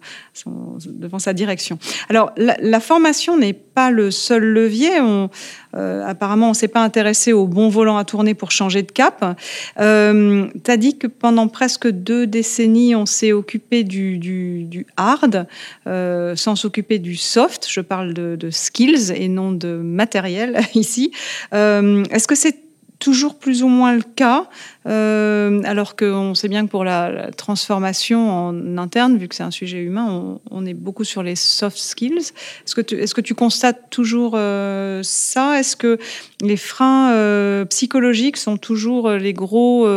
devant 0.85 1.19
sa 1.19 1.33
direction. 1.33 1.79
Alors, 2.09 2.31
la, 2.37 2.79
formation 2.79 3.37
n'est 3.37 3.53
pas 3.53 3.91
le 3.91 4.11
seul 4.11 4.43
levier. 4.43 4.99
On, 4.99 5.29
euh, 5.75 6.05
apparemment, 6.05 6.47
on 6.47 6.49
ne 6.49 6.55
s'est 6.55 6.67
pas 6.67 6.83
intéressé 6.83 7.33
au 7.33 7.47
bon 7.47 7.69
volant 7.69 7.97
à 7.97 8.05
tourner 8.05 8.33
pour 8.33 8.51
changer 8.51 8.81
de 8.83 8.91
cap. 8.91 9.39
Euh, 9.79 10.47
tu 10.63 10.71
as 10.71 10.77
dit 10.77 10.97
que 10.97 11.07
pendant 11.07 11.47
presque 11.47 11.87
deux 11.87 12.27
décennies, 12.27 12.95
on 12.95 13.05
s'est 13.05 13.31
occupé 13.31 13.83
du, 13.83 14.17
du, 14.17 14.85
hard 14.97 15.47
euh, 15.87 16.35
sans 16.35 16.55
s'occuper 16.55 16.99
du 16.99 17.15
soft. 17.15 17.67
Je 17.69 17.81
parle 17.81 18.13
de, 18.13 18.35
de, 18.35 18.49
skills 18.49 19.11
et 19.15 19.27
non 19.27 19.51
de 19.51 19.75
matériel 19.75 20.59
ici. 20.75 21.11
Euh, 21.53 22.03
est-ce 22.11 22.27
que 22.27 22.35
c'est 22.35 22.57
toujours 22.99 23.39
plus 23.39 23.63
ou 23.63 23.67
moins 23.67 23.95
le 23.95 24.03
cas, 24.03 24.47
euh, 24.85 25.63
alors 25.63 25.95
qu'on 25.95 26.35
sait 26.35 26.47
bien 26.47 26.67
que 26.67 26.69
pour 26.69 26.83
la, 26.83 27.31
transformation 27.31 28.29
en 28.29 28.77
interne, 28.77 29.17
vu 29.17 29.27
que 29.27 29.33
c'est 29.33 29.41
un 29.41 29.49
sujet 29.49 29.79
humain, 29.79 30.39
on, 30.51 30.65
est 30.67 30.75
beaucoup 30.75 31.03
sur 31.03 31.23
les 31.23 31.35
soft 31.35 31.79
skills. 31.79 32.31
Est-ce 32.67 33.15
que 33.15 33.21
tu, 33.21 33.33
constates 33.33 33.89
toujours 33.89 34.33
euh, 34.35 35.01
ça? 35.01 35.59
Est-ce 35.59 35.75
que 35.75 35.97
les 36.41 36.57
freins 36.57 37.65
psychologiques 37.69 38.37
sont 38.37 38.57
toujours 38.57 39.09
les 39.09 39.33
gros, 39.33 39.87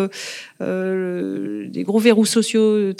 gros 0.60 1.98
verrous 1.98 2.26
sociaux, 2.26 2.94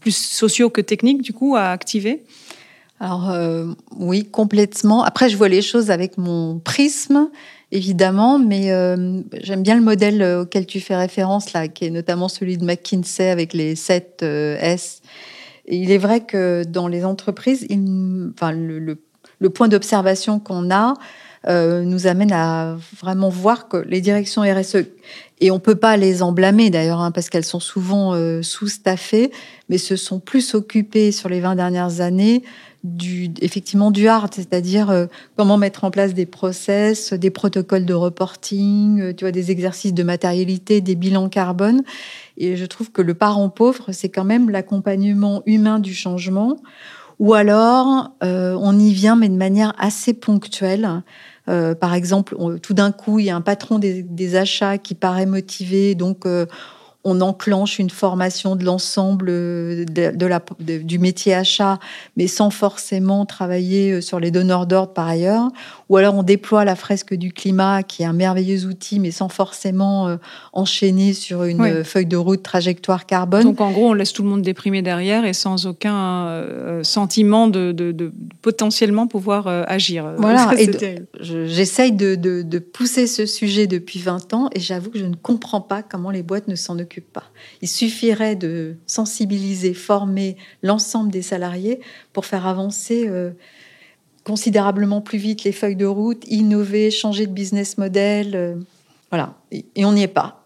plus 0.00 0.16
sociaux 0.16 0.70
que 0.70 0.80
techniques, 0.80 1.22
du 1.22 1.32
coup, 1.32 1.54
à 1.54 1.70
activer? 1.70 2.24
Alors 3.02 3.32
oui, 3.96 4.26
complètement. 4.30 5.02
Après, 5.02 5.30
je 5.30 5.36
vois 5.38 5.48
les 5.48 5.62
choses 5.62 5.90
avec 5.90 6.18
mon 6.18 6.58
prisme 6.58 7.30
évidemment, 7.72 8.38
mais 8.38 8.72
euh, 8.72 9.20
j'aime 9.40 9.62
bien 9.62 9.76
le 9.76 9.82
modèle 9.82 10.22
euh, 10.22 10.42
auquel 10.42 10.66
tu 10.66 10.80
fais 10.80 10.96
référence 10.96 11.52
là, 11.52 11.68
qui 11.68 11.86
est 11.86 11.90
notamment 11.90 12.28
celui 12.28 12.58
de 12.58 12.64
McKinsey 12.64 13.30
avec 13.30 13.52
les 13.52 13.76
7 13.76 14.20
euh, 14.22 14.56
S. 14.60 15.02
il 15.68 15.90
est 15.90 15.98
vrai 15.98 16.20
que 16.20 16.64
dans 16.64 16.88
les 16.88 17.04
entreprises, 17.04 17.66
enfin, 18.34 18.52
le, 18.52 18.98
point 19.50 19.68
d'observation 19.68 20.40
qu'on 20.40 20.70
a 20.70 20.94
euh, 21.48 21.82
nous 21.84 22.06
amène 22.06 22.32
à 22.32 22.76
vraiment 23.00 23.30
voir 23.30 23.68
que 23.68 23.78
les 23.78 24.00
directions 24.00 24.42
RSE, 24.42 24.84
et 25.40 25.50
on 25.50 25.58
peut 25.58 25.76
pas 25.76 25.96
les 25.96 26.22
en 26.22 26.32
blâmer 26.32 26.68
d'ailleurs, 26.68 27.00
hein, 27.00 27.12
parce 27.12 27.30
qu'elles 27.30 27.44
sont 27.44 27.60
souvent 27.60 28.14
sous-staffées, 28.42 29.30
mais 29.70 29.78
se 29.78 29.96
sont 29.96 30.20
plus 30.20 30.54
occupées 30.54 31.12
sur 31.12 31.30
les 31.30 31.40
20 31.40 31.54
dernières 31.54 32.00
années 32.00 32.42
du, 32.82 33.30
effectivement 33.40 33.90
du 33.90 34.08
hard, 34.08 34.32
c'est-à-dire 34.34 34.90
euh, 34.90 35.06
comment 35.36 35.58
mettre 35.58 35.84
en 35.84 35.90
place 35.90 36.14
des 36.14 36.26
process, 36.26 37.12
des 37.12 37.30
protocoles 37.30 37.84
de 37.84 37.94
reporting, 37.94 39.00
euh, 39.00 39.12
tu 39.14 39.24
vois, 39.24 39.32
des 39.32 39.50
exercices 39.50 39.92
de 39.92 40.02
matérialité, 40.02 40.80
des 40.80 40.94
bilans 40.94 41.28
carbone. 41.28 41.82
Et 42.38 42.56
je 42.56 42.64
trouve 42.64 42.90
que 42.90 43.02
le 43.02 43.14
parent 43.14 43.50
pauvre, 43.50 43.92
c'est 43.92 44.08
quand 44.08 44.24
même 44.24 44.48
l'accompagnement 44.50 45.42
humain 45.46 45.78
du 45.78 45.94
changement, 45.94 46.56
Ou 47.18 47.34
alors, 47.34 48.12
on 48.22 48.78
y 48.78 48.92
vient, 48.94 49.14
mais 49.14 49.28
de 49.28 49.36
manière 49.36 49.74
assez 49.78 50.14
ponctuelle. 50.14 51.02
par 51.44 51.92
exemple, 51.92 52.34
tout 52.62 52.72
d'un 52.72 52.92
coup, 52.92 53.18
il 53.18 53.26
y 53.26 53.30
a 53.30 53.36
un 53.36 53.42
patron 53.42 53.78
des, 53.78 54.36
achats 54.36 54.78
qui 54.78 54.94
paraît 54.94 55.26
motivé, 55.26 55.94
donc 55.94 56.24
on 57.02 57.22
enclenche 57.22 57.78
une 57.78 57.88
formation 57.88 58.56
de 58.56 58.64
l'ensemble 58.64 59.26
de, 59.26 60.26
la, 60.26 60.42
du 60.60 60.98
métier 60.98 61.34
achat, 61.34 61.78
mais 62.16 62.26
sans 62.26 62.50
forcément 62.50 63.24
travailler 63.24 63.92
euh, 63.92 64.00
sur 64.02 64.20
les 64.20 64.30
donneurs 64.30 64.66
d'ordre 64.66 64.92
par 64.92 65.08
ailleurs. 65.08 65.48
Ou 65.88 65.96
alors 65.96 66.14
on 66.14 66.22
déploie 66.22 66.64
la 66.64 66.76
fresque 66.76 67.14
du 67.14 67.32
climat, 67.32 67.82
qui 67.82 68.02
est 68.02 68.06
un 68.06 68.12
merveilleux 68.12 68.66
outil, 68.66 69.00
mais 69.00 69.10
sans 69.12 69.30
forcément 69.30 70.08
euh, 70.08 70.16
enchaîner 70.52 71.14
sur 71.14 71.44
une 71.44 71.84
feuille 71.84 72.06
de 72.06 72.18
route 72.18 72.42
trajectoire 72.42 73.06
carbone. 73.06 73.44
Donc 73.44 73.62
en 73.62 73.70
gros, 73.70 73.90
on 73.90 73.94
laisse 73.94 74.12
tout 74.12 74.22
le 74.22 74.28
monde 74.28 74.42
déprimé 74.42 74.82
derrière 74.82 75.24
et 75.24 75.32
sans 75.32 75.66
aucun 75.66 76.26
euh, 76.26 76.84
sentiment 76.84 77.48
de, 77.48 77.72
potentiellement 78.42 79.06
pouvoir 79.06 79.46
agir. 79.46 80.14
Voilà, 80.20 80.50
j'essaye 81.20 81.92
de, 81.92 82.14
de 82.14 82.58
pousser 82.58 83.06
ce 83.06 83.26
sujet 83.26 83.66
depuis 83.66 84.00
20 84.00 84.34
ans 84.34 84.50
et 84.54 84.60
j'avoue 84.60 84.90
que 84.90 84.98
je 84.98 85.06
ne 85.06 85.16
comprends 85.16 85.60
pas 85.60 85.82
comment 85.82 86.10
les 86.10 86.22
boîtes 86.22 86.46
ne 86.46 86.54
s'en 86.54 86.78
occupent 86.78 86.89
pas. 86.98 87.24
Il 87.62 87.68
suffirait 87.68 88.34
de 88.34 88.76
sensibiliser, 88.86 89.74
former 89.74 90.36
l'ensemble 90.62 91.12
des 91.12 91.22
salariés 91.22 91.80
pour 92.12 92.26
faire 92.26 92.46
avancer 92.46 93.08
euh, 93.08 93.30
considérablement 94.24 95.00
plus 95.00 95.18
vite 95.18 95.44
les 95.44 95.52
feuilles 95.52 95.76
de 95.76 95.86
route, 95.86 96.24
innover, 96.26 96.90
changer 96.90 97.26
de 97.26 97.32
business 97.32 97.78
model. 97.78 98.34
Euh, 98.34 98.56
voilà, 99.10 99.36
et, 99.52 99.84
on 99.84 99.92
n'y 99.92 100.02
est 100.02 100.08
pas. 100.08 100.44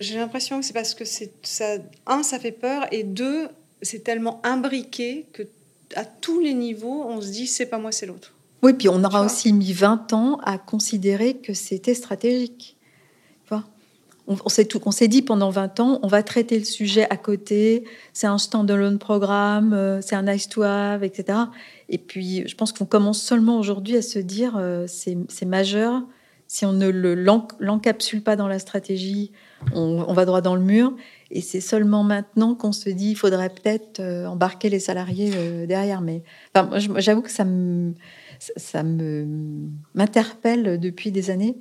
J'ai 0.00 0.16
l'impression 0.16 0.60
que 0.60 0.66
c'est 0.66 0.72
parce 0.72 0.94
que 0.94 1.04
c'est 1.04 1.32
ça. 1.42 1.76
Un, 2.06 2.22
ça 2.22 2.38
fait 2.38 2.52
peur, 2.52 2.86
et 2.90 3.02
deux, 3.02 3.48
c'est 3.82 4.04
tellement 4.04 4.40
imbriqué 4.44 5.26
que 5.32 5.42
à 5.96 6.04
tous 6.04 6.40
les 6.40 6.54
niveaux, 6.54 7.04
on 7.06 7.20
se 7.20 7.28
dit 7.28 7.46
c'est 7.46 7.66
pas 7.66 7.78
moi, 7.78 7.92
c'est 7.92 8.06
l'autre. 8.06 8.34
Oui, 8.62 8.74
puis 8.74 8.88
on 8.88 9.02
aura 9.04 9.24
aussi 9.24 9.52
mis 9.52 9.72
20 9.72 10.12
ans 10.12 10.38
à 10.44 10.58
considérer 10.58 11.34
que 11.34 11.54
c'était 11.54 11.94
stratégique 11.94 12.76
on, 14.30 14.90
s'est 14.90 15.08
dit 15.08 15.22
pendant 15.22 15.50
20 15.50 15.80
ans, 15.80 15.98
on 16.02 16.06
va 16.06 16.22
traiter 16.22 16.58
le 16.58 16.64
sujet 16.64 17.06
à 17.10 17.16
côté, 17.16 17.84
c'est 18.12 18.28
un 18.28 18.38
stand-alone 18.38 18.98
programme, 18.98 19.72
euh, 19.72 20.00
c'est 20.00 20.14
un 20.14 20.22
nice 20.22 20.48
to 20.48 20.62
have, 20.62 21.02
etc. 21.02 21.38
Et 21.88 21.98
puis, 21.98 22.46
je 22.46 22.54
pense 22.54 22.72
qu'on 22.72 22.86
commence 22.86 23.20
seulement 23.20 23.58
aujourd'hui 23.58 23.96
à 23.96 24.02
se 24.02 24.20
dire, 24.20 24.56
euh, 24.56 24.86
c'est 24.86 25.46
majeur. 25.46 26.02
Si 26.46 26.64
on 26.64 26.72
ne 26.72 26.88
l'encapsule 26.88 28.22
pas 28.22 28.36
dans 28.36 28.48
la 28.48 28.58
stratégie, 28.58 29.30
on, 29.72 30.12
va 30.12 30.24
droit 30.24 30.40
dans 30.40 30.56
le 30.56 30.62
mur. 30.62 30.92
Et 31.30 31.42
c'est 31.42 31.60
seulement 31.60 32.02
maintenant 32.02 32.56
qu'on 32.56 32.72
se 32.72 32.90
dit, 32.90 33.10
il 33.10 33.14
faudrait 33.14 33.50
peut-être 33.50 34.00
euh, 34.00 34.26
embarquer 34.26 34.68
les 34.68 34.80
salariés 34.80 35.30
derrière. 35.66 36.00
Mais 36.00 36.22
j'avoue 36.96 37.22
que 37.22 37.30
ça 37.30 37.44
ça 38.56 38.82
m'interpelle 38.82 40.80
depuis 40.80 41.12
des 41.12 41.30
années 41.30 41.56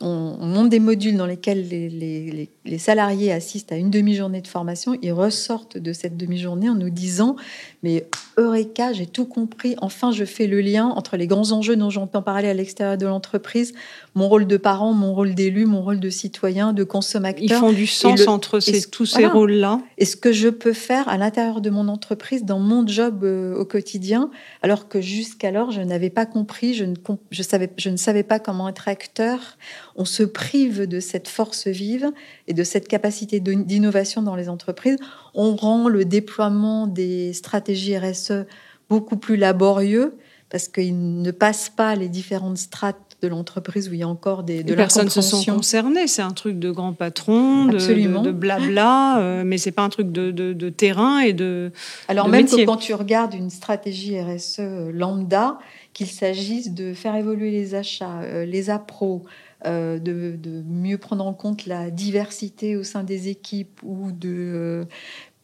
on, 0.00 0.46
monte 0.46 0.70
des 0.70 0.80
modules 0.80 1.16
dans 1.16 1.26
lesquels 1.26 1.68
les, 1.68 2.48
salariés 2.78 3.32
assistent 3.32 3.72
à 3.72 3.76
une 3.76 3.90
demi-journée 3.90 4.40
de 4.40 4.46
formation. 4.46 4.96
Ils 5.02 5.12
ressortent 5.12 5.78
de 5.78 5.92
cette 5.92 6.16
demi-journée 6.16 6.68
en 6.68 6.74
nous 6.74 6.90
disant 6.90 7.36
Mais 7.82 8.06
Eureka, 8.36 8.92
j'ai 8.92 9.06
tout 9.06 9.24
compris. 9.24 9.76
Enfin, 9.78 10.12
je 10.12 10.24
fais 10.24 10.46
le 10.46 10.60
lien 10.60 10.86
entre 10.86 11.16
les 11.16 11.26
grands 11.26 11.52
enjeux 11.52 11.76
dont 11.76 11.90
j'entends 11.90 12.22
parler 12.22 12.48
à 12.48 12.54
l'extérieur 12.54 12.98
de 12.98 13.06
l'entreprise, 13.06 13.72
mon 14.14 14.28
rôle 14.28 14.46
de 14.46 14.56
parent, 14.56 14.92
mon 14.92 15.14
rôle 15.14 15.34
d'élu, 15.34 15.66
mon 15.66 15.82
rôle 15.82 16.00
de 16.00 16.10
citoyen, 16.10 16.72
de 16.72 16.84
consommateur. 16.84 17.42
Ils 17.42 17.52
font 17.52 17.72
du 17.72 17.86
sens 17.86 18.26
entre 18.26 18.60
tous 18.90 19.06
ces 19.06 19.26
rôles-là. 19.26 19.80
Et 19.98 20.04
ce 20.04 20.16
que 20.16 20.32
je 20.32 20.48
peux 20.48 20.72
faire 20.72 21.08
à 21.08 21.16
l'intérieur 21.16 21.60
de 21.60 21.70
mon 21.70 21.88
entreprise, 21.88 22.44
dans 22.44 22.58
mon 22.58 22.86
job 22.86 23.24
euh, 23.24 23.56
au 23.56 23.64
quotidien, 23.64 24.30
alors 24.62 24.88
que 24.88 25.00
jusqu'alors, 25.00 25.70
je 25.70 25.80
n'avais 25.80 26.10
pas 26.10 26.26
compris, 26.26 26.74
je 26.74 26.84
ne, 26.84 26.94
je, 27.30 27.42
savais, 27.42 27.70
je 27.76 27.88
ne 27.88 27.96
savais 27.96 28.22
pas 28.22 28.38
comment 28.38 28.68
être 28.68 28.88
acteur 28.88 29.56
on 30.00 30.06
se 30.06 30.22
prive 30.22 30.86
de 30.86 30.98
cette 30.98 31.28
force 31.28 31.66
vive 31.66 32.10
et 32.50 32.52
de 32.52 32.64
cette 32.64 32.88
capacité 32.88 33.38
d'innovation 33.38 34.22
dans 34.22 34.34
les 34.34 34.48
entreprises. 34.48 34.96
On 35.34 35.54
rend 35.54 35.88
le 35.88 36.04
déploiement 36.04 36.88
des 36.88 37.32
stratégies 37.32 37.96
RSE 37.96 38.44
beaucoup 38.88 39.16
plus 39.16 39.36
laborieux 39.36 40.16
parce 40.50 40.66
qu'ils 40.66 41.22
ne 41.22 41.30
passent 41.30 41.70
pas 41.70 41.94
les 41.94 42.08
différentes 42.08 42.58
strates 42.58 42.96
de 43.22 43.28
l'entreprise 43.28 43.88
où 43.88 43.92
il 43.92 44.00
y 44.00 44.02
a 44.02 44.08
encore 44.08 44.42
des 44.42 44.64
de 44.64 44.74
personnes 44.74 45.10
se 45.10 45.20
sont 45.20 45.44
concernées. 45.44 46.08
C'est 46.08 46.22
un 46.22 46.32
truc 46.32 46.58
de 46.58 46.72
grand 46.72 46.92
patron, 46.92 47.66
de, 47.66 48.32
blabla, 48.32 49.20
euh, 49.20 49.42
mais 49.44 49.58
c'est 49.58 49.70
pas 49.70 49.82
un 49.82 49.90
truc 49.90 50.10
de, 50.10 50.68
terrain 50.70 51.20
et 51.20 51.32
de. 51.32 51.70
Alors 52.08 52.28
même 52.28 52.46
que 52.46 52.64
quand 52.64 52.78
tu 52.78 52.94
regardes 52.94 53.34
une 53.34 53.50
stratégie 53.50 54.20
RSE 54.20 54.90
lambda, 54.92 55.58
qu'il 55.92 56.08
s'agisse 56.08 56.72
de 56.72 56.94
faire 56.94 57.14
évoluer 57.14 57.52
les 57.52 57.76
achats, 57.76 58.22
euh, 58.22 58.44
les 58.44 58.70
appros, 58.70 59.24
euh, 59.66 59.98
de, 59.98 60.62
mieux 60.66 60.96
prendre 60.96 61.26
en 61.26 61.34
compte 61.34 61.66
la 61.66 61.90
diversité 61.90 62.76
au 62.76 62.82
sein 62.82 63.04
des 63.04 63.28
équipes 63.28 63.80
ou 63.82 64.10
de 64.10 64.30
euh, 64.30 64.84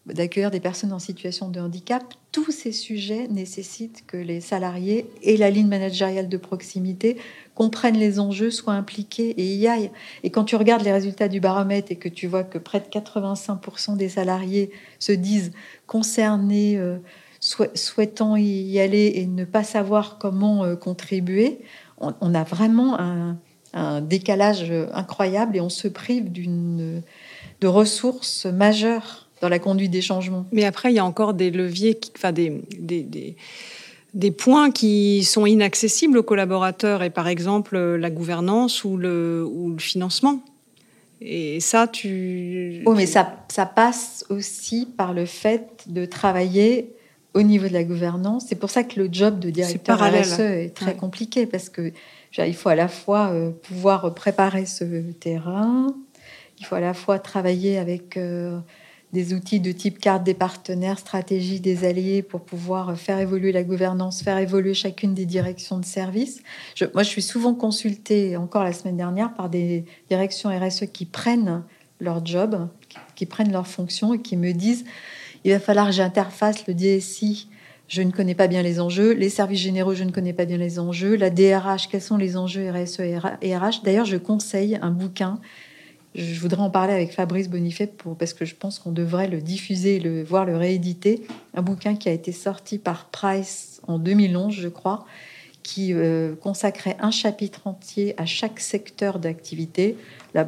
d'accueillir 0.06 0.50
des 0.50 0.60
personnes 0.60 0.92
en 0.92 0.98
situation 0.98 1.48
de 1.48 1.60
handicap, 1.60 2.02
tous 2.32 2.50
ces 2.50 2.72
sujets 2.72 3.26
nécessitent 3.28 4.04
que 4.06 4.16
les 4.16 4.40
salariés 4.40 5.10
et 5.22 5.36
la 5.36 5.50
ligne 5.50 5.66
managériale 5.66 6.28
de 6.28 6.36
proximité 6.36 7.16
comprennent 7.54 7.98
les 7.98 8.20
enjeux, 8.20 8.50
soient 8.50 8.74
impliqués 8.74 9.30
et 9.30 9.54
y 9.54 9.66
aillent. 9.66 9.90
Et 10.22 10.30
quand 10.30 10.44
tu 10.44 10.56
regardes 10.56 10.82
les 10.82 10.92
résultats 10.92 11.28
du 11.28 11.40
baromètre 11.40 11.90
et 11.90 11.96
que 11.96 12.08
tu 12.08 12.26
vois 12.26 12.44
que 12.44 12.58
près 12.58 12.80
de 12.80 12.86
85% 12.86 13.96
des 13.96 14.08
salariés 14.08 14.70
se 14.98 15.12
disent 15.12 15.52
concernés, 15.86 16.78
euh, 16.78 16.98
souhaitant 17.40 18.36
y 18.36 18.78
aller 18.78 19.12
et 19.16 19.26
ne 19.26 19.44
pas 19.44 19.64
savoir 19.64 20.18
comment 20.18 20.74
contribuer, 20.76 21.58
on, 21.98 22.34
a 22.34 22.44
vraiment 22.44 22.98
un, 22.98 23.38
un 23.72 24.00
décalage 24.00 24.72
incroyable 24.92 25.56
et 25.56 25.60
on 25.60 25.68
se 25.68 25.88
prive 25.88 26.30
d'une 26.30 27.02
de 27.60 27.66
ressources 27.66 28.46
majeures 28.46 29.28
dans 29.40 29.48
la 29.48 29.58
conduite 29.58 29.90
des 29.90 30.00
changements. 30.00 30.46
Mais 30.52 30.64
après, 30.64 30.92
il 30.92 30.96
y 30.96 30.98
a 30.98 31.04
encore 31.04 31.34
des 31.34 31.50
leviers, 31.50 31.98
enfin 32.16 32.32
des, 32.32 32.62
des, 32.78 33.36
des, 34.14 34.30
points 34.30 34.70
qui 34.70 35.24
sont 35.24 35.46
inaccessibles 35.46 36.18
aux 36.18 36.22
collaborateurs, 36.22 37.02
et 37.02 37.10
par 37.10 37.28
exemple 37.28 37.78
la 37.78 38.10
gouvernance 38.10 38.84
ou 38.84 38.96
le, 38.96 39.44
ou 39.46 39.70
le 39.70 39.78
financement. 39.78 40.42
Et 41.20 41.60
ça, 41.60 41.86
tu... 41.86 42.82
Oh, 42.84 42.94
mais 42.94 43.06
ça, 43.06 43.44
ça 43.48 43.64
passe 43.64 44.24
aussi 44.28 44.86
par 44.96 45.14
le 45.14 45.24
fait 45.24 45.84
de 45.86 46.04
travailler 46.04 46.92
au 47.32 47.42
niveau 47.42 47.68
de 47.68 47.72
la 47.72 47.84
gouvernance. 47.84 48.46
C'est 48.48 48.58
pour 48.58 48.70
ça 48.70 48.84
que 48.84 49.00
le 49.00 49.08
job 49.10 49.38
de 49.38 49.50
directeur 49.50 49.98
RSE 49.98 50.40
est 50.40 50.74
très 50.74 50.94
compliqué, 50.94 51.46
parce 51.46 51.68
que 51.68 51.92
il 52.38 52.54
faut 52.54 52.68
à 52.68 52.74
la 52.74 52.88
fois 52.88 53.28
euh, 53.28 53.50
pouvoir 53.50 54.14
préparer 54.14 54.66
ce 54.66 54.84
terrain, 55.12 55.94
il 56.58 56.66
faut 56.66 56.74
à 56.74 56.80
la 56.80 56.94
fois 56.94 57.18
travailler 57.18 57.78
avec 57.78 58.16
euh, 58.16 58.58
des 59.12 59.32
outils 59.32 59.60
de 59.60 59.72
type 59.72 59.98
carte 59.98 60.24
des 60.24 60.34
partenaires, 60.34 60.98
stratégie 60.98 61.60
des 61.60 61.84
alliés 61.84 62.22
pour 62.22 62.42
pouvoir 62.42 62.96
faire 62.98 63.18
évoluer 63.18 63.52
la 63.52 63.62
gouvernance, 63.62 64.22
faire 64.22 64.38
évoluer 64.38 64.74
chacune 64.74 65.14
des 65.14 65.26
directions 65.26 65.78
de 65.78 65.84
service. 65.84 66.42
moi, 66.92 67.02
je 67.02 67.08
suis 67.08 67.22
souvent 67.22 67.54
consultée, 67.54 68.36
encore 68.36 68.64
la 68.64 68.72
semaine 68.72 68.96
dernière, 68.96 69.32
par 69.34 69.48
des 69.48 69.84
directions 70.08 70.50
RSE 70.50 70.86
qui 70.92 71.06
prennent 71.06 71.62
leur 72.00 72.24
job, 72.26 72.68
qui 73.14 73.24
prennent 73.24 73.52
leur 73.52 73.66
fonction 73.66 74.12
et 74.12 74.20
qui 74.20 74.36
me 74.36 74.52
disent 74.52 74.84
il 75.44 75.52
va 75.52 75.60
falloir 75.60 75.86
que 75.86 75.92
j'interface 75.92 76.66
le 76.66 76.74
DSI 76.74 77.48
je 77.88 78.02
ne 78.02 78.10
connais 78.10 78.34
pas 78.34 78.48
bien 78.48 78.62
les 78.62 78.80
enjeux. 78.80 79.12
Les 79.12 79.28
services 79.28 79.60
généraux, 79.60 79.94
je 79.94 80.04
ne 80.04 80.10
connais 80.10 80.32
pas 80.32 80.44
bien 80.44 80.56
les 80.56 80.78
enjeux. 80.78 81.16
La 81.16 81.30
DRH, 81.30 81.88
quels 81.88 82.02
sont 82.02 82.16
les 82.16 82.36
enjeux 82.36 82.70
RSE 82.70 83.00
et 83.00 83.56
RH 83.56 83.82
D'ailleurs, 83.84 84.04
je 84.06 84.16
conseille 84.16 84.78
un 84.82 84.90
bouquin. 84.90 85.38
Je 86.14 86.40
voudrais 86.40 86.62
en 86.62 86.70
parler 86.70 86.94
avec 86.94 87.12
Fabrice 87.12 87.48
Bonifay 87.48 87.86
pour, 87.86 88.16
parce 88.16 88.32
que 88.32 88.44
je 88.44 88.54
pense 88.54 88.78
qu'on 88.78 88.90
devrait 88.90 89.28
le 89.28 89.40
diffuser, 89.40 90.00
le, 90.00 90.24
voire 90.24 90.46
le 90.46 90.56
rééditer. 90.56 91.22
Un 91.54 91.62
bouquin 91.62 91.94
qui 91.94 92.08
a 92.08 92.12
été 92.12 92.32
sorti 92.32 92.78
par 92.78 93.10
Price 93.10 93.80
en 93.86 93.98
2011, 93.98 94.52
je 94.54 94.68
crois, 94.68 95.04
qui 95.62 95.92
euh, 95.92 96.34
consacrait 96.34 96.96
un 97.00 97.10
chapitre 97.10 97.66
entier 97.66 98.14
à 98.18 98.24
chaque 98.24 98.60
secteur 98.60 99.18
d'activité, 99.18 99.96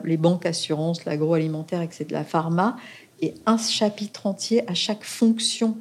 les 0.05 0.17
banques, 0.17 0.47
assurances, 0.47 1.05
l'agroalimentaire, 1.05 1.83
etc., 1.83 2.07
la 2.11 2.25
pharma, 2.25 2.77
et 3.21 3.35
un 3.47 3.59
chapitre 3.59 4.27
entier 4.27 4.69
à 4.71 4.75
chaque 4.75 5.05
fonction 5.05 5.77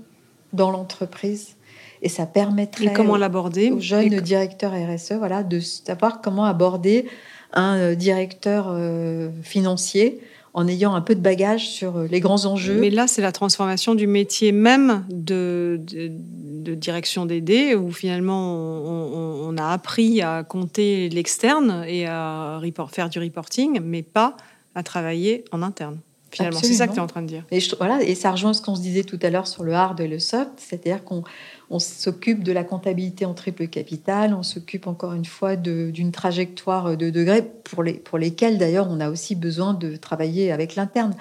dans 0.58 0.72
l'entreprise. 0.72 1.56
Et 2.02 2.10
ça 2.10 2.26
permettrait 2.26 2.94
comment 2.94 3.18
l'aborder 3.18 3.72
aux 3.72 3.80
jeunes 3.80 4.20
directeurs 4.20 4.74
RSE 4.74 5.14
voilà, 5.14 5.44
de 5.44 5.60
savoir 5.60 6.22
comment 6.22 6.46
aborder 6.46 7.06
un 7.54 7.78
euh, 7.78 7.96
directeur 7.96 8.68
euh, 8.70 9.30
financier 9.42 10.20
en 10.54 10.68
ayant 10.68 10.96
un 10.96 11.02
peu 11.02 11.16
de 11.16 11.22
bagage 11.22 11.70
sur 11.70 11.98
euh, 11.98 12.08
les 12.08 12.20
grands 12.20 12.46
enjeux. 12.46 12.80
Mais 12.80 12.90
là, 12.90 13.08
c'est 13.08 13.22
la 13.22 13.32
transformation 13.32 13.96
du 13.96 14.06
métier 14.06 14.52
même 14.52 15.06
de, 15.10 15.80
de, 15.80 16.76
direction 16.76 17.26
d'aider, 17.26 17.76
où 17.76 17.92
finalement 17.92 18.54
on, 18.54 19.50
on, 19.50 19.58
a 19.58 19.68
appris 19.68 20.22
à 20.22 20.44
compter 20.44 21.10
l'externe 21.10 21.86
et 21.88 22.06
à 22.06 22.60
report, 22.60 22.92
faire 22.92 23.10
du 23.10 23.20
reporting, 23.20 23.80
mais 23.82 24.04
pas 24.04 24.36
à 24.76 24.84
travailler 24.84 25.46
en 25.52 25.64
interne. 25.64 26.00
Finalement, 26.32 26.60
c'est 26.62 26.74
ça 26.74 26.88
que 26.88 26.94
tu 26.94 26.98
es 26.98 27.02
en 27.02 27.08
train 27.08 27.22
de 27.22 27.28
dire. 27.28 27.44
Et, 27.52 27.60
voilà, 27.78 28.04
et 28.04 28.16
ça 28.16 28.32
rejoint 28.32 28.54
ce 28.54 28.62
qu'on 28.62 28.76
se 28.76 28.82
disait 28.82 29.04
tout 29.04 29.20
à 29.22 29.30
l'heure 29.30 29.48
sur 29.48 29.64
le 29.64 29.74
hard 29.74 30.00
et 30.00 30.08
le 30.08 30.20
soft, 30.20 30.52
c'est-à-dire 30.58 31.04
qu'on 31.04 31.24
on 31.70 31.80
s'occupe 31.80 32.44
de 32.44 32.52
la 32.52 32.64
comptabilité 32.64 33.26
en 33.26 33.34
triple 33.34 33.68
capital, 33.68 34.34
on 34.34 34.44
s'occupe 34.44 34.88
encore 34.88 35.14
une 35.14 35.26
fois 35.26 35.56
d'une 35.56 36.12
trajectoire 36.12 36.98
de 36.98 37.10
degrés 37.10 37.44
pour, 37.64 37.84
les, 37.84 37.94
pour 37.94 38.18
lesquels 38.18 38.58
d'ailleurs 38.58 38.88
on 38.90 39.00
a 39.00 39.10
aussi 39.10 39.36
besoin 39.36 39.74
de 39.74 39.96
travailler 39.96 40.52
avec 40.52 40.76
l'interne. 40.76 41.14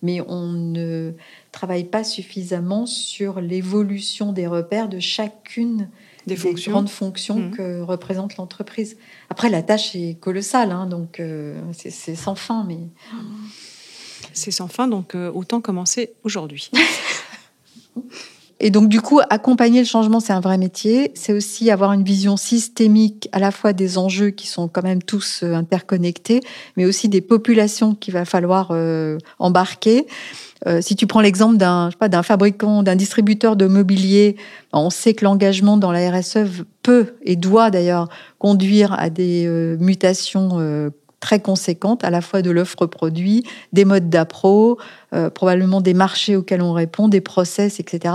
Mais 0.00 0.20
on 0.28 0.52
ne 0.52 1.12
travaille 1.50 1.82
pas 1.82 2.04
suffisamment 2.04 2.86
sur 2.86 3.40
l'évolution 3.40 4.32
des 4.32 4.46
repères 4.46 4.88
de 4.88 5.00
chacune 5.00 5.88
des, 6.28 6.36
grandes 6.36 6.88
fonctions 6.88 7.38
mmh. 7.38 7.50
que 7.52 7.80
représente 7.80 8.36
l'entreprise. 8.36 8.96
Après, 9.30 9.48
la 9.48 9.62
tâche 9.62 9.96
est 9.96 10.20
colossale, 10.20 10.70
hein, 10.70 10.86
donc 10.86 11.20
euh, 11.20 11.60
c'est 11.72 12.14
sans 12.14 12.34
fin. 12.34 12.64
Mais 12.68 12.78
c'est 14.32 14.50
sans 14.50 14.68
fin, 14.68 14.88
donc 14.88 15.14
euh, 15.14 15.30
autant 15.32 15.60
commencer 15.60 16.12
aujourd'hui. 16.24 16.70
Et 18.60 18.70
donc, 18.70 18.88
du 18.88 19.00
coup, 19.00 19.20
accompagner 19.30 19.78
le 19.78 19.86
changement, 19.86 20.18
c'est 20.18 20.32
un 20.32 20.40
vrai 20.40 20.58
métier. 20.58 21.12
C'est 21.14 21.32
aussi 21.32 21.70
avoir 21.70 21.92
une 21.92 22.02
vision 22.02 22.36
systémique 22.36 23.28
à 23.30 23.38
la 23.38 23.52
fois 23.52 23.72
des 23.72 23.98
enjeux 23.98 24.30
qui 24.30 24.48
sont 24.48 24.66
quand 24.66 24.82
même 24.82 25.00
tous 25.00 25.44
euh, 25.44 25.54
interconnectés, 25.54 26.40
mais 26.76 26.84
aussi 26.84 27.08
des 27.08 27.20
populations 27.20 27.94
qu'il 27.94 28.14
va 28.14 28.24
falloir 28.24 28.70
euh, 28.72 29.18
embarquer. 29.38 30.06
Si 30.80 30.96
tu 30.96 31.06
prends 31.06 31.20
l'exemple 31.20 31.56
d'un 31.56 32.22
fabricant, 32.24 32.82
d'un 32.82 32.96
distributeur 32.96 33.54
de 33.54 33.68
mobilier, 33.68 34.34
on 34.72 34.90
sait 34.90 35.14
que 35.14 35.24
l'engagement 35.24 35.76
dans 35.76 35.92
la 35.92 36.10
RSE 36.10 36.64
peut 36.82 37.14
et 37.22 37.36
doit 37.36 37.70
d'ailleurs 37.70 38.08
conduire 38.40 38.92
à 38.94 39.08
des 39.08 39.46
mutations 39.78 40.90
très 41.20 41.40
conséquente, 41.40 42.04
à 42.04 42.10
la 42.10 42.20
fois 42.20 42.42
de 42.42 42.50
l'offre 42.50 42.86
produit, 42.86 43.44
des 43.72 43.84
modes 43.84 44.08
d'appro, 44.08 44.78
euh, 45.14 45.30
probablement 45.30 45.80
des 45.80 45.94
marchés 45.94 46.36
auxquels 46.36 46.62
on 46.62 46.72
répond, 46.72 47.08
des 47.08 47.20
process, 47.20 47.80
etc. 47.80 48.14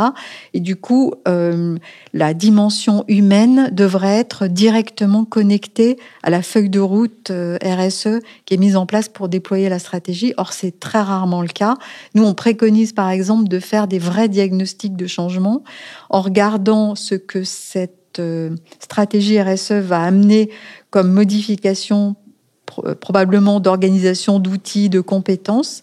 Et 0.54 0.60
du 0.60 0.76
coup, 0.76 1.14
euh, 1.28 1.78
la 2.14 2.34
dimension 2.34 3.04
humaine 3.08 3.70
devrait 3.72 4.20
être 4.20 4.48
directement 4.48 5.26
connectée 5.26 5.98
à 6.22 6.30
la 6.30 6.42
feuille 6.42 6.70
de 6.70 6.80
route 6.80 7.32
euh, 7.32 7.58
RSE 7.64 8.20
qui 8.46 8.54
est 8.54 8.58
mise 8.58 8.78
en 8.78 8.86
place 8.86 9.10
pour 9.10 9.28
déployer 9.28 9.70
la 9.70 9.80
stratégie. 9.80 10.34
Or, 10.38 10.54
c'est 10.54 10.80
très 10.80 11.02
rarement 11.02 11.42
le 11.42 11.48
cas. 11.50 11.76
Nous, 12.16 12.24
on 12.24 12.34
préconise 12.34 12.94
par 12.94 13.10
exemple 13.10 13.50
de 13.50 13.60
faire 13.60 13.88
des 13.88 14.00
vrais 14.00 14.30
diagnostics 14.30 14.96
de 14.96 15.08
changement 15.08 15.64
en 16.10 16.22
regardant 16.22 16.96
ce 16.96 17.16
que 17.16 17.44
cette 17.44 18.22
stratégie 18.80 19.42
RSE 19.42 19.72
va 19.72 20.04
amener 20.04 20.52
comme 20.92 21.12
modification 21.12 22.16
euh, 22.86 22.96
probablement 22.96 23.60
d'organisation, 23.60 24.40
d'outils, 24.40 24.90
de 24.90 25.02
compétences. 25.02 25.82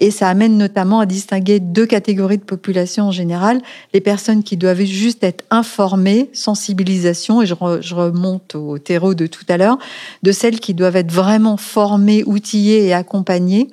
Et 0.00 0.10
ça 0.10 0.28
amène 0.28 0.56
notamment 0.56 1.00
à 1.00 1.06
distinguer 1.06 1.60
deux 1.60 1.84
catégories 1.84 2.38
de 2.38 2.42
population 2.42 3.04
en 3.04 3.10
général. 3.10 3.60
Les 3.92 4.00
personnes 4.00 4.42
qui 4.42 4.56
doivent 4.56 4.82
juste 4.82 5.22
être 5.22 5.44
informées, 5.50 6.30
sensibilisation, 6.32 7.42
et 7.42 7.46
je, 7.46 7.54
remonte 7.54 8.54
au 8.54 8.78
terreau 8.78 9.14
de 9.14 9.26
tout 9.26 9.44
à 9.48 9.58
l'heure, 9.58 9.78
de 10.22 10.32
celles 10.32 10.58
qui 10.58 10.72
doivent 10.72 10.96
être 10.96 11.12
vraiment 11.12 11.58
formées, 11.58 12.24
outillées 12.24 12.86
et 12.86 12.94
accompagnées. 12.94 13.68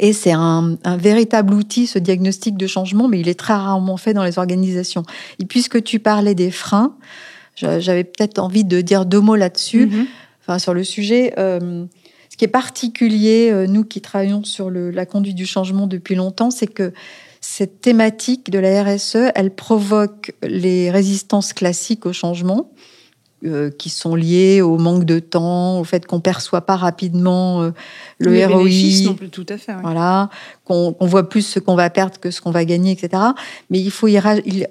Et 0.00 0.12
c'est 0.12 0.32
un, 0.32 0.76
véritable 0.98 1.54
outil, 1.54 1.86
ce 1.86 1.98
diagnostic 1.98 2.56
de 2.56 2.66
changement, 2.66 3.08
mais 3.08 3.18
il 3.18 3.28
est 3.28 3.38
très 3.38 3.54
rarement 3.54 3.96
fait 3.96 4.14
dans 4.14 4.24
les 4.24 4.38
organisations. 4.38 5.02
Et 5.40 5.46
puisque 5.46 5.82
tu 5.82 5.98
parlais 5.98 6.34
des 6.34 6.50
freins, 6.50 6.94
j'avais 7.56 8.04
peut-être 8.04 8.38
envie 8.38 8.64
de 8.64 8.80
dire 8.80 9.06
deux 9.06 9.20
mots 9.20 9.36
là-dessus. 9.36 9.90
Sur 10.58 10.74
le 10.74 10.84
sujet. 10.84 11.34
Euh, 11.38 11.84
ce 12.30 12.36
qui 12.36 12.44
est 12.44 12.48
particulier, 12.48 13.50
euh, 13.50 13.66
nous 13.66 13.84
qui 13.84 14.00
travaillons 14.00 14.44
sur 14.44 14.70
la 14.70 15.06
conduite 15.06 15.34
du 15.34 15.46
changement 15.46 15.86
depuis 15.86 16.14
longtemps, 16.14 16.50
c'est 16.50 16.66
que 16.66 16.92
cette 17.40 17.80
thématique 17.80 18.50
de 18.50 18.58
la 18.58 18.84
RSE, 18.84 19.32
elle 19.34 19.54
provoque 19.54 20.34
les 20.42 20.90
résistances 20.90 21.52
classiques 21.52 22.06
au 22.06 22.12
changement. 22.12 22.70
Euh, 23.44 23.70
qui 23.70 23.90
sont 23.90 24.14
liées 24.14 24.62
au 24.62 24.78
manque 24.78 25.04
de 25.04 25.18
temps, 25.18 25.78
au 25.78 25.84
fait 25.84 26.06
qu'on 26.06 26.20
perçoit 26.20 26.62
pas 26.62 26.74
rapidement 26.74 27.70
le 28.18 28.32
Les 28.32 28.46
ROI. 28.46 29.04
non 29.04 29.14
plus 29.14 29.28
tout 29.28 29.44
à 29.50 29.58
fait. 29.58 29.74
Voilà, 29.82 30.30
qu'on 30.64 30.96
voit 31.02 31.28
plus 31.28 31.42
ce 31.42 31.60
qu'on 31.60 31.76
va 31.76 31.90
perdre 31.90 32.18
que 32.18 32.30
ce 32.30 32.40
qu'on 32.40 32.50
va 32.50 32.64
gagner, 32.64 32.92
etc. 32.92 33.22
Mais 33.68 33.78
il 33.78 33.90
faut 33.90 34.08
y, 34.08 34.18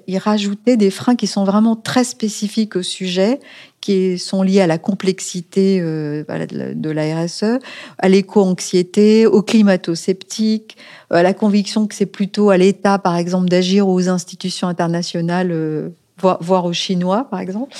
y, 0.08 0.18
rajouter 0.18 0.76
des 0.76 0.90
freins 0.90 1.14
qui 1.14 1.28
sont 1.28 1.44
vraiment 1.44 1.76
très 1.76 2.02
spécifiques 2.02 2.74
au 2.74 2.82
sujet, 2.82 3.38
qui 3.86 4.18
sont 4.18 4.42
liés 4.42 4.60
à 4.60 4.66
la 4.66 4.78
complexité 4.78 5.78
euh, 5.80 6.24
de 6.74 6.90
la 6.90 7.22
RSE, 7.22 7.60
à 7.98 8.08
l'éco-anxiété, 8.08 9.26
au 9.26 9.42
climato-sceptique, 9.42 10.76
à 11.10 11.22
la 11.22 11.32
conviction 11.32 11.86
que 11.86 11.94
c'est 11.94 12.06
plutôt 12.06 12.50
à 12.50 12.56
l'État, 12.56 12.98
par 12.98 13.16
exemple, 13.16 13.48
d'agir 13.48 13.86
aux 13.88 14.08
institutions 14.08 14.66
internationales. 14.66 15.50
Euh, 15.52 15.90
voire 16.18 16.64
aux 16.64 16.72
Chinois, 16.72 17.28
par 17.30 17.40
exemple. 17.40 17.76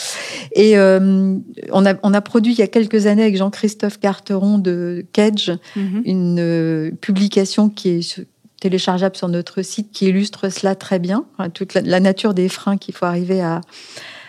Et 0.52 0.76
euh, 0.76 1.38
on, 1.72 1.86
a, 1.86 1.94
on 2.02 2.12
a 2.12 2.20
produit 2.20 2.52
il 2.52 2.58
y 2.58 2.62
a 2.62 2.66
quelques 2.66 3.06
années 3.06 3.22
avec 3.22 3.38
Jean-Christophe 3.38 3.98
Carteron 3.98 4.58
de 4.58 5.06
Kedge 5.14 5.52
mm-hmm. 5.74 6.02
une 6.04 6.92
publication 7.00 7.70
qui 7.70 7.88
est 7.88 8.26
téléchargeable 8.60 9.16
sur 9.16 9.28
notre 9.28 9.62
site 9.62 9.90
qui 9.90 10.08
illustre 10.08 10.50
cela 10.50 10.74
très 10.74 10.98
bien, 10.98 11.24
toute 11.54 11.72
la, 11.72 11.80
la 11.80 11.98
nature 11.98 12.34
des 12.34 12.50
freins 12.50 12.76
qu'il 12.76 12.94
faut 12.94 13.06
arriver 13.06 13.40
à, 13.40 13.62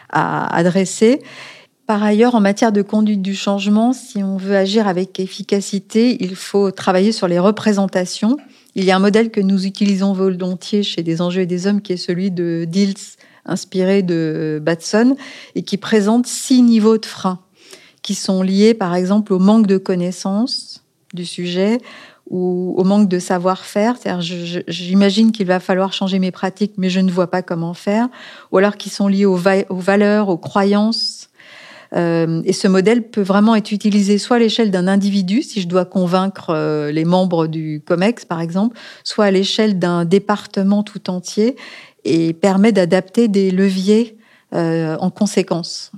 à 0.10 0.56
adresser. 0.56 1.22
Par 1.88 2.04
ailleurs, 2.04 2.36
en 2.36 2.42
matière 2.42 2.74
de 2.74 2.82
conduite 2.82 3.22
du 3.22 3.34
changement, 3.34 3.94
si 3.94 4.22
on 4.22 4.36
veut 4.36 4.58
agir 4.58 4.88
avec 4.88 5.20
efficacité, 5.22 6.22
il 6.22 6.36
faut 6.36 6.70
travailler 6.70 7.14
sur 7.14 7.30
les 7.30 7.40
représentations. 7.40 8.38
Il 8.76 8.84
y 8.84 8.92
a 8.92 8.98
un 8.98 9.00
modèle 9.00 9.32
que 9.32 9.40
nous 9.40 9.66
utilisons 9.66 10.12
volontiers 10.12 10.84
chez 10.84 11.02
des 11.02 11.22
enjeux 11.22 11.42
et 11.42 11.46
des 11.46 11.66
hommes 11.66 11.82
qui 11.82 11.94
est 11.94 11.98
celui 11.98 12.30
de 12.30 12.66
Dills, 12.68 13.16
inspiré 13.46 14.04
de 14.04 14.62
Batson, 14.62 15.16
et 15.56 15.64
qui 15.64 15.78
présente 15.78 16.28
six 16.28 16.62
niveaux 16.62 16.98
de 16.98 17.06
freins 17.06 17.40
qui 18.08 18.16
sont 18.16 18.42
liés 18.42 18.74
par 18.74 18.96
exemple 18.96 19.34
au 19.34 19.40
manque 19.40 19.68
de 19.68 19.78
connaissances 19.78 20.82
du 21.14 21.26
sujet 21.26 21.80
ou 22.30 22.74
au 22.78 22.84
manque 22.86 23.10
de 23.10 23.20
savoir-faire. 23.20 23.98
J'imagine 24.68 25.34
qu'il 25.34 25.48
va 25.48 25.60
falloir 25.60 25.92
changer 25.92 26.20
mes 26.20 26.32
pratiques, 26.32 26.74
mais 26.78 26.90
je 26.90 27.02
ne 27.02 27.12
vois 27.12 27.30
pas 27.30 27.42
comment 27.42 27.74
faire. 27.74 28.08
Ou 28.54 28.60
alors 28.60 28.78
qui 28.78 28.90
sont 28.90 29.10
liés 29.10 29.26
aux 29.26 29.36
valeurs, 29.36 30.30
aux 30.30 30.38
croyances, 30.38 31.30
euh, 31.96 32.42
et 32.46 32.54
ce 32.54 32.68
modèle 32.68 33.04
peut 33.10 33.22
vraiment 33.22 33.56
être 33.56 33.72
utilisé 33.72 34.18
soit 34.18 34.38
à 34.38 34.40
l'échelle 34.40 34.72
d'un 34.72 34.88
individu, 34.88 35.42
si 35.42 35.62
je 35.62 35.68
dois 35.68 35.86
convaincre 35.86 36.50
euh, 36.50 36.92
les 36.92 37.06
membres 37.06 37.48
du 37.48 37.82
COMEX, 37.86 38.26
par 38.26 38.42
exemple, 38.42 38.78
soit 39.04 39.26
à 39.26 39.32
l'échelle 39.32 39.80
d'un 39.80 40.06
département 40.06 40.84
tout 40.84 41.10
entier, 41.10 41.56
et 42.04 42.34
permet 42.34 42.72
d'adapter 42.72 43.28
des 43.28 43.52
leviers 43.52 44.18
euh, 44.54 44.96
en 45.00 45.10
conséquence. 45.10 45.92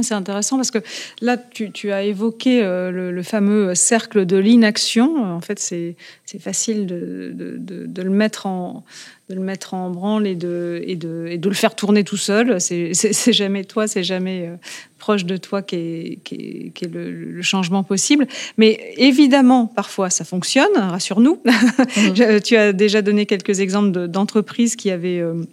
C'est 0.00 0.14
intéressant 0.14 0.56
parce 0.56 0.70
que 0.70 0.78
là, 1.20 1.36
tu, 1.36 1.92
as 1.92 2.02
évoqué 2.04 2.62
le, 2.62 3.22
fameux 3.22 3.74
cercle 3.74 4.26
de 4.26 4.36
l'inaction. 4.36 5.22
En 5.24 5.40
fait, 5.40 5.58
c'est 5.58 5.96
facile 6.38 6.86
de, 6.86 7.32
de, 7.34 8.02
le 8.02 8.10
mettre 8.10 8.46
en, 8.46 8.84
de 9.32 9.34
le 9.34 9.40
mettre 9.40 9.74
en 9.74 9.90
branle 9.90 10.26
et 10.26 10.34
de, 10.34 10.82
et 10.86 10.96
de, 10.96 11.26
et 11.28 11.38
de 11.38 11.48
le 11.48 11.54
faire 11.54 11.74
tourner 11.74 12.04
tout 12.04 12.16
seul. 12.16 12.60
C'est 12.60 13.32
jamais 13.32 13.64
toi, 13.64 13.86
c'est 13.86 14.02
jamais 14.02 14.46
euh, 14.46 14.56
proche 14.98 15.24
de 15.24 15.36
toi 15.36 15.62
qui 15.62 15.76
est, 15.76 16.86
le, 16.92 17.40
changement 17.42 17.82
possible. 17.82 18.26
Mais 18.58 18.94
évidemment, 18.96 19.66
parfois, 19.66 20.10
ça 20.10 20.24
fonctionne, 20.24 20.72
rassure-nous. 20.76 21.40
Mmh. 21.92 22.40
tu 22.40 22.56
as 22.56 22.72
déjà 22.72 23.02
donné 23.02 23.26
quelques 23.26 23.60
exemples 23.60 24.08
d'entreprises 24.08 24.76
qui 24.76 24.90
avaient... 24.90 25.20
Euh, 25.20 25.44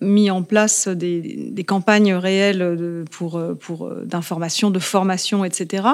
mis 0.00 0.30
en 0.30 0.42
place 0.42 0.88
des, 0.88 1.20
des 1.50 1.64
campagnes 1.64 2.14
réelles 2.14 3.04
pour, 3.10 3.40
pour 3.60 3.90
d'information, 4.04 4.70
de 4.70 4.78
formation, 4.78 5.44
etc. 5.44 5.84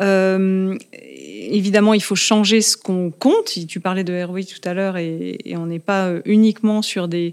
Euh, 0.00 0.76
évidemment, 0.92 1.94
il 1.94 2.02
faut 2.02 2.14
changer 2.14 2.60
ce 2.60 2.76
qu'on 2.76 3.10
compte. 3.10 3.58
Tu 3.68 3.80
parlais 3.80 4.04
de 4.04 4.22
ROI 4.22 4.42
tout 4.42 4.68
à 4.68 4.74
l'heure 4.74 4.96
et, 4.96 5.38
on 5.56 5.66
n'est 5.66 5.78
pas 5.78 6.12
uniquement 6.24 6.82
sur 6.82 7.08
des, 7.08 7.32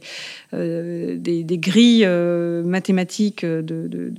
euh, 0.53 1.15
des, 1.17 1.57
grilles 1.57 2.05
euh, 2.05 2.63
mathématiques 2.63 3.45
de, 3.45 4.13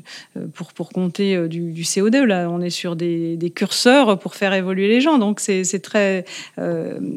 pour, 0.54 0.72
pour 0.72 0.90
compter 0.90 1.48
du, 1.48 1.82
CO2. 1.82 2.24
Là, 2.24 2.48
on 2.50 2.60
est 2.60 2.70
sur 2.70 2.96
des, 2.96 3.52
curseurs 3.54 4.18
pour 4.18 4.34
faire 4.34 4.54
évoluer 4.54 4.88
les 4.88 5.00
gens. 5.00 5.18
Donc, 5.18 5.40
c'est 5.40 5.82
très, 5.82 6.24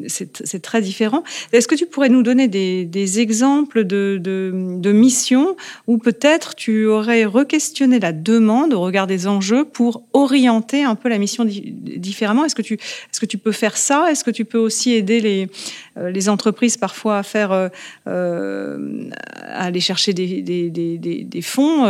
c'est 0.06 0.62
très 0.62 0.82
différent. 0.82 1.22
Est-ce 1.52 1.68
que 1.68 1.74
tu 1.74 1.86
pourrais 1.86 2.08
nous 2.08 2.22
donner 2.22 2.48
des, 2.48 2.84
des 2.84 3.20
exemples 3.20 3.84
de 3.84 4.18
de 4.18 4.52
mission 4.92 5.56
où 5.86 5.98
peut-être 5.98 6.54
tu 6.54 6.86
aurais 6.86 7.24
re-questionné 7.24 7.98
la 7.98 8.12
demande 8.12 8.74
au 8.74 8.80
regard 8.80 9.06
des 9.06 9.26
enjeux 9.26 9.64
pour 9.64 10.02
orienter 10.12 10.84
un 10.84 10.94
peu 10.94 11.08
la 11.08 11.18
mission 11.18 11.44
différemment. 11.46 12.44
Est-ce 12.44 12.54
que, 12.54 12.62
tu, 12.62 12.74
est-ce 12.74 13.20
que 13.20 13.26
tu 13.26 13.38
peux 13.38 13.52
faire 13.52 13.76
ça? 13.76 14.10
Est-ce 14.10 14.24
que 14.24 14.30
tu 14.30 14.44
peux 14.44 14.58
aussi 14.58 14.92
aider 14.92 15.20
les, 15.20 15.48
les 15.96 16.28
entreprises 16.28 16.76
parfois 16.76 17.18
à 17.18 17.22
faire, 17.22 17.52
euh, 17.52 17.68
euh, 18.06 19.10
à 19.32 19.64
aller 19.64 19.80
chercher 19.80 20.12
des, 20.12 21.42
fonds 21.42 21.84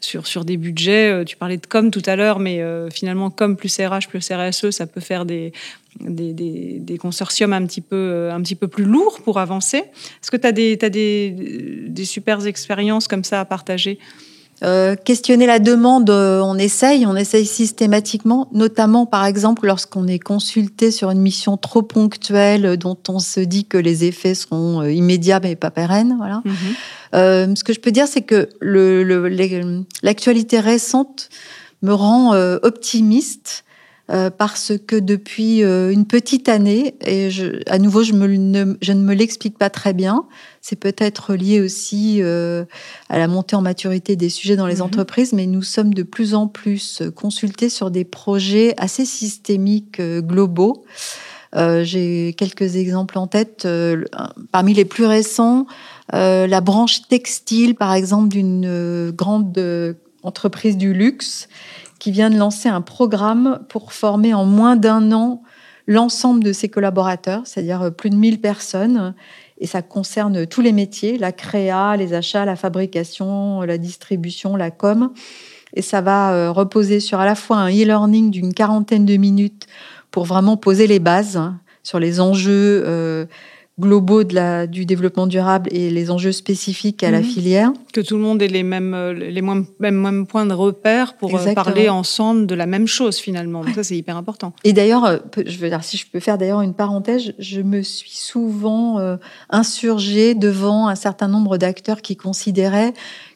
sur, 0.00 0.26
sur 0.26 0.44
des 0.44 0.56
budgets 0.56 1.24
Tu 1.24 1.36
parlais 1.36 1.56
de 1.56 1.66
com 1.66 1.90
tout 1.90 2.02
à 2.06 2.16
l'heure, 2.16 2.38
mais 2.38 2.62
finalement, 2.92 3.30
com 3.30 3.56
plus 3.56 3.76
RH 3.78 4.08
plus 4.08 4.30
RSE, 4.30 4.70
ça 4.70 4.86
peut 4.86 5.00
faire 5.00 5.24
des 5.24 5.52
des, 6.00 6.98
consortiums 6.98 7.52
un 7.52 7.64
petit, 7.66 7.80
peu, 7.80 8.28
un 8.32 8.42
petit 8.42 8.56
peu 8.56 8.66
plus 8.66 8.84
lourds 8.84 9.20
pour 9.22 9.38
avancer. 9.38 9.78
Est-ce 9.78 10.30
que 10.30 10.36
tu 10.36 10.46
as, 10.46 10.52
des, 10.52 10.76
des, 10.76 11.30
des 11.88 12.04
super 12.04 12.44
expériences 12.46 13.06
comme 13.06 13.22
ça 13.22 13.40
à 13.40 13.44
partager? 13.44 13.98
Euh, 14.62 14.94
questionner 14.94 15.46
la 15.46 15.58
demande, 15.58 16.08
euh, 16.10 16.40
on 16.40 16.56
essaye, 16.56 17.06
on 17.06 17.16
essaye 17.16 17.44
systématiquement, 17.44 18.48
notamment 18.52 19.04
par 19.04 19.26
exemple 19.26 19.66
lorsqu'on 19.66 20.06
est 20.06 20.20
consulté 20.20 20.90
sur 20.90 21.10
une 21.10 21.20
mission 21.20 21.56
trop 21.56 21.82
ponctuelle 21.82 22.64
euh, 22.64 22.76
dont 22.76 22.96
on 23.08 23.18
se 23.18 23.40
dit 23.40 23.64
que 23.64 23.76
les 23.76 24.04
effets 24.04 24.34
seront 24.34 24.82
immédiats 24.84 25.40
mais 25.42 25.56
pas 25.56 25.70
pérennes. 25.70 26.14
Voilà. 26.18 26.42
Mhm. 26.44 27.56
ce 27.56 27.64
que 27.64 27.72
je 27.72 27.80
peux 27.80 27.90
dire, 27.90 28.06
c'est 28.06 28.22
que 28.22 28.48
l'actualité 30.02 30.60
récente 30.60 31.30
me 31.82 31.92
rend 31.92 32.34
optimiste 32.62 33.63
euh, 34.10 34.28
parce 34.28 34.72
que 34.86 34.96
depuis 34.96 35.62
euh, 35.62 35.90
une 35.90 36.04
petite 36.04 36.50
année, 36.50 36.94
et 37.06 37.30
je, 37.30 37.62
à 37.66 37.78
nouveau 37.78 38.02
je, 38.02 38.12
me, 38.12 38.26
ne, 38.26 38.74
je 38.82 38.92
ne 38.92 39.00
me 39.00 39.14
l'explique 39.14 39.56
pas 39.56 39.70
très 39.70 39.94
bien, 39.94 40.26
c'est 40.60 40.76
peut-être 40.76 41.34
lié 41.34 41.62
aussi 41.62 42.18
euh, 42.20 42.66
à 43.08 43.18
la 43.18 43.28
montée 43.28 43.56
en 43.56 43.62
maturité 43.62 44.14
des 44.14 44.28
sujets 44.28 44.56
dans 44.56 44.66
les 44.66 44.76
mhm. 44.76 44.82
entreprises, 44.82 45.32
mais 45.32 45.46
nous 45.46 45.62
sommes 45.62 45.94
de 45.94 46.02
plus 46.02 46.34
en 46.34 46.48
plus 46.48 47.02
consultés 47.14 47.70
sur 47.70 47.90
des 47.90 48.04
projets 48.04 48.74
assez 48.76 49.06
systémiques, 49.06 50.02
globaux. 50.02 50.84
J'ai 51.56 52.34
quelques 52.36 52.74
exemples 52.74 53.16
en 53.16 53.28
tête. 53.28 53.66
parmi 54.50 54.74
les 54.74 54.84
plus 54.84 55.06
récents, 55.06 55.66
la 56.12 56.60
branche 56.60 57.06
textile, 57.08 57.76
par 57.76 57.94
exemple, 57.94 58.28
d'une 58.28 59.12
grande 59.12 59.56
entreprise 60.24 60.76
du 60.76 60.92
luxe 60.92 61.48
qui 62.04 62.10
vient 62.10 62.28
de 62.28 62.36
lancer 62.36 62.68
un 62.68 62.82
programme 62.82 63.60
pour 63.70 63.94
former 63.94 64.34
en 64.34 64.44
moins 64.44 64.76
d'un 64.76 65.10
an 65.10 65.40
l'ensemble 65.86 66.44
de 66.44 66.52
ses 66.52 66.68
collaborateurs, 66.68 67.40
c'est-à-dire 67.46 67.80
euh, 67.80 67.90
plus 67.90 68.10
de 68.10 68.14
1000 68.14 68.42
personnes. 68.42 69.14
Et 69.56 69.66
ça 69.66 69.80
concerne 69.80 70.46
tous 70.46 70.60
les 70.60 70.72
métiers, 70.72 71.16
la 71.16 71.32
créa, 71.32 71.96
les 71.96 72.12
achats, 72.12 72.44
la 72.44 72.56
fabrication, 72.56 73.62
la 73.62 73.78
distribution, 73.78 74.54
la 74.54 74.70
com. 74.70 75.14
Et 75.72 75.80
ça 75.80 76.02
va 76.02 76.34
euh, 76.34 76.52
reposer 76.52 77.00
sur 77.00 77.20
à 77.20 77.24
la 77.24 77.34
fois 77.34 77.56
un 77.56 77.70
e-learning 77.70 78.30
d'une 78.30 78.52
quarantaine 78.52 79.06
de 79.06 79.16
minutes 79.16 79.66
pour 80.10 80.26
vraiment 80.26 80.58
poser 80.58 80.86
les 80.86 80.98
bases 80.98 81.40
sur 81.82 81.98
les 82.00 82.20
enjeux 82.20 82.82
euh, 82.84 83.24
globaux 83.80 84.22
de 84.22 84.34
la, 84.34 84.66
du 84.68 84.86
développement 84.86 85.26
durable 85.26 85.68
et 85.72 85.90
les 85.90 86.10
enjeux 86.10 86.30
spécifiques 86.30 87.02
à 87.02 87.10
la 87.10 87.18
mhm. 87.18 87.24
filière. 87.24 87.72
Que 87.92 88.00
tout 88.00 88.16
le 88.16 88.22
monde 88.22 88.40
ait 88.40 88.48
les 88.48 88.62
mêmes, 88.62 88.94
euh, 88.94 89.12
les 89.12 89.42
mêmes, 89.42 89.66
mêmes 89.80 90.26
points 90.26 90.46
de 90.46 90.54
repère 90.54 91.16
pour 91.16 91.36
euh, 91.36 91.54
parler 91.54 91.88
ensemble 91.88 92.46
de 92.46 92.54
la 92.54 92.66
même 92.66 92.86
chose 92.86 93.16
finalement. 93.18 93.64
Donc 93.64 93.74
ça, 93.74 93.82
c'est 93.82 93.96
hyper 93.96 94.16
important. 94.16 94.52
Et 94.62 94.72
d'ailleurs, 94.72 95.04
euh, 95.04 95.18
je 95.44 95.58
veux 95.58 95.68
dire, 95.68 95.82
si 95.82 95.96
je 95.96 96.06
peux 96.06 96.20
faire 96.20 96.38
d'ailleurs 96.38 96.60
une 96.60 96.74
parenthèse, 96.74 97.34
je 97.38 97.60
me 97.60 97.82
suis 97.82 98.14
souvent 98.14 99.18
insurgée 99.50 100.34
devant 100.34 100.88
un 100.88 100.94
certain 100.94 101.28
nombre 101.28 101.56
d'acteurs 101.56 102.00
qui 102.00 102.16
considéraient 102.16 102.92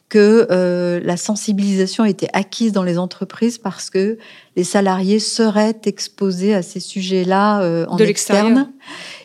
que 0.08 0.46
euh, 0.50 1.00
la 1.02 1.16
sensibilisation 1.16 2.04
était 2.04 2.28
acquise 2.32 2.72
dans 2.72 2.82
les 2.82 2.98
entreprises 2.98 3.58
parce 3.58 3.90
que 3.90 4.16
les 4.56 4.64
salariés 4.64 5.18
seraient 5.18 5.78
exposés 5.84 6.54
à 6.54 6.62
ces 6.62 6.80
sujets-là 6.80 7.60
euh, 7.60 7.84
en 7.88 7.98
externe. 7.98 8.72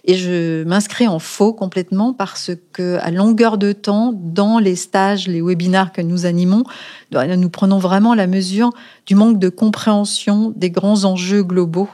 Et 0.04 0.15
je 0.15 0.63
m'inscris 0.65 1.08
en 1.08 1.19
faux 1.19 1.54
complètement 1.54 2.13
parce 2.13 2.52
que 2.74 2.98
à 3.02 3.12
longueur 3.12 3.58
de 3.58 3.72
temps, 3.72 4.13
dans 4.13 4.60
les 4.60 4.76
stages, 4.76 5.28
les 5.28 5.41
webinaires 5.41 5.93
que 5.93 6.02
nous 6.02 6.26
animons, 6.26 6.63
nous 7.12 7.50
prenons 7.50 7.78
vraiment 7.78 8.13
la 8.13 8.28
mesure 8.28 8.72
du 9.06 9.15
manque 9.15 9.39
de 9.39 9.50
compréhension 9.50 10.52
des 10.56 10.69
grands 10.69 11.06
enjeux 11.06 11.43
globaux 11.43 11.89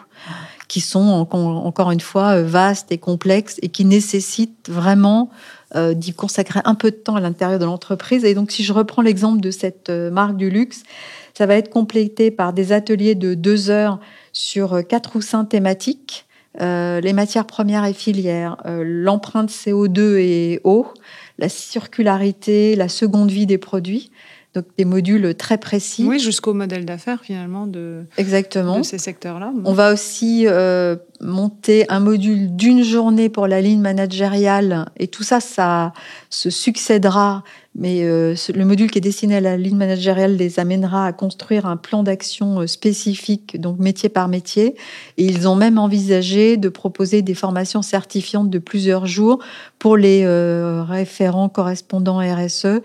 qui 0.69 0.79
sont 0.79 0.99
encore 1.01 1.91
une 1.91 1.99
fois 1.99 2.41
vastes 2.41 2.91
et 2.93 2.99
complexes 2.99 3.57
et 3.61 3.67
qui 3.69 3.83
nécessitent 3.83 4.69
vraiment 4.69 5.29
euh, 5.75 5.93
d'y 5.93 6.13
consacrer 6.13 6.61
un 6.63 6.73
peu 6.73 6.89
de 6.89 6.95
temps 6.95 7.15
à 7.15 7.19
l'intérieur 7.19 7.59
de 7.59 7.65
l'entreprise. 7.65 8.23
Et 8.23 8.33
donc, 8.33 8.51
si 8.51 8.63
je 8.63 8.71
reprends 8.73 9.01
l'exemple 9.03 9.39
de 9.39 9.51
cette 9.51 9.89
euh, 9.89 10.09
marque 10.09 10.35
du 10.35 10.49
luxe, 10.49 10.81
ça 11.37 11.45
va 11.45 11.53
être 11.55 11.69
complété 11.69 12.31
par 12.31 12.53
des 12.53 12.71
ateliers 12.71 13.13
de 13.13 13.35
deux 13.35 13.69
heures 13.69 13.99
sur 14.31 14.73
euh, 14.73 14.81
quatre 14.81 15.15
ou 15.15 15.21
cinq 15.21 15.49
thématiques. 15.49 16.25
les 16.59 17.13
matières 17.13 17.45
premières 17.45 17.85
et 17.85 17.93
filières, 17.93 18.57
l'empreinte 18.65 19.51
CO2 19.51 20.17
et 20.17 20.59
eau, 20.63 20.87
la 21.37 21.49
circularité, 21.49 22.75
la 22.75 22.89
seconde 22.89 23.31
vie 23.31 23.45
des 23.45 23.59
produits 23.59 24.11
donc 24.55 24.65
des 24.79 24.85
modules 24.85 25.35
très 25.35 25.59
précis. 25.59 26.05
Oui, 26.07 26.19
jusqu'au 26.19 26.55
modèle 26.55 26.83
d'affaires 26.83 27.21
finalement 27.21 27.67
de, 27.67 28.05
Exactement. 28.17 28.79
de 28.79 28.83
ces 28.83 28.97
secteurs-là. 28.97 29.53
On 29.63 29.73
va 29.73 29.93
aussi 29.93 30.45
euh, 30.47 30.95
monter 31.21 31.85
un 31.89 31.99
module 31.99 32.55
d'une 32.55 32.83
journée 32.83 33.29
pour 33.29 33.45
la 33.45 33.61
ligne 33.61 33.79
managériale 33.79 34.87
et 34.97 35.07
tout 35.07 35.21
ça, 35.21 35.39
ça 35.39 35.93
se 36.31 36.49
succédera. 36.49 37.43
Mais 37.75 38.01
euh, 38.03 38.33
le 38.55 38.65
module 38.65 38.89
qui 38.89 38.97
est 38.97 39.01
destiné 39.01 39.35
à 39.35 39.39
la 39.39 39.55
ligne 39.55 39.77
managériale 39.77 40.35
les 40.35 40.59
amènera 40.59 41.05
à 41.05 41.13
construire 41.13 41.67
un 41.67 41.77
plan 41.77 42.01
d'action 42.01 42.61
euh, 42.61 42.67
spécifique, 42.67 43.61
donc 43.61 43.77
métier 43.77 44.09
par 44.09 44.29
métier. 44.29 44.75
Et 45.17 45.25
ils 45.25 45.47
ont 45.47 45.55
même 45.55 45.77
envisagé 45.77 46.57
de 46.57 46.69
proposer 46.69 47.21
des 47.21 47.35
formations 47.35 47.83
certifiantes 47.83 48.49
de 48.49 48.57
plusieurs 48.57 49.05
jours 49.05 49.37
pour 49.77 49.95
les 49.95 50.25
référents 50.27 51.47
correspondants 51.47 52.17
RSE 52.17 52.81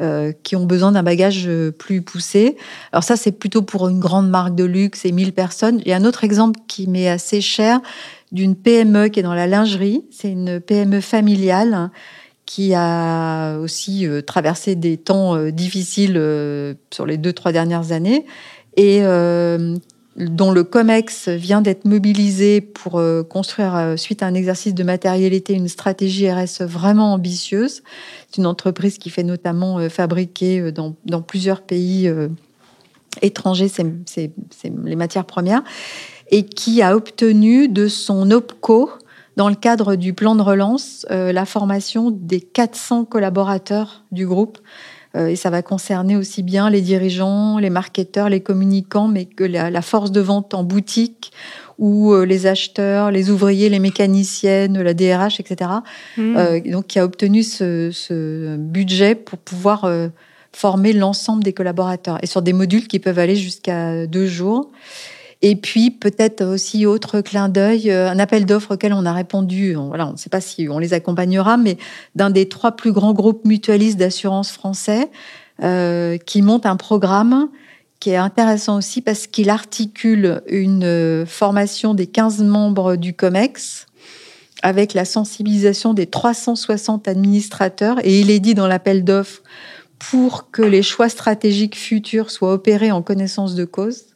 euh, 0.00 0.32
qui 0.44 0.54
ont 0.54 0.64
besoin 0.64 0.92
d'un 0.92 1.02
bagage 1.02 1.44
euh, 1.48 1.72
plus 1.72 2.02
poussé. 2.02 2.56
Alors 2.92 3.02
ça, 3.02 3.16
c'est 3.16 3.32
plutôt 3.32 3.62
pour 3.62 3.88
une 3.88 3.98
grande 3.98 4.30
marque 4.30 4.54
de 4.54 4.64
luxe 4.64 5.04
et 5.04 5.10
1000 5.10 5.32
personnes. 5.32 5.80
Il 5.84 5.88
y 5.88 5.92
a 5.92 5.96
un 5.96 6.04
autre 6.04 6.22
exemple 6.22 6.60
qui 6.68 6.86
m'est 6.86 7.08
assez 7.08 7.40
cher 7.40 7.80
d'une 8.30 8.54
PME 8.54 9.08
qui 9.08 9.18
est 9.20 9.24
dans 9.24 9.34
la 9.34 9.48
lingerie. 9.48 10.04
C'est 10.10 10.30
une 10.30 10.60
PME 10.60 11.00
familiale 11.00 11.90
qui 12.46 12.74
a 12.74 13.58
aussi 13.58 14.06
euh, 14.06 14.22
traversé 14.22 14.76
des 14.76 14.98
temps 14.98 15.36
difficiles 15.50 16.14
sur 16.92 17.04
les 17.04 17.16
deux, 17.16 17.32
trois 17.32 17.50
dernières 17.50 17.90
années 17.90 18.24
et 18.76 19.02
dont 20.18 20.50
le 20.50 20.64
COMEX 20.64 21.28
vient 21.28 21.60
d'être 21.60 21.84
mobilisé 21.84 22.60
pour 22.60 22.98
euh, 22.98 23.22
construire, 23.22 23.76
euh, 23.76 23.96
suite 23.96 24.22
à 24.22 24.26
un 24.26 24.34
exercice 24.34 24.74
de 24.74 24.82
matérialité, 24.82 25.52
une 25.54 25.68
stratégie 25.68 26.30
RSE 26.30 26.62
vraiment 26.62 27.12
ambitieuse. 27.12 27.82
C'est 28.28 28.38
une 28.38 28.46
entreprise 28.46 28.98
qui 28.98 29.10
fait 29.10 29.22
notamment 29.22 29.78
euh, 29.78 29.88
fabriquer 29.88 30.72
dans, 30.72 30.94
plusieurs 31.22 31.62
pays 31.62 32.12
étrangers 33.22 33.70
les 34.64 34.96
matières 34.96 35.24
premières 35.24 35.62
et 36.30 36.44
qui 36.44 36.82
a 36.82 36.96
obtenu 36.96 37.68
de 37.68 37.88
son 37.88 38.30
OPCO, 38.30 38.90
dans 39.36 39.48
le 39.48 39.54
cadre 39.54 39.94
du 39.94 40.14
plan 40.14 40.34
de 40.34 40.42
relance, 40.42 41.06
la 41.10 41.44
formation 41.44 42.10
des 42.10 42.40
400 42.40 43.04
collaborateurs 43.04 44.04
du 44.10 44.26
groupe 44.26 44.58
et 45.16 45.36
ça 45.36 45.50
va 45.50 45.62
concerner 45.62 46.16
aussi 46.16 46.42
bien 46.42 46.68
les 46.70 46.80
dirigeants, 46.80 47.58
les 47.58 47.70
marketeurs, 47.70 48.28
les 48.28 48.40
communicants, 48.40 49.08
mais 49.08 49.24
que 49.24 49.44
la, 49.44 49.82
force 49.82 50.12
de 50.12 50.20
vente 50.20 50.54
en 50.54 50.64
boutique 50.64 51.32
ou 51.78 52.12
euh, 52.12 52.24
les 52.24 52.46
acheteurs, 52.46 53.10
les 53.10 53.30
ouvriers, 53.30 53.68
les 53.68 53.78
mécaniciennes, 53.78 54.80
la 54.80 54.94
DRH, 54.94 55.40
etc. 55.40 55.70
Mmh. 56.16 56.36
Euh, 56.36 56.60
donc, 56.60 56.88
qui 56.88 56.98
a 56.98 57.04
obtenu 57.04 57.42
ce, 57.42 58.56
budget 58.56 59.14
pour 59.14 59.38
pouvoir 59.38 59.90
former 60.52 60.92
l'ensemble 60.92 61.42
des 61.42 61.52
collaborateurs 61.52 62.18
et 62.22 62.26
sur 62.26 62.42
des 62.42 62.52
modules 62.52 62.88
qui 62.88 62.98
peuvent 62.98 63.18
aller 63.18 63.36
jusqu'à 63.36 64.06
deux 64.06 64.26
jours. 64.26 64.70
Et 65.40 65.54
puis 65.54 65.90
peut-être 65.90 66.44
aussi 66.44 66.84
autre 66.84 67.20
clin 67.20 67.48
d'œil, 67.48 67.90
euh, 67.90 68.10
un 68.10 68.18
appel 68.18 68.44
d'offres 68.44 68.74
auquel 68.74 68.92
on 68.92 69.06
a 69.06 69.12
répondu. 69.12 69.76
On, 69.76 69.88
voilà, 69.88 70.08
on 70.08 70.12
ne 70.12 70.16
sait 70.16 70.30
pas 70.30 70.40
si 70.40 70.68
on 70.68 70.78
les 70.78 70.94
accompagnera, 70.94 71.56
mais 71.56 71.78
d'un 72.16 72.30
des 72.30 72.48
trois 72.48 72.72
plus 72.72 72.92
grands 72.92 73.12
groupes 73.12 73.44
mutualistes 73.44 73.98
d'assurance 73.98 74.50
français 74.50 75.10
euh, 75.62 76.18
qui 76.18 76.42
monte 76.42 76.66
un 76.66 76.76
programme 76.76 77.48
qui 78.00 78.10
est 78.10 78.16
intéressant 78.16 78.78
aussi 78.78 79.00
parce 79.00 79.26
qu'il 79.26 79.50
articule 79.50 80.42
une 80.48 80.84
euh, 80.84 81.26
formation 81.26 81.94
des 81.94 82.06
15 82.06 82.42
membres 82.42 82.96
du 82.96 83.14
COMEX 83.14 83.86
avec 84.62 84.92
la 84.92 85.04
sensibilisation 85.04 85.94
des 85.94 86.06
360 86.06 87.06
administrateurs. 87.06 87.98
Et 88.04 88.20
il 88.20 88.30
est 88.30 88.40
dit 88.40 88.54
dans 88.54 88.66
l'appel 88.66 89.04
d'offres 89.04 89.42
pour 89.98 90.50
que 90.50 90.62
les 90.62 90.82
choix 90.82 91.08
stratégiques 91.08 91.76
futurs 91.76 92.30
soient 92.30 92.52
opérés 92.52 92.92
en 92.92 93.02
connaissance 93.02 93.54
de 93.54 93.64
cause. 93.64 94.07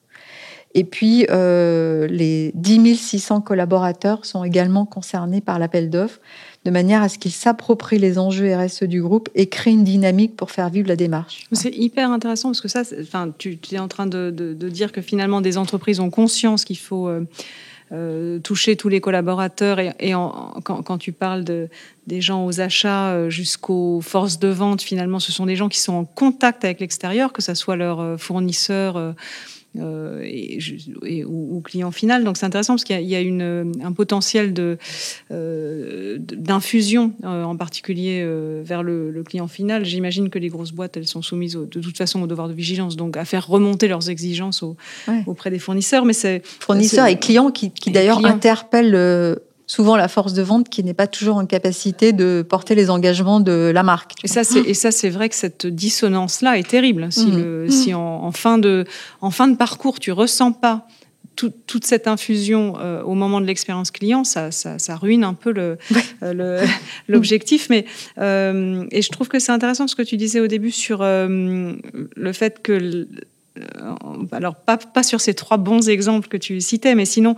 Et 0.75 0.85
puis, 0.85 1.27
euh, 1.31 2.07
les 2.07 2.51
10 2.55 2.97
600 2.97 3.43
collaborateurs 3.43 4.25
sont 4.25 4.43
également 4.43 4.87
concernés 4.87 5.41
par 5.41 5.59
l'appel 5.59 5.91
d'offres, 5.91 6.21
de 6.65 6.71
manière 6.71 7.03
à 7.03 7.09
ce 7.09 7.19
qu'ils 7.19 7.33
s'approprient 7.33 7.99
les 7.99 8.19
enjeux 8.19 8.55
RSE 8.57 8.85
du 8.85 9.03
groupe 9.03 9.29
et 9.35 9.49
créent 9.49 9.73
une 9.73 9.85
dynamique 9.85 10.35
pour 10.37 10.51
faire 10.51 10.71
vivre 10.71 10.89
la 10.89 10.97
démarche. 10.97 11.47
C'est 11.53 11.75
hyper 11.75 12.11
intéressant 12.11 12.49
parce 12.51 12.61
que 12.61 12.69
ça, 12.69 12.83
enfin, 13.01 13.31
tu, 13.37 13.59
es 13.71 13.79
en 13.79 13.89
train 13.89 14.07
de, 14.07 14.31
dire 14.71 14.93
que 14.93 15.03
finalement 15.03 15.41
des 15.41 15.59
entreprises 15.59 16.01
ont 16.01 16.09
conscience 16.09 16.65
qu'il 16.65 16.79
faut 16.79 17.09
euh, 17.09 17.27
euh, 17.93 18.39
toucher 18.39 18.77
tous 18.77 18.89
les 18.89 19.03
collaborateurs 19.03 19.79
et, 19.79 20.13
quand, 20.65 20.99
tu 20.99 21.13
parles 21.13 21.45
de, 21.45 21.69
des 22.07 22.23
gens 22.23 22.47
aux 22.47 22.61
achats 22.61 23.29
jusqu'aux 23.29 24.01
forces 24.01 24.39
de 24.39 24.49
vente, 24.49 24.81
finalement, 24.81 25.19
ce 25.19 25.33
sont 25.33 25.45
des 25.45 25.57
gens 25.57 25.69
qui 25.69 25.81
sont 25.81 25.93
en 25.93 26.05
contact 26.07 26.65
avec 26.65 26.81
l'extérieur, 26.81 27.35
que 27.35 27.43
ce 27.43 27.53
soit 27.53 27.77
leurs 27.77 28.19
fournisseurs 28.19 29.15
et, 29.75 31.25
ou, 31.25 31.61
client 31.65 31.91
final. 31.91 32.25
Donc 32.25 32.37
c'est 32.37 32.47
intéressant 32.47 32.75
parce 32.75 32.85
qu'il 32.85 33.01
y, 33.01 33.15
a 33.15 33.21
une, 33.21 33.73
un 33.83 33.93
potentiel 33.93 34.53
de 34.53 34.79
d'infusion, 35.31 37.13
en 37.23 37.57
particulier 37.57 38.27
vers 38.63 38.83
le, 38.83 39.23
client 39.25 39.49
final. 39.49 39.85
J'imagine 39.85 40.31
que 40.31 40.39
les 40.39 40.49
grosses 40.49 40.73
boîtes, 40.73 40.97
elles 40.97 41.07
sont 41.07 41.23
soumises 41.23 41.55
de 41.55 41.81
toute 41.81 41.97
façon 41.97 42.23
au 42.23 42.27
devoir 42.27 42.49
de 42.49 42.55
vigilance, 42.55 42.97
donc 42.97 43.17
à 43.17 43.25
faire 43.25 43.47
remonter 43.47 43.89
leurs 43.89 44.11
exigences 44.11 44.65
auprès 45.27 45.51
des 45.51 45.59
fournisseurs. 45.59 46.05
Mais 46.05 46.13
c'est 46.13 46.43
fournisseurs 46.45 47.07
et 47.07 47.19
clients 47.19 47.51
qui, 47.51 47.71
qui 47.71 47.91
d'ailleurs 47.91 48.25
interpellent 48.25 49.39
souvent 49.67 49.97
la 49.97 50.09
force 50.09 50.33
de 50.33 50.43
vente 50.43 50.69
qui 50.69 50.85
n'est 50.85 50.95
pas 50.95 51.07
toujours 51.07 51.37
en 51.37 51.47
capacité 51.47 52.13
de 52.13 52.45
porter 52.47 52.75
les 52.75 52.91
engagements 52.91 53.41
de 53.41 53.71
la 53.73 53.83
marque. 53.83 54.13
Et 54.25 54.29
ça, 54.29 54.45
c'est, 54.45 54.61
et 54.61 54.75
ça, 54.75 54.91
c'est 54.91 55.11
vrai 55.11 55.29
que 55.29 55.35
cette 55.35 55.67
dissonance-là 55.67 56.59
est 56.59 56.69
terrible. 56.69 57.11
Si, 57.11 57.27
mmh. 57.27 57.37
le, 57.37 57.71
si 57.71 57.93
mmh. 57.93 57.97
en, 57.97 58.33
fin 58.33 58.59
de, 58.59 58.85
en 59.21 59.31
fin 59.31 59.49
de 59.49 59.57
parcours, 59.57 59.99
tu 59.99 60.13
ressens 60.13 60.53
pas 60.53 60.87
toute 61.35 61.85
cette 61.85 62.07
infusion 62.07 62.75
euh, 62.79 63.03
au 63.03 63.15
moment 63.15 63.41
de 63.41 63.47
l'expérience 63.47 63.91
client, 63.91 64.25
ça, 64.25 64.51
ça, 64.51 64.79
ça, 64.79 64.97
ruine 64.97 65.25
un 65.25 65.35
peu 65.35 65.53
le, 65.53 65.79
euh, 66.23 66.67
l'objectif. 67.09 67.69
Mais 67.71 67.85
euh, 68.19 68.85
et 68.91 69.03
je 69.03 69.11
trouve 69.11 69.29
que 69.29 69.39
c'est 69.39 69.53
intéressant 69.53 69.87
ce 69.87 69.97
que 69.97 70.03
tu 70.03 70.17
disais 70.17 70.41
au 70.41 70.47
début 70.47 70.71
sur 70.71 71.03
le 71.03 72.33
fait 72.33 72.63
que 72.63 73.07
alors 74.31 74.57
pas, 74.57 74.79
pas 74.79 75.03
sur 75.03 75.21
ces 75.21 75.35
trois 75.35 75.59
bons 75.59 75.89
exemples 75.89 76.29
que 76.29 76.37
tu 76.37 76.61
citais, 76.61 76.95
mais 76.95 77.05
sinon 77.05 77.37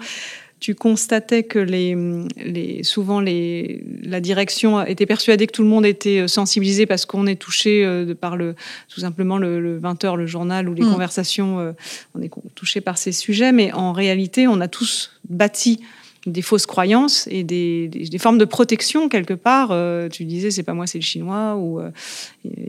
tu 0.65 0.75
constatais 0.75 1.43
que 1.43 1.59
les, 1.59 1.95
les, 2.43 2.83
souvent 2.85 3.21
les, 3.21 3.85
la 4.03 4.21
direction 4.21 4.83
était 4.83 5.05
persuadée 5.05 5.47
que 5.47 5.53
tout 5.53 5.63
le 5.63 5.69
monde 5.69 5.85
était 5.85 6.21
euh, 6.21 6.27
sensibilisé 6.27 6.87
parce 6.87 7.05
qu'on 7.05 7.27
est 7.27 7.35
touché 7.37 7.85
euh, 7.85 8.15
par 8.15 8.35
le, 8.35 8.55
tout 8.89 9.01
simplement 9.01 9.37
le, 9.37 9.79
20h, 9.79 10.17
le 10.17 10.25
journal 10.25 10.67
ou 10.71 10.73
les 10.73 10.81
mm. 10.81 10.91
conversations, 10.91 11.61
euh, 11.61 11.73
on 12.15 12.23
est 12.23 12.31
touché 12.55 12.81
par 12.81 12.97
ces 12.97 13.13
sujets, 13.13 13.53
mais 13.53 13.75
en 13.75 13.93
réalité, 13.93 14.49
on 14.49 14.59
a 14.63 14.67
tous 14.67 15.11
bâti 15.29 15.81
des 16.25 16.41
fausses 16.41 16.65
croyances 16.65 17.29
et 17.31 17.45
des, 17.45 17.89
des, 17.89 18.19
formes 18.19 18.39
de 18.39 18.47
protection 18.47 19.11
quelque 19.11 19.35
part. 19.35 19.69
tu 20.11 20.25
disais, 20.25 20.51
c'est 20.51 20.63
pas 20.63 20.73
moi, 20.73 20.87
c'est 20.87 20.97
le 20.97 21.05
chinois, 21.05 21.57
ou 21.57 21.83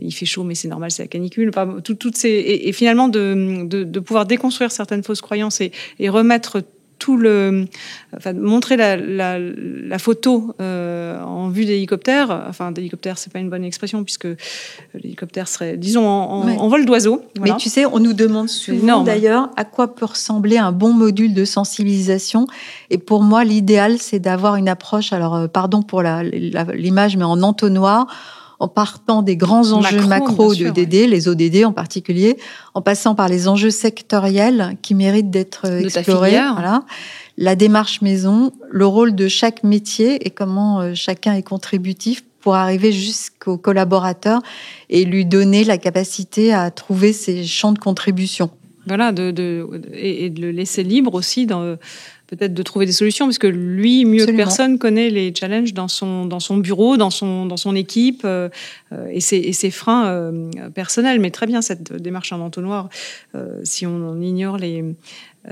il 0.02 0.12
fait 0.12 0.26
chaud, 0.26 0.44
mais 0.44 0.54
c'est 0.54 0.68
normal, 0.68 0.90
c'est 0.90 1.04
la 1.04 1.08
canicule. 1.08 1.50
toutes 1.82 2.18
ces, 2.18 2.28
et, 2.28 2.72
finalement, 2.72 3.08
de, 3.08 3.64
de, 3.64 3.84
de, 3.84 4.00
pouvoir 4.00 4.26
déconstruire 4.26 4.70
certaines 4.70 5.02
fausses 5.02 5.22
croyances 5.22 5.62
et, 5.62 5.72
et 5.98 6.10
remettre 6.10 6.62
tout 6.98 7.16
le, 7.16 7.66
enfin, 8.16 8.32
montrer 8.32 8.76
la, 8.76 8.96
la, 8.96 9.98
photo 9.98 10.54
euh, 10.60 11.22
en 11.22 11.48
vue 11.48 11.64
d'hélicoptère. 11.64 12.44
Enfin, 12.48 12.72
d'hélicoptère, 12.72 13.18
c'est 13.18 13.32
pas 13.32 13.38
une 13.38 13.50
bonne 13.50 13.64
expression 13.64 14.02
puisque 14.02 14.28
l'hélicoptère 14.94 15.48
serait, 15.48 15.76
disons, 15.76 16.06
en, 16.06 16.68
vol 16.68 16.86
d'oiseau. 16.86 17.22
Mais 17.40 17.54
tu 17.56 17.68
sais, 17.68 17.86
on 17.86 17.98
nous 17.98 18.12
demande 18.12 18.48
souvent 18.48 19.02
d'ailleurs 19.02 19.50
à 19.56 19.64
quoi 19.64 19.94
peut 19.94 20.06
ressembler 20.06 20.58
un 20.58 20.72
bon 20.72 20.92
module 20.92 21.34
de 21.34 21.44
sensibilisation. 21.44 22.46
Et 22.90 22.98
pour 22.98 23.22
moi, 23.22 23.44
l'idéal, 23.44 23.98
c'est 23.98 24.20
d'avoir 24.20 24.56
une 24.56 24.68
approche. 24.68 25.12
Alors, 25.12 25.34
euh, 25.34 25.48
pardon 25.48 25.82
pour 25.82 26.02
l'image, 26.02 27.16
mais 27.16 27.24
en 27.24 27.42
entonnoir 27.42 28.06
en 28.58 28.68
partant 28.68 29.22
des 29.22 29.36
grands 29.36 29.72
enjeux 29.72 30.06
macro, 30.06 30.54
de 30.54 30.70
DD, 30.70 31.06
les 31.06 31.28
ODD 31.28 31.64
en 31.64 31.72
particulier, 31.72 32.36
en 32.74 32.82
passant 32.82 33.14
par 33.14 33.28
les 33.28 33.48
enjeux 33.48 33.70
sectoriels 33.70 34.76
qui 34.82 34.94
méritent 34.94 35.30
d'être 35.30 35.66
explorés. 35.66 36.40
Voilà. 36.52 36.84
La 37.38 37.54
démarche 37.54 38.00
maison, 38.00 38.52
le 38.70 38.86
rôle 38.86 39.14
de 39.14 39.28
chaque 39.28 39.62
métier 39.62 40.26
et 40.26 40.30
comment 40.30 40.80
euh, 40.80 40.94
chacun 40.94 41.34
est 41.34 41.42
contributif 41.42 42.24
pour 42.40 42.54
arriver 42.54 42.92
jusqu'au 42.92 43.58
collaborateur 43.58 44.40
et 44.88 45.04
lui 45.04 45.26
donner 45.26 45.64
la 45.64 45.76
capacité 45.78 46.54
à 46.54 46.70
trouver 46.70 47.12
ses 47.12 47.44
champs 47.44 47.72
de 47.72 47.78
contribution. 47.78 48.50
Voilà, 48.86 49.10
de, 49.10 49.32
de, 49.32 49.68
et, 49.92 50.30
de 50.30 50.40
le 50.40 50.50
laisser 50.52 50.84
libre 50.84 51.14
aussi 51.14 51.46
dans 51.46 51.76
peut-être 52.26 52.54
de 52.54 52.62
trouver 52.62 52.86
des 52.86 52.92
solutions, 52.92 53.26
parce 53.26 53.38
que 53.38 53.46
lui, 53.46 54.04
mieux 54.04 54.26
que 54.26 54.32
personne, 54.32 54.78
connaît 54.78 55.10
les 55.10 55.32
challenges 55.34 55.74
dans 55.74 55.88
son, 55.88 56.26
dans 56.26 56.40
son 56.40 56.56
bureau, 56.56 56.96
dans 56.96 57.10
son, 57.10 57.46
dans 57.46 57.56
son 57.56 57.74
équipe 57.76 58.22
euh, 58.24 58.48
euh, 58.92 59.08
et, 59.10 59.20
ses, 59.20 59.36
et 59.36 59.52
ses 59.52 59.70
freins 59.70 60.06
euh, 60.06 60.50
personnels. 60.74 61.20
Mais 61.20 61.30
très 61.30 61.46
bien, 61.46 61.62
cette 61.62 61.92
démarche 61.92 62.32
en 62.32 62.40
entonnoir, 62.40 62.88
si 63.62 63.86
on, 63.86 63.94
on 63.94 64.20
ignore 64.20 64.56
les, 64.56 64.84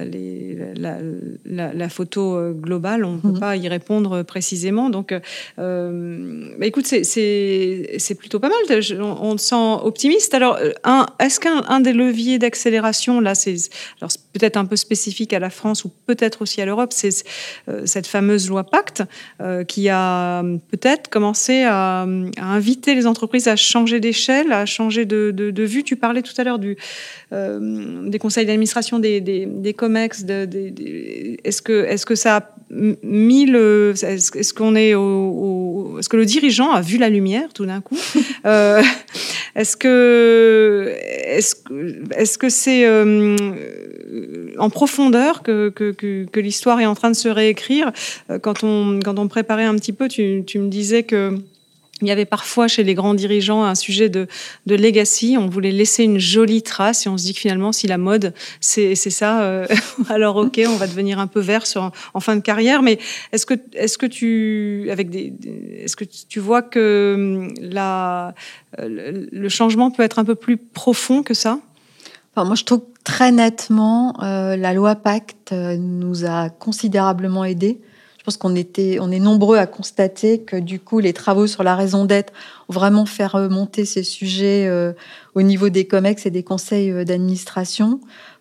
les, 0.02 0.56
la, 0.76 0.98
la, 1.44 1.72
la, 1.72 1.88
photo 1.88 2.36
euh, 2.36 2.52
globale, 2.52 3.04
on 3.04 3.12
ne 3.12 3.18
peut 3.18 3.28
mhm. 3.28 3.40
pas 3.40 3.56
y 3.56 3.68
répondre 3.68 4.22
précisément. 4.22 4.90
Donc, 4.90 5.14
euh, 5.58 6.50
bah, 6.58 6.66
écoute, 6.66 6.86
c'est 6.86 8.18
plutôt 8.18 8.40
pas 8.40 8.48
mal. 8.48 8.80
On, 9.00 9.38
se 9.38 9.44
sent 9.46 9.54
optimiste. 9.82 10.34
Alors, 10.34 10.58
est-ce 11.20 11.40
qu'un 11.40 11.80
des 11.80 11.92
leviers 11.92 12.38
d'accélération, 12.38 13.20
là, 13.20 13.34
c'est 13.34 13.56
peut-être 14.32 14.56
un 14.56 14.64
peu 14.64 14.76
spécifique 14.76 15.32
à 15.32 15.38
la 15.38 15.50
France 15.50 15.84
ou 15.84 15.90
peut-être 16.06 16.42
aussi 16.42 16.60
à 16.60 16.66
l'Europe, 16.66 16.92
c'est 16.92 17.24
euh, 17.68 17.86
cette 17.86 18.06
fameuse 18.06 18.48
loi 18.48 18.64
Pacte 18.64 19.02
qui 19.68 19.88
a 19.88 20.42
peut-être 20.70 21.08
commencé 21.08 21.62
à, 21.62 22.02
à, 22.02 22.06
inviter 22.44 22.94
les 22.94 23.06
entreprises 23.06 23.46
à 23.48 23.56
changer 23.56 24.00
d'échelle, 24.00 24.52
à 24.52 24.66
changer 24.66 25.04
de, 25.04 25.30
de, 25.34 25.50
de, 25.50 25.62
vue. 25.62 25.84
Tu 25.84 25.96
parlais 25.96 26.22
tout 26.22 26.32
à 26.38 26.44
l'heure 26.44 26.58
euh, 27.32 28.08
des 28.08 28.18
conseils 28.18 28.46
d'administration 28.46 28.98
des, 28.98 29.20
des, 29.20 29.74
Est-ce 31.44 31.62
que, 31.62 31.84
est 31.84 32.04
que 32.04 32.14
ça 32.14 32.36
a 32.36 32.54
mis 32.70 33.46
le. 33.46 33.94
Est-ce 34.02 34.54
qu'on 34.54 34.74
est 34.74 34.94
au. 34.94 35.96
est-ce 35.98 36.08
que 36.08 36.16
le 36.16 36.26
dirigeant 36.26 36.70
a 36.72 36.80
vu 36.80 36.98
la 36.98 37.08
lumière 37.08 37.52
tout 37.52 37.66
d'un 37.66 37.80
coup 37.80 37.96
euh, 38.46 38.82
Est-ce 39.54 39.76
que. 39.76 40.94
Est-ce 41.26 42.38
que 42.38 42.48
c'est 42.48 42.84
euh, 42.86 43.36
en 44.58 44.70
profondeur 44.70 45.42
que, 45.42 45.68
que, 45.70 46.40
l'histoire 46.40 46.80
est 46.80 46.86
en 46.86 46.94
train 46.94 47.10
de 47.10 47.16
se 47.16 47.28
réécrire? 47.28 47.92
Quand 48.42 48.64
on, 48.64 49.00
quand 49.04 49.18
on 49.18 49.28
préparait 49.28 49.64
un 49.64 49.74
petit 49.76 49.92
peu, 49.92 50.08
tu 50.08 50.44
me 50.58 50.68
disais 50.68 51.02
que 51.02 51.38
il 52.04 52.08
y 52.08 52.12
avait 52.12 52.24
parfois 52.24 52.68
chez 52.68 52.84
les 52.84 52.94
grands 52.94 53.14
dirigeants 53.14 53.64
un 53.64 53.74
sujet 53.74 54.08
de, 54.08 54.26
de 54.66 54.74
legacy. 54.74 55.36
On 55.38 55.48
voulait 55.48 55.72
laisser 55.72 56.04
une 56.04 56.18
jolie 56.18 56.62
trace 56.62 57.06
et 57.06 57.08
on 57.08 57.18
se 57.18 57.24
dit 57.24 57.34
que 57.34 57.40
finalement, 57.40 57.72
si 57.72 57.86
la 57.86 57.98
mode, 57.98 58.34
c'est 58.60 58.94
ça, 58.94 59.42
euh, 59.42 59.66
alors 60.08 60.36
ok, 60.36 60.60
on 60.66 60.76
va 60.76 60.86
devenir 60.86 61.18
un 61.18 61.26
peu 61.26 61.40
vert 61.40 61.66
sur, 61.66 61.90
en 62.14 62.20
fin 62.20 62.36
de 62.36 62.42
carrière. 62.42 62.82
Mais 62.82 62.98
est-ce 63.32 63.46
que, 63.46 63.54
est-ce 63.72 63.98
que 63.98 64.06
tu, 64.06 64.88
est-ce 64.88 65.96
que 65.96 66.04
tu 66.04 66.40
vois 66.40 66.62
que 66.62 67.14
hum, 67.16 67.54
la, 67.60 68.34
le 68.78 69.48
changement 69.48 69.90
peut 69.90 70.02
être 70.02 70.18
un 70.18 70.24
peu 70.24 70.34
plus 70.34 70.56
profond 70.56 71.22
que 71.22 71.34
ça? 71.34 71.58
Moi, 72.36 72.56
je 72.56 72.64
trouve 72.64 72.82
très 73.04 73.30
nettement, 73.30 74.14
euh, 74.22 74.56
la 74.56 74.72
loi 74.72 74.96
Pacte 74.96 75.52
euh, 75.52 75.76
nous 75.76 76.24
a 76.24 76.50
considérablement 76.50 77.44
aidés. 77.44 77.80
Je 78.24 78.30
pense 78.30 78.38
qu'on 78.38 78.56
était, 78.56 78.96
on 79.02 79.10
est 79.10 79.18
nombreux 79.18 79.58
à 79.58 79.66
constater 79.66 80.40
que 80.40 80.56
du 80.56 80.80
coup, 80.80 80.98
les 80.98 81.12
travaux 81.12 81.46
sur 81.46 81.62
la 81.62 81.76
raison 81.76 82.06
d'être 82.06 82.32
ont 82.70 82.72
vraiment 82.72 83.04
fait 83.04 83.26
remonter 83.26 83.84
ces 83.84 84.02
sujets 84.02 84.66
euh, 84.66 84.94
au 85.34 85.42
niveau 85.42 85.68
des 85.68 85.84
COMEX 85.84 86.24
et 86.24 86.30
des 86.30 86.42
conseils 86.42 86.90
euh, 86.90 87.04
d'administration. 87.04 88.00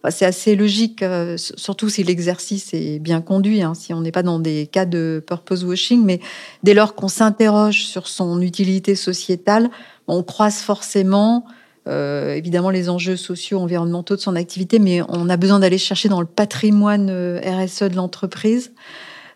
c'est 0.09 0.23
assez 0.23 0.55
logique, 0.55 1.03
euh, 1.03 1.35
surtout 1.35 1.89
si 1.89 2.01
l'exercice 2.05 2.73
est 2.73 2.99
bien 2.99 3.19
conduit, 3.19 3.61
hein, 3.61 3.73
si 3.73 3.93
on 3.93 3.99
n'est 3.99 4.13
pas 4.13 4.23
dans 4.23 4.39
des 4.39 4.67
cas 4.67 4.85
de 4.85 5.21
purpose 5.27 5.65
washing, 5.65 6.01
mais 6.05 6.21
dès 6.63 6.73
lors 6.73 6.95
qu'on 6.95 7.09
s'interroge 7.09 7.83
sur 7.83 8.07
son 8.07 8.39
utilité 8.41 8.95
sociétale, 8.95 9.69
on 10.07 10.23
croise 10.23 10.59
forcément 10.59 11.45
euh, 11.89 12.35
évidemment 12.35 12.69
les 12.69 12.87
enjeux 12.87 13.17
sociaux, 13.17 13.59
environnementaux 13.59 14.15
de 14.15 14.21
son 14.21 14.37
activité, 14.37 14.79
mais 14.79 15.01
on 15.09 15.27
a 15.27 15.35
besoin 15.35 15.59
d'aller 15.59 15.77
chercher 15.77 16.07
dans 16.07 16.21
le 16.21 16.27
patrimoine 16.27 17.09
RSE 17.43 17.83
de 17.83 17.97
l'entreprise. 17.97 18.71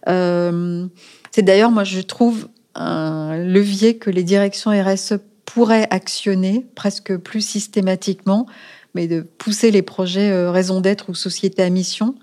Euh, 0.07 0.87
c'est 1.31 1.41
d'ailleurs, 1.41 1.71
moi, 1.71 1.83
je 1.83 1.99
trouve 1.99 2.47
un 2.75 3.37
levier 3.37 3.97
que 3.97 4.09
les 4.09 4.23
directions 4.23 4.71
RSE 4.71 5.15
pourraient 5.45 5.87
actionner 5.89 6.65
presque 6.75 7.15
plus 7.17 7.41
systématiquement, 7.41 8.45
mais 8.93 9.07
de 9.07 9.21
pousser 9.21 9.71
les 9.71 9.81
projets 9.81 10.31
euh, 10.31 10.51
raison 10.51 10.81
d'être 10.81 11.09
ou 11.09 11.15
société 11.15 11.63
à 11.63 11.69
mission. 11.69 12.15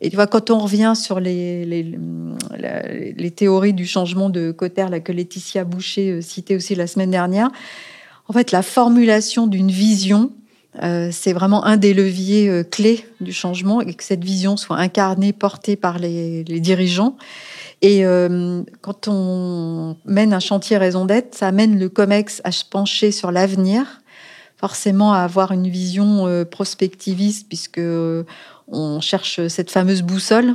Et 0.00 0.10
tu 0.10 0.16
vois, 0.16 0.26
quand 0.26 0.50
on 0.50 0.58
revient 0.58 0.92
sur 0.96 1.20
les, 1.20 1.64
les, 1.64 1.98
les 3.16 3.30
théories 3.30 3.72
du 3.72 3.86
changement 3.86 4.28
de 4.28 4.50
Cotter, 4.50 4.86
là, 4.90 5.00
que 5.00 5.12
Laetitia 5.12 5.64
Boucher 5.64 6.10
euh, 6.10 6.20
citait 6.20 6.56
aussi 6.56 6.74
la 6.74 6.86
semaine 6.86 7.10
dernière, 7.10 7.50
en 8.28 8.32
fait, 8.32 8.52
la 8.52 8.62
formulation 8.62 9.46
d'une 9.46 9.70
vision, 9.70 10.32
c'est 10.80 11.32
vraiment 11.32 11.64
un 11.64 11.76
des 11.76 11.94
leviers 11.94 12.62
clés 12.70 13.06
du 13.20 13.32
changement 13.32 13.80
et 13.80 13.94
que 13.94 14.02
cette 14.02 14.24
vision 14.24 14.56
soit 14.56 14.76
incarnée, 14.76 15.32
portée 15.32 15.76
par 15.76 15.98
les, 15.98 16.44
les 16.44 16.60
dirigeants. 16.60 17.16
Et 17.84 18.06
euh, 18.06 18.62
quand 18.80 19.08
on 19.08 19.96
mène 20.06 20.32
un 20.32 20.40
chantier 20.40 20.78
raison 20.78 21.04
d'être, 21.04 21.34
ça 21.34 21.48
amène 21.48 21.78
le 21.78 21.90
COMEX 21.90 22.40
à 22.42 22.50
se 22.50 22.64
pencher 22.64 23.12
sur 23.12 23.30
l'avenir, 23.30 24.00
forcément 24.56 25.12
à 25.12 25.18
avoir 25.18 25.52
une 25.52 25.68
vision 25.68 26.26
euh, 26.26 26.46
prospectiviste, 26.46 27.46
puisque 27.46 27.76
euh, 27.76 28.24
on 28.68 29.02
cherche 29.02 29.46
cette 29.48 29.70
fameuse 29.70 30.00
boussole. 30.00 30.54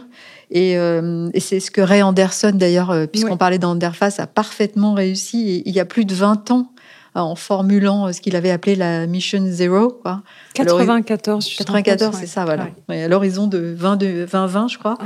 Et, 0.49 0.71
et 0.71 1.39
c'est 1.39 1.59
ce 1.59 1.69
que 1.69 1.79
Ray 1.79 2.01
Anderson, 2.01 2.53
d'ailleurs, 2.55 3.07
puisqu'on 3.11 3.37
parlait 3.37 3.59
d'Anderface, 3.59 4.19
a 4.19 4.25
parfaitement 4.25 4.95
réussi. 4.95 5.61
il 5.63 5.71
y 5.71 5.79
a 5.79 5.85
plus 5.85 6.05
de 6.05 6.15
20 6.15 6.49
ans, 6.49 6.71
en 7.15 7.35
formulant 7.35 8.11
ce 8.13 8.21
qu'il 8.21 8.35
avait 8.35 8.51
appelé 8.51 8.75
la 8.75 9.07
Mission 9.07 9.43
Zero. 9.47 9.89
Quoi. 10.01 10.21
94, 10.53 11.55
94, 11.57 12.17
c'est 12.19 12.27
ça, 12.27 12.45
voilà. 12.45 12.69
à 12.89 13.07
l'horizon 13.07 13.47
de 13.47 13.73
20, 13.75 13.97
de 13.97 14.25
2020, 14.25 14.67
je 14.67 14.77
crois. 14.77 14.97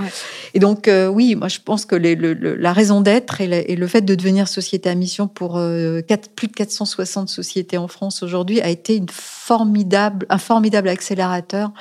Et 0.53 0.59
donc, 0.59 0.87
euh, 0.87 1.07
oui, 1.07 1.35
moi, 1.35 1.47
je 1.47 1.59
pense 1.63 1.85
que 1.85 1.95
les, 1.95 2.15
le, 2.15 2.33
la 2.33 2.73
raison 2.73 3.01
d'être 3.01 3.41
et, 3.41 3.75
le 3.75 3.87
fait 3.87 4.01
de 4.01 4.15
devenir 4.15 4.47
société 4.47 4.89
à 4.89 4.95
mission 4.95 5.27
pour 5.27 5.57
euh, 5.57 6.01
plus 6.35 6.47
de 6.47 6.53
460 6.53 7.29
sociétés 7.29 7.77
en 7.77 7.87
France 7.87 8.23
aujourd'hui 8.23 8.61
a 8.61 8.69
été 8.69 8.95
une 8.95 9.09
formidable, 9.09 10.25
un 10.29 10.37
formidable 10.37 10.89
accélérateur 10.89 11.71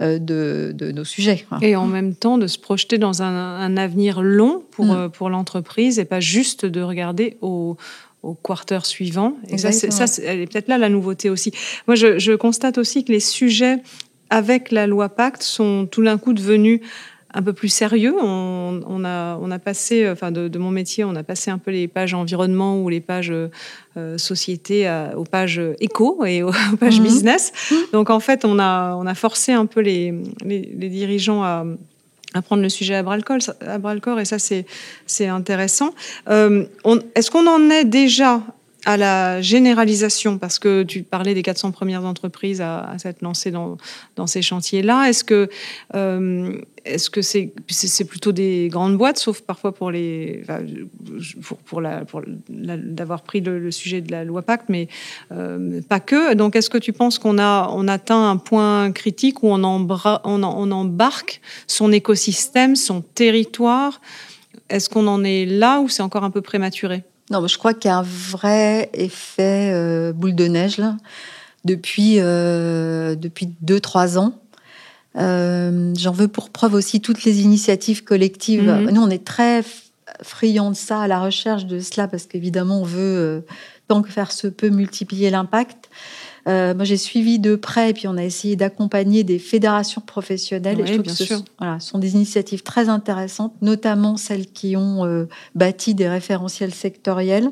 euh, 0.00 0.18
de, 0.18 0.72
de, 0.74 0.92
nos 0.92 1.04
sujets. 1.04 1.46
Et 1.60 1.76
en 1.76 1.86
même 1.86 2.14
temps, 2.14 2.38
de 2.38 2.46
se 2.46 2.58
projeter 2.58 2.98
dans 2.98 3.22
un, 3.22 3.26
un 3.26 3.76
avenir 3.76 4.22
long 4.22 4.62
pour, 4.70 4.86
mm. 4.86 5.10
pour 5.10 5.28
l'entreprise 5.30 5.98
et 5.98 6.04
pas 6.04 6.20
juste 6.20 6.66
de 6.66 6.80
regarder 6.82 7.36
au, 7.40 7.76
au 8.22 8.34
quarter 8.34 8.84
suivant. 8.84 9.34
Et 9.48 9.58
ça, 9.58 9.72
c'est, 9.72 9.90
ça 9.90 10.06
elle 10.22 10.40
est 10.40 10.46
peut-être 10.46 10.68
là 10.68 10.78
la 10.78 10.88
nouveauté 10.88 11.30
aussi. 11.30 11.52
Moi, 11.86 11.94
je, 11.94 12.18
je, 12.18 12.32
constate 12.32 12.78
aussi 12.78 13.04
que 13.04 13.12
les 13.12 13.20
sujets 13.20 13.78
avec 14.30 14.70
la 14.70 14.86
loi 14.86 15.08
Pacte 15.08 15.42
sont 15.42 15.86
tout 15.90 16.02
d'un 16.02 16.18
coup 16.18 16.32
devenus 16.32 16.80
un 17.32 17.42
peu 17.42 17.52
plus 17.52 17.68
sérieux. 17.68 18.14
On, 18.20 18.80
on, 18.86 19.04
a, 19.04 19.38
on 19.40 19.50
a 19.50 19.58
passé, 19.58 20.08
enfin 20.08 20.30
de, 20.30 20.48
de, 20.48 20.58
mon 20.58 20.70
métier, 20.70 21.04
on 21.04 21.14
a 21.14 21.22
passé 21.22 21.50
un 21.50 21.58
peu 21.58 21.70
les 21.70 21.86
pages 21.86 22.14
environnement 22.14 22.82
ou 22.82 22.88
les 22.88 23.00
pages 23.00 23.32
euh, 23.32 24.18
société 24.18 24.90
aux 25.14 25.24
pages 25.24 25.60
éco 25.80 26.24
et 26.24 26.42
aux, 26.42 26.52
pages 26.80 26.98
mhm. 26.98 27.06
business. 27.06 27.52
Donc 27.92 28.10
en 28.10 28.20
fait, 28.20 28.44
on 28.44 28.58
a, 28.58 28.94
on 28.96 29.06
a 29.06 29.14
forcé 29.14 29.52
un 29.52 29.66
peu 29.66 29.80
les, 29.80 30.14
les, 30.44 30.74
les 30.76 30.88
dirigeants 30.88 31.42
à 31.42 31.64
à 32.34 32.42
prendre 32.42 32.62
le 32.62 32.68
sujet 32.68 32.94
à 32.94 33.02
bras 33.02 33.16
le 33.16 34.00
corps, 34.00 34.20
et 34.20 34.24
ça 34.24 34.38
c'est 34.38 34.66
c'est 35.06 35.28
intéressant. 35.28 35.94
Euh, 36.28 36.64
Est-ce 37.14 37.30
qu'on 37.30 37.46
en 37.46 37.70
est 37.70 37.84
déjà 37.84 38.42
à 38.88 38.96
la 38.96 39.42
généralisation 39.42 40.38
Parce 40.38 40.58
que 40.58 40.82
tu 40.82 41.02
parlais 41.02 41.34
des 41.34 41.42
400 41.42 41.72
premières 41.72 42.06
entreprises 42.06 42.62
à, 42.62 42.94
s'être 42.96 43.20
lancées 43.20 43.50
dans, 43.50 43.76
ces 44.26 44.40
chantiers-là. 44.40 45.10
Est-ce 45.10 45.24
que 45.24 45.50
euh, 45.94 46.58
est-ce 46.86 47.10
que 47.10 47.20
c'est 47.20 47.52
plutôt 48.08 48.32
des 48.32 48.68
grandes 48.72 48.96
boîtes, 48.96 49.18
sauf 49.18 49.42
parfois 49.42 49.74
pour 49.74 49.90
les 49.90 50.42
pour, 51.66 51.82
d'avoir 52.48 53.24
pris 53.24 53.42
le, 53.42 53.70
sujet 53.70 54.00
de 54.00 54.10
la 54.10 54.24
loi 54.24 54.40
Pacte, 54.40 54.70
mais 54.70 54.88
euh, 55.32 55.82
pas 55.86 56.00
que. 56.00 56.32
Donc, 56.32 56.56
est-ce 56.56 56.70
que 56.70 56.78
tu 56.78 56.94
penses 56.94 57.18
qu'on 57.18 57.38
a 57.38 57.68
on 57.70 57.88
atteint 57.88 58.30
un 58.30 58.38
point 58.38 58.90
critique 58.92 59.42
où 59.42 59.48
on 59.48 59.64
embarque 59.64 61.42
son 61.66 61.92
écosystème, 61.92 62.74
son 62.74 63.02
territoire? 63.02 64.00
Est-ce 64.70 64.88
qu'on 64.88 65.06
en 65.08 65.24
est 65.24 65.44
là 65.44 65.80
ou 65.80 65.90
c'est 65.90 66.02
encore 66.02 66.24
un 66.24 66.30
peu 66.30 66.40
prématuré? 66.40 67.04
Non, 67.30 67.46
je 67.46 67.58
crois 67.58 67.74
qu'il 67.74 67.90
y 67.90 67.92
a 67.92 67.98
un 67.98 68.02
vrai 68.06 68.90
effet 68.94 69.70
euh, 69.72 70.12
boule 70.12 70.34
de 70.34 70.46
neige 70.46 70.78
là 70.78 70.96
depuis 71.64 72.16
euh, 72.18 73.16
depuis 73.16 73.50
deux 73.60 73.80
trois 73.80 74.16
ans 74.18 74.32
euh, 75.16 75.92
j'en 75.96 76.12
veux 76.12 76.28
pour 76.28 76.50
preuve 76.50 76.74
aussi 76.74 77.00
toutes 77.00 77.24
les 77.24 77.40
initiatives 77.42 78.04
collectives. 78.04 78.68
Mhm. 78.68 78.90
Nous, 78.90 79.02
on 79.02 79.10
est 79.10 79.24
très 79.24 79.64
friands 80.22 80.70
de 80.70 80.76
ça, 80.76 81.02
à 81.02 81.08
la 81.08 81.20
recherche 81.20 81.66
de 81.66 81.80
cela, 81.80 82.08
parce 82.08 82.26
qu'évidemment, 82.26 82.80
on 82.80 82.84
veut, 82.84 82.98
euh, 82.98 83.40
tant 83.88 84.02
que 84.02 84.10
faire 84.10 84.32
se 84.32 84.46
peut, 84.46 84.68
multiplier 84.68 85.30
l'impact. 85.30 85.90
Euh, 86.48 86.74
moi, 86.74 86.84
j'ai 86.84 86.96
suivi 86.96 87.38
de 87.38 87.56
près, 87.56 87.90
et 87.90 87.92
puis 87.92 88.08
on 88.08 88.16
a 88.16 88.24
essayé 88.24 88.56
d'accompagner 88.56 89.24
des 89.24 89.38
fédérations 89.38 90.00
professionnelles. 90.00 90.80
et 90.80 90.86
je 90.86 90.94
trouve 90.94 91.04
que 91.04 91.10
ce 91.12 91.34
voilà, 91.58 91.78
sont 91.80 91.98
des 91.98 92.14
initiatives 92.14 92.62
très 92.62 92.88
intéressantes, 92.88 93.52
notamment 93.60 94.16
celles 94.16 94.46
qui 94.46 94.76
ont 94.76 95.26
bâti 95.54 95.94
des 95.94 96.08
référentiels 96.08 96.74
sectoriels 96.74 97.50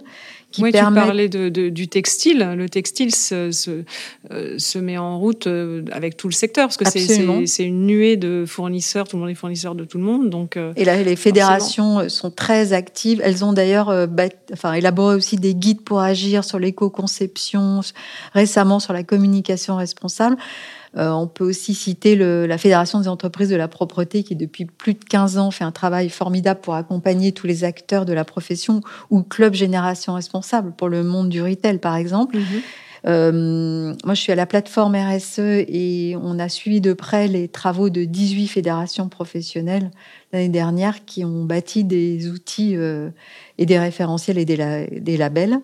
oui, 0.59 0.73
tu 0.73 0.79
parlais 0.79 1.29
de, 1.29 1.49
du 1.49 1.89
textile. 1.89 2.39
Le 2.57 2.69
textile 2.69 3.15
se, 3.15 3.51
se, 3.51 3.83
euh, 4.31 4.59
se, 4.59 4.79
met 4.79 4.99
en 4.99 5.19
route 5.19 5.47
euh, 5.47 5.85
avec 5.93 6.17
tout 6.17 6.29
le 6.29 6.33
secteur 6.33 6.67
parce 6.67 6.77
que 6.77 6.89
c'est 6.89 7.65
une 7.65 7.87
nuée 7.87 8.17
de 8.17 8.45
fournisseurs. 8.47 9.09
Tout 9.09 9.17
le 9.17 9.23
monde 9.23 9.31
est 9.31 9.35
fournisseur 9.35 9.75
de 9.75 9.85
tout 9.85 9.99
le 9.99 10.05
monde. 10.05 10.31
Donc, 10.31 10.57
euh, 10.57 10.73
et 10.77 10.85
là, 10.85 11.03
les 11.03 11.17
fédérations 11.17 12.09
sont 12.09 12.31
très 12.31 12.73
actives. 12.73 13.21
Elles 13.25 13.45
ont 13.45 13.53
d'ailleurs 13.53 13.91
enfin, 14.53 14.73
élaboré 14.73 15.15
aussi 15.15 15.37
des 15.37 15.55
guides 15.55 15.83
pour 15.83 16.01
agir 16.01 16.45
sur 16.45 16.59
l'éco-conception, 16.59 17.81
récemment 18.33 18.81
sur 18.81 18.93
la 18.93 19.03
communication 19.03 19.77
responsable. 19.77 20.37
Euh, 20.97 21.11
on 21.11 21.27
peut 21.27 21.45
aussi 21.45 21.75
citer 21.75 22.17
la 22.17 22.59
Fédération 22.59 23.01
des 23.01 23.09
entreprises 23.09 23.51
de 23.51 23.57
la 23.57 23.69
propreté 23.69 24.23
qui, 24.23 24.37
depuis 24.37 24.65
plus 24.65 24.95
de 24.95 25.05
15 25.05 25.39
ans, 25.39 25.51
fait 25.51 25.65
un 25.65 25.73
travail 25.73 26.09
formidable 26.09 26.61
pour 26.61 26.75
accompagner 26.75 27.33
tous 27.33 27.47
les 27.47 27.65
acteurs 27.65 28.05
de 28.05 28.13
la 28.13 28.25
profession 28.25 28.81
ou 29.11 29.23
Club 29.23 29.55
Génération 29.55 30.15
Responsable 30.15 30.73
pour 30.77 30.89
le 30.89 31.03
monde 31.03 31.29
du 31.29 31.43
retail, 31.43 31.79
par 31.79 31.97
exemple. 31.97 32.37
Mhm. 32.37 32.63
Euh, 33.07 33.95
moi, 34.05 34.15
je 34.15 34.21
suis 34.21 34.33
à 34.33 34.35
la 34.35 34.47
plateforme 34.47 34.97
RSE 34.97 35.39
et 35.39 36.17
on 36.21 36.39
a 36.39 36.49
suivi 36.49 36.81
de 36.81 36.93
près 36.93 37.29
les 37.29 37.47
travaux 37.47 37.89
de 37.89 38.05
18 38.05 38.49
fédérations 38.49 39.09
professionnelles 39.09 39.91
l'année 40.33 40.49
dernière 40.49 41.05
qui 41.05 41.25
ont 41.25 41.45
bâti 41.45 41.85
des 41.85 42.29
outils 42.29 42.77
euh, 42.77 43.11
et 43.59 43.67
des 43.67 43.79
référentiels 43.79 44.39
et 44.39 44.45
des, 44.45 45.17
labels. 45.17 45.61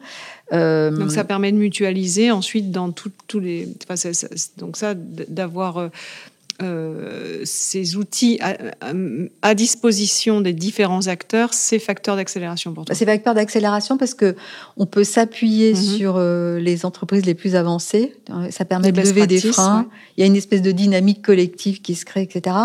Euh, 0.52 0.90
donc 0.90 1.10
ça 1.10 1.24
permet 1.24 1.50
de 1.50 1.56
mutualiser 1.56 2.30
ensuite 2.30 2.70
dans 2.70 2.92
tous 2.92 3.40
les... 3.40 3.68
donc 4.58 4.76
ça, 4.76 4.94
d'avoir 4.94 5.78
euh, 5.78 5.88
ces 7.44 7.96
outils 7.96 8.38
à, 8.40 9.54
disposition 9.54 10.40
des 10.40 10.52
différents 10.52 11.06
acteurs, 11.06 11.52
c'est 11.52 11.78
facteur 11.78 12.16
d'accélération 12.16 12.72
pour 12.72 12.84
toi 12.84 12.94
C'est 12.94 13.04
facteur 13.04 13.34
d'accélération 13.34 13.96
parce 13.96 14.14
que 14.14 14.36
on 14.76 14.86
peut 14.86 15.04
s'appuyer 15.04 15.72
mhm. 15.72 15.76
sur 15.76 16.14
euh, 16.16 16.58
les 16.58 16.86
entreprises 16.86 17.26
les 17.26 17.34
plus 17.34 17.54
avancées. 17.54 18.14
Ça 18.50 18.64
permet 18.64 18.92
de 18.92 19.00
lever 19.00 19.26
des 19.26 19.40
freins. 19.40 19.88
Il 20.16 20.20
y 20.20 20.24
a 20.24 20.26
une 20.26 20.36
espèce 20.36 20.62
de 20.62 20.72
dynamique 20.72 21.22
collective 21.22 21.80
qui 21.82 21.94
se 21.94 22.04
crée, 22.04 22.22
etc. 22.22 22.56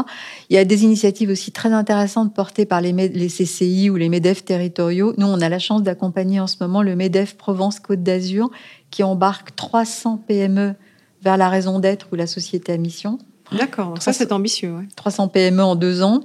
Il 0.50 0.56
y 0.56 0.60
a 0.60 0.66
des 0.66 0.84
initiatives 0.84 1.30
aussi 1.30 1.52
très 1.52 1.72
intéressantes 1.72 2.34
portées 2.34 2.66
par 2.66 2.82
les, 2.82 2.92
les 2.92 3.28
CCI 3.28 3.90
ou 3.90 3.96
les 3.96 4.10
MEDEF 4.10 4.46
territoriaux. 4.46 5.14
Nous, 5.18 5.28
on 5.28 5.42
a 5.42 5.50
la 5.50 5.60
chance 5.60 5.84
d'accompagner 5.84 6.40
en 6.40 6.48
ce 6.48 6.58
moment 6.62 6.82
le 6.82 6.96
MEDEF 6.96 7.36
Provence-Côte 7.36 8.04
d'Azur 8.04 8.50
qui 8.92 9.04
embarque 9.04 9.56
300 9.56 10.24
PME 10.28 10.76
vers 11.22 11.38
la 11.38 11.50
raison 11.50 11.80
d'être 11.80 12.08
ou 12.12 12.16
la 12.16 12.28
société 12.28 12.74
à 12.74 12.78
mission. 12.78 13.18
D'accord, 13.52 13.96
ça 14.02 14.14
c'est 14.14 14.32
ambitieux. 14.32 14.76
300 14.96 15.30
PME 15.30 15.64
en 15.64 15.76
deux 15.76 16.02
ans. 16.02 16.22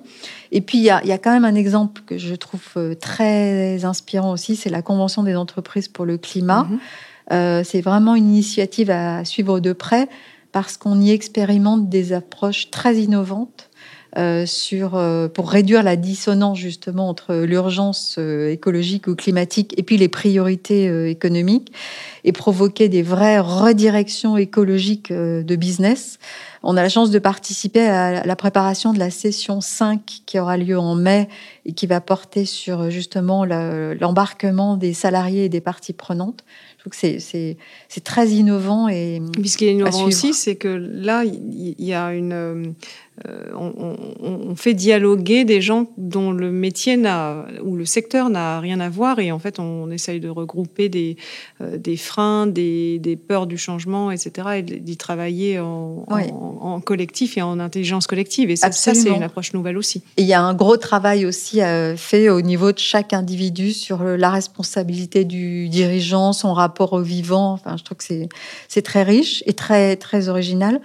Et 0.50 0.60
puis 0.60 0.78
il 0.78 0.84
y 0.84 0.90
a, 0.90 1.04
y 1.04 1.12
a, 1.12 1.18
quand 1.18 1.32
même 1.32 1.44
un 1.44 1.54
exemple 1.54 2.02
que 2.04 2.18
je 2.18 2.34
trouve 2.34 2.62
euh, 2.76 2.94
très 2.94 3.84
inspirant 3.84 4.32
aussi, 4.32 4.56
c'est 4.56 4.70
la 4.70 4.82
Convention 4.82 5.22
des 5.22 5.36
entreprises 5.36 5.88
pour 5.88 6.04
le 6.04 6.18
climat. 6.18 6.64
Mhm. 6.64 6.78
Euh, 7.32 7.62
c'est 7.64 7.80
vraiment 7.80 8.14
une 8.14 8.28
initiative 8.28 8.90
à 8.90 9.24
suivre 9.24 9.60
de 9.60 9.72
près 9.72 10.08
parce 10.50 10.76
qu'on 10.76 11.00
y 11.00 11.10
expérimente 11.10 11.88
des 11.88 12.12
approches 12.12 12.70
très 12.70 12.96
innovantes 12.96 13.70
euh, 14.18 14.44
sur, 14.44 14.94
euh, 14.94 15.28
pour 15.28 15.48
réduire 15.48 15.82
la 15.82 15.96
dissonance 15.96 16.58
justement 16.58 17.08
entre 17.08 17.34
l'urgence 17.34 18.16
euh, 18.18 18.50
écologique 18.50 19.06
ou 19.06 19.14
climatique 19.14 19.72
et 19.78 19.82
puis 19.82 19.96
les 19.96 20.10
priorités 20.10 21.08
économiques 21.08 21.72
et 22.24 22.32
provoquer 22.32 22.90
des 22.90 23.02
vraies 23.02 23.38
redirections 23.38 24.36
écologiques 24.36 25.10
de 25.12 25.56
business. 25.56 26.18
On 26.62 26.76
a 26.76 26.82
la 26.82 26.88
chance 26.88 27.10
de 27.10 27.18
participer 27.18 27.88
à 27.88 28.24
la 28.24 28.36
préparation 28.36 28.92
de 28.92 28.98
la 28.98 29.10
session 29.10 29.60
5 29.60 30.00
qui 30.26 30.38
aura 30.38 30.56
lieu 30.56 30.78
en 30.78 30.94
mai 30.94 31.28
et 31.64 31.72
qui 31.72 31.86
va 31.88 32.00
porter 32.00 32.44
sur 32.44 32.90
justement 32.90 33.44
l'embarquement 33.44 34.76
des 34.76 34.92
salariés 34.92 35.46
et 35.46 35.48
des 35.48 35.60
parties 35.60 35.92
prenantes. 35.92 36.44
Je 36.76 36.90
trouve 36.90 36.92
que 36.92 37.18
c'est 37.88 38.04
très 38.04 38.28
innovant. 38.28 38.86
Et 38.88 39.20
Puis 39.32 39.48
ce 39.48 39.56
qui 39.56 39.66
est 39.66 39.72
innovant 39.72 40.04
aussi, 40.04 40.34
c'est 40.34 40.54
que 40.54 40.68
là, 40.68 41.24
il 41.24 41.74
y 41.78 41.94
a 41.94 42.12
une 42.12 42.74
euh, 43.28 43.50
on, 43.54 44.54
fait 44.56 44.74
dialoguer 44.74 45.44
des 45.44 45.60
gens 45.60 45.86
dont 45.96 46.30
le 46.30 46.50
métier 46.52 46.96
n'a 46.96 47.46
ou 47.62 47.76
le 47.76 47.86
secteur 47.86 48.28
n'a 48.28 48.60
rien 48.60 48.80
à 48.80 48.88
voir 48.90 49.18
et 49.18 49.32
en 49.32 49.38
fait 49.38 49.58
on, 49.58 49.90
essaye 49.90 50.20
de 50.20 50.28
regrouper 50.28 50.88
des, 50.88 51.16
euh, 51.60 51.78
des 51.78 51.96
freins, 51.96 52.46
des, 52.46 53.18
peurs 53.28 53.46
du 53.46 53.56
changement, 53.56 54.10
etc. 54.10 54.48
et 54.56 54.62
d'y 54.62 54.96
travailler 54.96 55.58
en, 55.58 56.04
collectif 56.84 57.38
et 57.38 57.42
en 57.42 57.60
intelligence 57.60 58.06
collective. 58.06 58.50
Et 58.50 58.56
ça, 58.56 58.70
c'est 58.70 59.08
une 59.08 59.22
approche 59.22 59.52
nouvelle 59.52 59.78
aussi. 59.78 60.02
Et 60.16 60.22
il 60.22 60.28
y 60.28 60.34
a 60.34 60.42
un 60.42 60.54
gros 60.54 60.76
travail 60.76 61.24
aussi 61.24 61.62
euh, 61.62 61.96
fait 61.96 62.28
au 62.28 62.40
niveau 62.40 62.72
de 62.72 62.78
chaque 62.78 63.12
individu 63.12 63.72
sur 63.72 64.02
la 64.02 64.30
responsabilité 64.30 65.24
du 65.24 65.68
dirigeant, 65.68 66.32
son 66.32 66.52
rapport 66.52 66.92
au 66.92 67.00
vivant. 67.00 67.52
Enfin, 67.52 67.76
je 67.76 67.84
trouve 67.84 67.98
que 67.98 68.04
c'est 68.68 68.82
très 68.82 69.02
riche 69.02 69.42
et 69.46 69.52
très 69.52 69.96
très 69.96 70.28
original. 70.28 70.80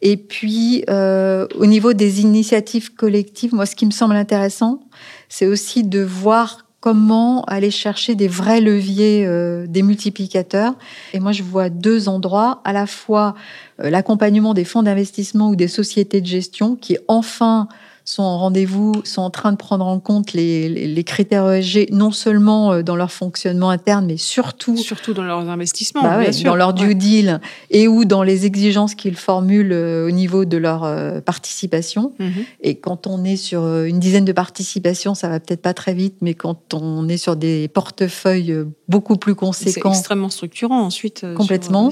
Et 0.00 0.16
puis, 0.16 0.84
euh, 0.88 1.46
au 1.56 1.66
niveau 1.66 1.92
des 1.92 2.20
initiatives 2.20 2.94
collectives, 2.94 3.54
moi, 3.54 3.66
ce 3.66 3.74
qui 3.74 3.86
me 3.86 3.90
semble 3.90 4.14
intéressant, 4.14 4.80
c'est 5.28 5.46
aussi 5.46 5.84
de 5.84 6.00
voir 6.00 6.66
comment 6.80 7.42
aller 7.44 7.72
chercher 7.72 8.14
des 8.14 8.28
vrais 8.28 8.60
leviers, 8.60 9.26
euh, 9.26 9.66
des 9.66 9.82
multiplicateurs. 9.82 10.74
Et 11.12 11.18
moi, 11.18 11.32
je 11.32 11.42
vois 11.42 11.70
deux 11.70 12.08
endroits, 12.08 12.60
à 12.64 12.72
la 12.72 12.86
fois 12.86 13.34
euh, 13.80 13.90
l'accompagnement 13.90 14.54
des 14.54 14.64
fonds 14.64 14.84
d'investissement 14.84 15.50
ou 15.50 15.56
des 15.56 15.68
sociétés 15.68 16.20
de 16.20 16.26
gestion 16.26 16.76
qui 16.76 16.96
enfin 17.08 17.68
sont 18.08 18.22
en 18.22 18.38
rendez-vous, 18.38 19.02
sont 19.04 19.20
en 19.20 19.28
train 19.28 19.52
de 19.52 19.58
prendre 19.58 19.86
en 19.86 20.00
compte 20.00 20.32
les, 20.32 20.68
les, 20.68 21.04
critères 21.04 21.46
ESG, 21.46 21.88
non 21.92 22.10
seulement 22.10 22.72
euh, 22.72 22.82
dans 22.82 22.96
leur 22.96 23.12
fonctionnement 23.12 23.68
interne, 23.68 24.06
mais 24.06 24.16
surtout... 24.16 24.78
Surtout 24.78 25.12
dans 25.12 25.24
leurs 25.24 25.46
investissements, 25.50 26.02
bah 26.02 26.18
bien 26.18 26.32
sûr. 26.32 26.50
Dans 26.50 26.56
leur 26.56 26.72
due 26.72 26.94
deal 26.94 27.40
et 27.70 27.86
ou 27.86 28.06
dans 28.06 28.22
les 28.22 28.46
exigences 28.46 28.94
qu'ils 28.94 29.16
formulent 29.16 29.74
au 29.74 30.10
niveau 30.10 30.46
de 30.46 30.56
leur 30.56 31.22
participation. 31.22 32.14
Mhm. 32.18 32.32
Et 32.62 32.76
quand 32.76 33.06
on 33.06 33.24
est 33.24 33.36
sur 33.36 33.66
une 33.84 33.98
dizaine 33.98 34.24
de 34.24 34.32
participations, 34.32 35.14
ça 35.14 35.28
va 35.28 35.38
peut-être 35.38 35.62
pas 35.62 35.74
très 35.74 35.92
vite, 35.92 36.16
mais 36.22 36.32
quand 36.32 36.72
on 36.72 37.08
est 37.08 37.18
sur 37.18 37.36
des 37.36 37.68
portefeuilles 37.68 38.64
beaucoup 38.88 39.16
plus 39.16 39.34
conséquents... 39.34 39.92
C'est 39.92 39.98
extrêmement 39.98 40.30
structurant 40.30 40.80
ensuite. 40.80 41.26
Complètement. 41.34 41.90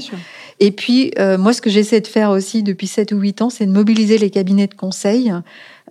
Et 0.60 0.70
puis, 0.70 1.12
euh, 1.18 1.36
moi, 1.36 1.52
ce 1.52 1.60
que 1.60 1.70
j'essaie 1.70 2.00
de 2.00 2.06
faire 2.06 2.30
aussi 2.30 2.62
depuis 2.62 2.86
7 2.86 3.12
ou 3.12 3.18
8 3.18 3.42
ans, 3.42 3.50
c'est 3.50 3.66
de 3.66 3.72
mobiliser 3.72 4.18
les 4.18 4.30
cabinets 4.30 4.66
de 4.66 4.74
conseil, 4.74 5.32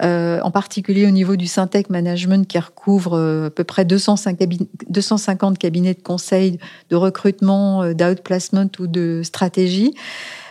euh, 0.03 0.39
en 0.41 0.51
particulier 0.51 1.05
au 1.05 1.11
niveau 1.11 1.35
du 1.35 1.47
Syntec 1.47 1.89
Management, 1.89 2.47
qui 2.47 2.59
recouvre 2.59 3.13
euh, 3.13 3.47
à 3.47 3.49
peu 3.49 3.63
près 3.63 3.85
250 3.85 5.57
cabinets 5.57 5.93
de 5.93 6.01
conseil 6.01 6.59
de 6.89 6.95
recrutement, 6.95 7.93
d'outplacement 7.93 8.69
ou 8.79 8.87
de 8.87 9.21
stratégie. 9.23 9.93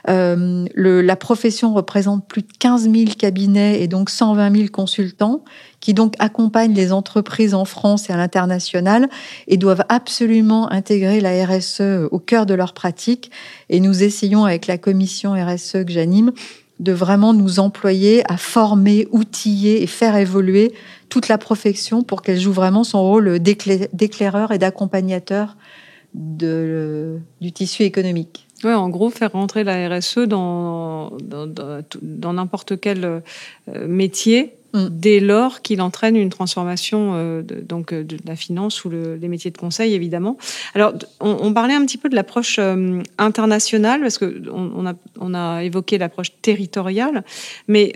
Euh, 0.09 0.67
la 0.75 1.17
profession 1.17 1.73
représente 1.73 2.27
plus 2.29 2.43
de 2.43 2.53
15 2.59 2.91
000 2.91 3.05
cabinets 3.19 3.83
et 3.83 3.89
donc 3.89 4.11
120 4.11 4.55
000 4.55 4.69
consultants 4.69 5.45
qui 5.81 5.95
donc 5.95 6.15
accompagnent 6.19 6.75
les 6.75 6.93
entreprises 6.93 7.55
en 7.55 7.65
France 7.65 8.11
et 8.11 8.13
à 8.13 8.17
l'international 8.17 9.09
et 9.49 9.57
doivent 9.57 9.85
absolument 9.89 10.71
intégrer 10.71 11.21
la 11.21 11.45
RSE 11.47 12.09
au 12.11 12.19
cœur 12.19 12.47
de 12.47 12.55
leur 12.55 12.75
pratique. 12.75 13.31
Et 13.71 13.81
nous 13.81 14.03
essayons 14.03 14.45
avec 14.45 14.67
la 14.67 14.79
commission 14.79 15.33
RSE 15.33 15.85
que 15.85 15.91
j'anime 15.91 16.33
de 16.81 16.93
vraiment 16.93 17.33
nous 17.33 17.61
employer 17.61 18.23
à 18.31 18.37
former, 18.37 19.07
outiller 19.13 19.83
et 19.83 19.87
faire 19.87 20.17
évoluer 20.17 20.73
toute 21.09 21.29
la 21.29 21.39
profession 21.39 22.03
pour 22.03 22.23
qu'elle 22.23 22.41
joue 22.41 22.53
vraiment 22.53 22.85
son 22.85 23.03
rôle 23.03 23.39
d'éclaireur 23.39 24.51
et 24.51 24.59
d'accompagnateur 24.59 25.57
du 26.15 27.53
tissu 27.53 27.83
économique. 27.83 28.47
Ouais, 28.65 28.73
en 28.73 28.89
gros, 28.89 29.11
faire 29.11 29.33
rentrer 29.33 29.63
la 29.63 29.89
RSE 29.89 30.21
dans 30.21 31.11
n'importe 32.01 32.81
quel 32.81 33.05
euh, 33.05 33.21
métier 33.87 34.55
Mm. 34.75 34.89
dès 34.91 35.21
lors 35.21 35.63
qu'il 35.63 35.81
entraîne 35.81 36.17
une 36.17 36.31
transformation 36.31 37.13
euh, 37.15 37.43
de, 37.43 37.61
donc 37.61 37.93
euh, 37.93 38.03
de 38.03 38.17
la 38.27 38.35
finance 38.35 38.85
ou 38.85 38.89
le, 38.89 39.15
les 39.15 39.29
métiers 39.29 39.53
de 39.53 39.57
conseil 39.57 39.95
évidemment. 39.95 40.37
Alors 40.75 40.95
on, 41.21 41.55
parlait 41.55 41.75
un 41.75 41.85
petit 41.87 41.97
peu 41.97 42.09
de 42.09 42.17
l'approche 42.17 42.57
euh, 42.59 43.01
internationale 43.17 44.01
parce 44.01 44.19
que 44.19 44.43
on, 44.51 44.85
a, 44.85 44.95
on 45.21 45.33
a 45.33 45.63
évoqué 45.63 45.97
l'approche 45.97 46.33
territoriale, 46.43 47.23
mais 47.69 47.93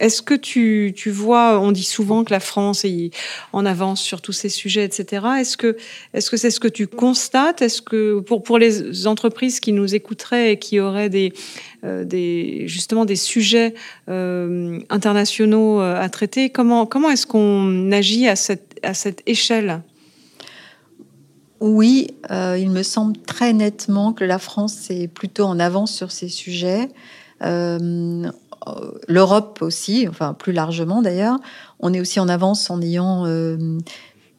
est-ce 0.00 0.22
que 0.22 0.34
tu, 0.34 0.92
tu 0.96 1.10
vois, 1.10 1.60
on 1.60 1.70
dit 1.70 1.84
souvent 1.84 2.24
que 2.24 2.32
la 2.32 2.40
France 2.40 2.84
est 2.84 3.10
en 3.52 3.64
avance 3.64 4.00
sur 4.00 4.20
tous 4.20 4.32
ces 4.32 4.48
sujets, 4.48 4.84
etc. 4.84 5.26
Est-ce 5.38 5.56
que 5.56 5.76
est-ce 6.14 6.30
que 6.30 6.36
c'est 6.36 6.50
ce 6.50 6.58
que 6.58 6.68
tu 6.68 6.88
constates? 6.88 7.62
Est-ce 7.62 7.82
que 7.82 8.20
pour 8.20 8.42
pour 8.42 8.58
les 8.58 9.06
entreprises 9.06 9.60
qui 9.60 9.72
nous 9.72 9.94
écouteraient 9.94 10.52
et 10.52 10.58
qui 10.58 10.80
auraient 10.80 11.10
des 11.10 11.32
euh, 11.32 11.71
des, 11.82 12.68
justement 12.68 13.04
des 13.04 13.16
sujets 13.16 13.74
euh, 14.08 14.78
internationaux 14.88 15.80
euh, 15.80 16.00
à 16.00 16.08
traiter. 16.08 16.50
Comment, 16.50 16.86
comment 16.86 17.10
est-ce 17.10 17.26
qu'on 17.26 17.90
agit 17.90 18.28
à 18.28 18.36
cette, 18.36 18.78
à 18.82 18.94
cette 18.94 19.22
échelle? 19.26 19.82
Oui, 21.60 22.08
il 22.28 22.70
me 22.70 22.82
semble 22.82 23.16
très 23.18 23.52
nettement 23.52 24.12
que 24.12 24.24
la 24.24 24.40
France 24.40 24.90
est 24.90 25.06
plutôt 25.06 25.44
en 25.44 25.60
avance 25.60 25.94
sur 25.94 26.10
ces 26.10 26.28
sujets. 26.28 26.88
L'Europe 29.06 29.58
aussi, 29.60 30.08
enfin 30.08 30.34
plus 30.34 30.52
largement 30.52 31.02
d'ailleurs. 31.02 31.38
On 31.78 31.94
est 31.94 32.00
aussi 32.00 32.18
en 32.18 32.28
avance 32.28 32.68
en 32.68 32.82
ayant 32.82 33.26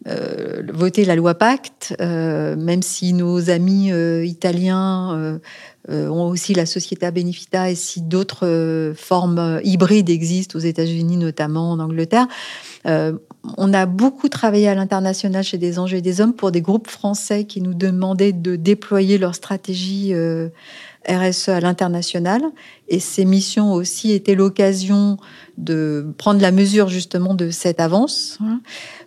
voté 0.06 1.06
la 1.06 1.16
loi 1.16 1.36
Pacte, 1.36 1.96
même 2.00 2.82
si 2.82 3.14
nos 3.14 3.50
amis 3.50 3.92
italiens 4.26 5.40
euh, 5.90 6.08
ont 6.08 6.30
aussi 6.30 6.54
la 6.54 6.66
Società 6.66 7.12
Benefita 7.12 7.70
et 7.70 7.76
si 7.76 8.02
d'autres 8.02 8.48
euh, 8.48 8.94
formes 8.96 9.60
hybrides 9.66 10.10
existent 10.10 10.58
aux 10.58 10.62
États-Unis, 10.62 11.18
notamment 11.18 11.72
en 11.72 11.80
Angleterre. 11.80 12.26
Euh, 12.86 13.12
on 13.58 13.74
a 13.74 13.86
beaucoup 13.86 14.30
travaillé 14.30 14.70
à 14.70 14.76
l'international 14.76 15.44
chez 15.44 15.58
des 15.58 15.80
enjeux 15.80 16.00
des 16.00 16.22
hommes 16.22 16.36
pour 16.36 16.52
des 16.52 16.62
groupes 16.62 16.88
français 16.88 17.44
qui 17.44 17.60
nous 17.60 17.74
demandaient 17.74 18.32
de 18.32 18.56
déployer 18.56 19.18
leur 19.18 19.36
stratégie 19.36 20.14
RSE 21.08 21.50
à 21.50 21.60
l'international. 21.60 22.42
Et 22.88 23.00
ces 23.00 23.26
missions 23.26 23.74
aussi 23.74 24.12
étaient 24.12 24.36
l'occasion 24.36 25.18
de 25.58 26.08
prendre 26.18 26.42
la 26.42 26.52
mesure 26.52 26.90
justement 26.90 27.34
de 27.34 27.50
cette 27.50 27.80
avance. 27.80 28.40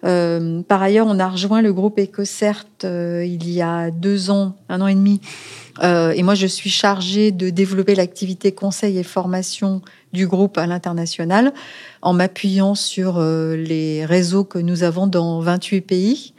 par 0.02 0.82
ailleurs, 0.82 1.06
on 1.08 1.18
a 1.18 1.28
rejoint 1.28 1.62
le 1.62 1.72
groupe 1.72 1.98
EcoCert 1.98 2.66
il 2.84 3.50
y 3.50 3.62
a 3.62 3.90
deux 3.90 4.30
ans, 4.30 4.56
un 4.68 4.80
an 4.80 4.86
et 4.86 4.94
demi, 4.94 5.20
euh, 5.82 6.12
et 6.12 6.22
moi, 6.22 6.34
je 6.34 6.46
suis 6.46 6.70
chargée 6.70 7.32
de 7.32 7.50
développer 7.50 7.94
l'activité 7.94 8.52
conseil 8.52 8.98
et 8.98 9.02
formation 9.02 9.82
du 10.12 10.26
groupe 10.26 10.58
à 10.58 10.66
l'international 10.66 11.52
en 12.02 12.12
m'appuyant 12.12 12.74
sur 12.74 13.18
euh, 13.18 13.56
les 13.56 14.04
réseaux 14.04 14.44
que 14.44 14.58
nous 14.58 14.82
avons 14.82 15.06
dans 15.06 15.40
28 15.40 15.80
pays. 15.82 16.34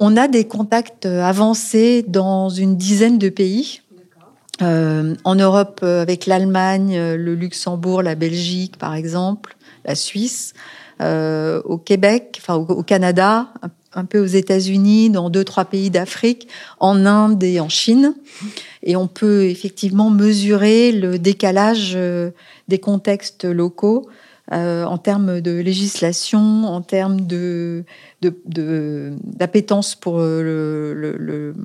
On 0.00 0.16
a 0.16 0.26
des 0.26 0.46
contacts 0.46 1.06
avancés 1.06 2.04
dans 2.06 2.48
une 2.48 2.76
dizaine 2.76 3.18
de 3.18 3.28
pays. 3.28 3.80
Euh, 4.62 5.14
en 5.24 5.34
Europe, 5.34 5.82
avec 5.82 6.26
l'Allemagne, 6.26 6.96
le 6.96 7.34
Luxembourg, 7.34 8.02
la 8.02 8.14
Belgique, 8.14 8.76
par 8.78 8.94
exemple, 8.94 9.56
la 9.84 9.94
Suisse. 9.94 10.54
au 11.00 11.78
Québec, 11.78 12.40
enfin 12.40 12.54
au, 12.54 12.82
Canada, 12.82 13.48
un 13.94 14.04
peu 14.04 14.18
aux 14.18 14.26
États-Unis, 14.26 15.10
dans 15.10 15.30
deux, 15.30 15.44
trois 15.44 15.64
pays 15.64 15.90
d'Afrique, 15.90 16.48
en 16.80 17.06
Inde 17.06 17.42
et 17.42 17.60
en 17.60 17.68
Chine. 17.68 18.14
Et 18.82 18.96
on 18.96 19.06
peut 19.06 19.44
effectivement 19.44 20.10
mesurer 20.10 20.92
le 20.92 21.18
décalage 21.18 21.92
euh, 21.94 22.30
des 22.68 22.78
contextes 22.78 23.44
locaux 23.44 24.08
euh, 24.52 24.84
en 24.84 24.98
termes 24.98 25.40
de 25.40 25.58
législation, 25.58 26.64
en 26.64 26.82
termes 26.82 27.22
de, 27.22 27.84
d'appétence 28.20 29.94
pour 29.94 30.18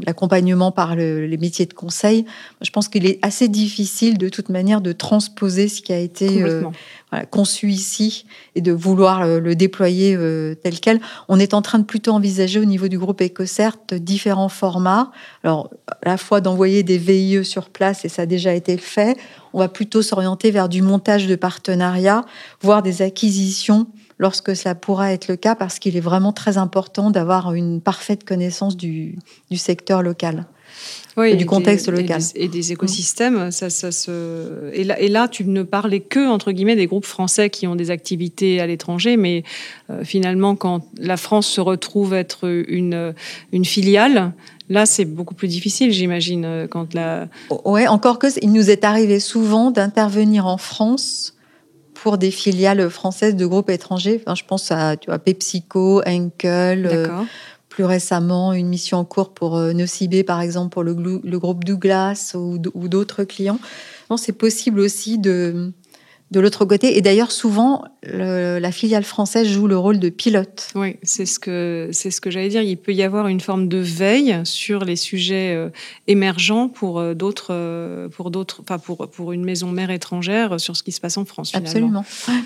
l'accompagnement 0.06 0.72
par 0.72 0.96
les 0.96 1.38
métiers 1.38 1.66
de 1.66 1.74
conseil. 1.74 2.26
Je 2.62 2.70
pense 2.72 2.88
qu'il 2.88 3.06
est 3.06 3.20
assez 3.22 3.48
difficile 3.50 4.18
de 4.18 4.30
toute 4.30 4.50
manière 4.50 4.82
de 4.82 4.92
transposer 4.92 5.68
ce 5.68 5.82
qui 5.82 5.94
a 5.94 6.00
été 6.00 6.44
conçu 7.32 7.70
ici 7.70 8.26
et 8.56 8.62
de 8.62 8.72
vouloir 8.72 9.26
le, 9.26 9.56
déployer 9.56 10.16
euh, 10.16 10.56
tel 10.56 10.80
quel. 10.80 11.00
On 11.28 11.40
est 11.40 11.54
en 11.54 11.62
train 11.62 11.80
de 11.80 11.84
plutôt 11.84 12.12
envisager 12.12 12.60
au 12.60 12.66
niveau 12.66 12.88
du 12.88 13.00
groupe 13.00 13.22
EcoCert 13.22 13.78
différents 13.94 14.50
formats. 14.50 15.12
Alors, 15.44 15.72
à 15.88 16.10
la 16.10 16.18
fois 16.18 16.40
d'envoyer 16.40 16.84
des 16.84 16.98
VIE 16.98 17.44
sur 17.44 17.70
place, 17.70 18.06
et 18.06 18.10
ça 18.10 18.24
a 18.24 18.26
déjà 18.26 18.54
été 18.54 18.78
fait, 18.78 19.18
on 19.54 19.60
va 19.60 19.70
plutôt 19.70 20.02
s'orienter 20.02 20.52
vers 20.52 20.70
du 20.70 20.82
montage 20.82 21.26
de 21.26 21.36
partenariats, 21.36 22.26
voire 22.62 22.84
des 22.84 23.02
acquisitions 23.02 23.88
lorsque 24.20 24.56
cela 24.56 24.76
pourra 24.76 25.12
être 25.12 25.28
le 25.28 25.36
cas, 25.36 25.56
parce 25.56 25.80
qu'il 25.80 25.98
est 25.98 26.02
vraiment 26.02 26.34
très 26.34 26.58
important 26.58 27.10
d'avoir 27.10 27.54
une 27.54 27.82
parfaite 27.82 28.24
connaissance 28.24 28.78
du 28.78 29.18
secteur 29.56 30.04
local 30.04 30.46
et 31.24 31.36
du 31.36 31.46
contexte 31.46 31.90
local. 31.90 32.22
Et 32.36 32.48
des, 32.48 32.72
écosystèmes. 32.72 33.52
Ça, 33.52 33.70
ça 33.70 33.92
se... 33.92 34.72
et, 34.74 34.84
là, 34.84 35.00
et 35.00 35.08
là, 35.08 35.28
tu 35.28 35.44
ne 35.46 35.64
parlais 35.64 36.00
que, 36.00 36.28
entre 36.28 36.52
guillemets, 36.52 36.76
des 36.76 36.88
groupes 36.88 37.06
français 37.06 37.50
qui 37.50 37.68
ont 37.68 37.76
des 37.76 37.92
activités 37.92 38.60
à 38.60 38.68
l'étranger, 38.68 39.18
mais 39.18 39.44
euh, 39.90 40.04
finalement, 40.04 40.56
quand 40.56 40.86
la 40.98 41.18
France 41.18 41.48
se 41.48 41.62
retrouve 41.62 42.14
être 42.14 42.48
une, 42.68 43.14
une 43.52 43.66
filiale, 43.66 44.34
Là, 44.72 44.86
c'est 44.86 45.06
beaucoup 45.06 45.34
plus 45.34 45.48
difficile, 45.48 45.92
j'imagine, 45.92 46.68
quand 46.70 46.94
la. 46.94 47.28
Ouais, 47.66 47.88
encore 47.88 48.20
que 48.20 48.28
il 48.40 48.52
nous 48.52 48.70
est 48.70 48.84
arrivé 48.84 49.20
souvent 49.20 49.72
d'intervenir 49.72 50.46
en 50.46 50.58
France 50.58 51.34
pour 52.04 52.18
des 52.18 52.32
filiales 52.32 52.90
françaises 52.90 53.36
de 53.36 53.46
groupes 53.46 53.70
étrangers. 53.70 54.22
Enfin, 54.22 54.36
je 54.36 54.44
pense 54.46 54.72
à, 54.72 54.96
tu 54.98 55.10
vois, 55.10 55.20
PepsiCo, 55.20 56.02
Henkel, 56.06 56.86
euh, 56.86 57.08
plus 57.80 57.86
récemment 57.86 58.52
une 58.52 58.68
mission 58.68 58.98
en 58.98 59.06
cours 59.06 59.34
pour 59.34 59.56
euh, 59.56 59.72
Nocibé, 59.72 60.26
par 60.26 60.42
exemple, 60.42 60.74
pour 60.74 60.84
le, 60.84 61.22
le 61.24 61.40
groupe 61.40 61.64
Douglas 61.64 62.34
ou, 62.36 62.58
d'autres 62.58 63.24
clients. 63.24 63.58
c'est 64.18 64.34
possible 64.34 64.82
aussi 64.82 65.18
de, 65.18 65.72
de 66.32 66.40
l'autre 66.42 66.66
côté. 66.66 66.98
Et 66.98 67.02
d'ailleurs, 67.02 67.32
souvent, 67.32 67.86
la 68.04 68.72
filiale 68.74 69.06
française 69.06 69.48
joue 69.48 69.66
le 69.66 69.78
rôle 69.78 69.98
de 69.98 70.10
pilote. 70.10 70.68
Oui, 70.76 70.98
c'est 71.04 71.26
ce 71.26 71.40
que 71.40 71.88
c'est 71.94 72.12
ce 72.12 72.20
que 72.20 72.30
j'allais 72.30 72.50
dire. 72.50 72.64
Il 72.64 72.76
peut 72.76 72.92
y 72.92 73.02
avoir 73.02 73.30
une 73.30 73.40
forme 73.40 73.70
de 73.70 73.78
veille 73.78 74.42
sur 74.44 74.84
les 74.84 74.98
sujets 74.98 75.56
euh, 75.56 75.70
émergents 76.08 76.68
pour 76.68 77.00
euh, 77.00 77.14
d'autres, 77.14 78.10
pour 78.10 78.30
d'autres, 78.30 78.60
enfin 78.62 78.78
pour 78.78 79.10
pour 79.10 79.32
une 79.32 79.46
maison 79.46 79.72
mère 79.72 79.90
étrangère 79.90 80.60
sur 80.60 80.76
ce 80.76 80.84
qui 80.84 80.92
se 80.92 81.00
passe 81.00 81.16
en 81.16 81.24
France. 81.24 81.52
Finalement. 81.52 82.02
Absolument. 82.02 82.44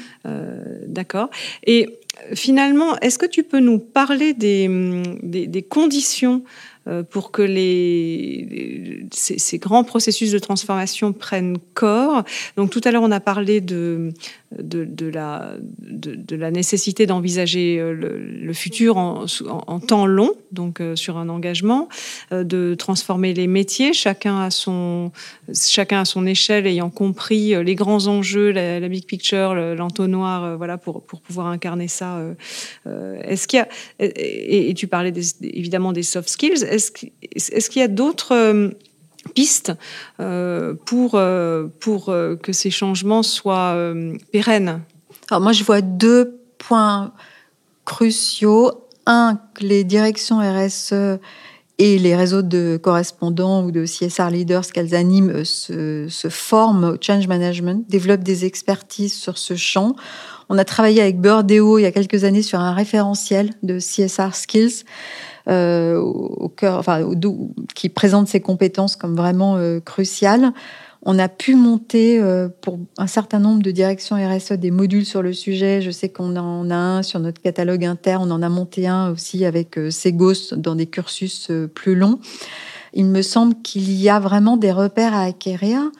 D'accord. 0.88 1.32
Et 1.66 2.02
finalement, 2.34 2.98
est-ce 3.00 3.18
que 3.18 3.26
tu 3.26 3.44
peux 3.44 3.60
nous 3.60 3.80
parler 3.80 4.34
des, 4.34 4.70
des, 5.22 5.62
conditions 5.62 6.44
pour 7.10 7.32
que 7.32 7.42
les, 7.42 9.06
ces, 9.12 9.58
grands 9.58 9.84
processus 9.84 10.32
de 10.32 10.40
transformation 10.40 11.14
prennent 11.14 11.58
corps? 11.74 12.24
Donc 12.58 12.70
tout 12.72 12.82
à 12.84 12.92
l'heure, 12.92 13.04
on 13.04 13.12
a 13.12 13.20
parlé 13.20 13.62
de, 13.62 14.14
de, 14.60 15.08
la, 15.08 16.52
nécessité 16.52 17.06
d'envisager 17.06 17.80
le, 17.82 18.54
futur 18.54 18.98
en, 18.98 19.26
temps 19.80 20.06
long, 20.06 20.32
donc 20.52 20.82
sur 20.96 21.18
un 21.18 21.30
engagement, 21.30 21.90
de 22.32 22.76
transformer 22.76 23.34
les 23.34 23.48
métiers, 23.48 23.94
chacun 23.94 24.40
à 24.40 24.52
son, 24.52 25.12
chacun 25.54 26.02
à 26.02 26.06
son 26.06 26.26
échelle, 26.26 26.68
ayant 26.68 26.90
compris 26.90 27.56
les 27.64 27.76
grands 27.76 28.08
enjeux, 28.08 28.52
la, 28.52 28.88
big 28.88 29.06
picture, 29.06 29.54
l'entonnoir, 29.56 30.58
voilà, 30.58 30.78
pour, 30.78 31.04
pour 31.04 31.22
pouvoir 31.22 31.48
incarner 31.48 31.88
ça. 31.88 32.22
Est-ce 32.86 33.48
qu'il 33.48 33.58
y 33.58 33.62
a, 33.62 33.68
et, 34.00 34.74
tu 34.76 34.88
parlais 34.88 35.14
évidemment 35.42 35.94
des 35.94 36.04
soft 36.04 36.30
skills, 36.30 36.64
est-ce 36.64 36.92
qu'il 37.70 37.80
y 37.80 37.84
a 37.84 37.88
d'autres 37.88 38.34
euh, 38.34 38.70
pistes 39.34 39.72
euh, 40.20 40.74
pour, 40.86 41.16
euh, 41.16 41.68
pour 41.80 42.06
que 42.06 42.52
ces 42.52 42.70
changements 42.70 43.24
soient 43.24 43.76
pérennes 44.32 44.82
Alors 45.30 45.42
moi, 45.42 45.52
je 45.52 45.64
vois 45.64 45.82
deux 45.82 46.40
points 46.58 47.14
cruciaux. 47.86 48.80
Un, 49.06 49.38
que 49.54 49.66
les 49.66 49.84
directions 49.84 50.40
RSE 50.40 51.20
et 51.78 52.00
les 52.00 52.16
réseaux 52.16 52.42
de 52.42 52.80
correspondants 52.82 53.66
ou 53.66 53.72
de 53.72 53.84
CSR 53.84 54.30
leaders 54.30 54.68
qu'elles 54.68 54.96
animent 54.96 55.44
se, 55.44 56.08
se, 56.08 56.30
forment 56.30 56.92
au 56.92 56.98
change 57.02 57.28
management, 57.28 57.84
développent 57.90 58.24
des 58.24 58.46
expertises 58.46 59.14
sur 59.14 59.38
ce 59.38 59.58
champ. 59.58 59.98
On 60.48 60.58
a 60.58 60.64
travaillé 60.64 61.02
avec 61.02 61.20
Burdeo 61.20 61.80
il 61.80 61.82
y 61.82 61.86
a 61.86 61.92
quelques 61.92 62.24
années 62.24 62.44
sur 62.44 62.60
un 62.60 62.74
référentiel 62.74 63.50
de 63.62 63.80
CSR 63.80 64.36
skills 64.36 64.86
euh, 65.50 65.98
au 65.98 66.48
cœur, 66.50 66.78
enfin, 66.78 67.02
qui 67.76 67.90
présente 67.90 68.28
ces 68.28 68.40
compétences 68.40 68.96
comme 68.96 69.16
vraiment 69.16 69.58
euh, 69.58 69.80
cruciales. 69.80 70.54
On 71.06 71.20
a 71.20 71.28
pu 71.28 71.56
monter 71.56 72.20
euh, 72.22 72.48
pour 72.62 72.80
un 72.98 73.08
certain 73.08 73.40
nombre 73.40 73.62
de 73.62 73.72
directions 73.72 74.16
RSE 74.16 74.54
des 74.54 74.72
modules 74.72 75.06
sur 75.06 75.22
le 75.22 75.34
sujet. 75.34 75.82
Je 75.82 75.92
sais 75.92 76.08
qu'on 76.08 76.38
en 76.38 76.70
a 76.72 76.76
un 76.76 77.04
sur 77.04 77.20
notre 77.20 77.42
catalogue 77.42 77.84
inter. 77.84 78.18
On 78.22 78.32
en 78.32 78.42
a 78.42 78.48
monté 78.48 78.88
un 78.88 79.12
aussi 79.12 79.44
avec 79.44 79.78
Segos 79.90 80.56
dans 80.56 80.76
des 80.76 80.88
cursus 80.88 81.52
plus 81.76 81.96
longs. 81.96 82.20
Il 82.94 83.06
me 83.06 83.22
semble 83.22 83.56
qu'il 83.64 83.92
y 83.92 84.08
a 84.08 84.20
vraiment 84.20 84.56
des 84.56 84.72
repères 84.72 85.14
à 85.14 85.24
acquérir 85.24 85.92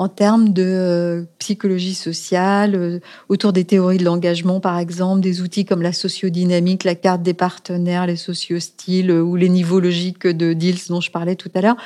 en 0.00 0.08
termes 0.08 0.54
de 0.54 0.64
euh, 0.64 1.24
psychologie 1.38 1.92
sociale, 1.92 2.74
euh, 2.74 3.00
autour 3.28 3.52
des 3.52 3.66
théories 3.66 3.98
de 3.98 4.04
l'engagement, 4.04 4.58
par 4.58 4.78
exemple, 4.78 5.20
des 5.20 5.42
outils 5.42 5.66
comme 5.66 5.82
la 5.82 5.92
sociodynamique, 5.92 6.84
la 6.84 6.94
carte 6.94 7.22
des 7.22 7.34
partenaires, 7.34 8.06
les 8.06 8.16
sociostyles 8.16 9.10
euh, 9.10 9.20
ou 9.20 9.36
les 9.36 9.50
niveaux 9.50 9.78
logiques 9.78 10.26
de 10.26 10.54
Diels 10.54 10.78
dont 10.88 11.02
je 11.02 11.10
parlais 11.10 11.36
tout 11.36 11.50
à 11.54 11.60
l'heure. 11.60 11.76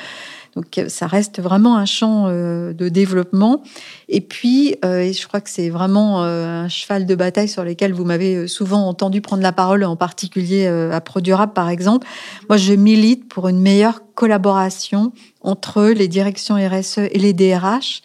Donc 0.55 0.80
ça 0.88 1.07
reste 1.07 1.40
vraiment 1.40 1.76
un 1.76 1.84
champ 1.84 2.28
de 2.28 2.88
développement. 2.88 3.62
Et 4.09 4.20
puis, 4.20 4.76
et 4.84 5.12
je 5.12 5.26
crois 5.26 5.40
que 5.40 5.50
c'est 5.50 5.68
vraiment 5.68 6.22
un 6.22 6.68
cheval 6.68 7.07
de 7.07 7.14
bataille 7.14 7.48
sur 7.48 7.64
lequel 7.64 7.92
vous 7.92 8.05
m'avez 8.05 8.46
souvent 8.46 8.86
entendu 8.86 9.20
prendre 9.20 9.42
la 9.42 9.52
parole, 9.52 9.84
en 9.84 9.96
particulier 9.96 10.66
à 10.66 11.00
ProDurable 11.00 11.52
par 11.52 11.68
exemple. 11.68 12.07
Moi, 12.48 12.57
je 12.57 12.72
milite 12.74 13.28
pour 13.28 13.48
une 13.48 13.61
meilleure 13.61 14.02
collaboration 14.14 15.12
entre 15.40 15.84
les 15.86 16.09
directions 16.09 16.57
RSE 16.57 16.98
et 16.98 17.18
les 17.18 17.32
DRH 17.32 18.02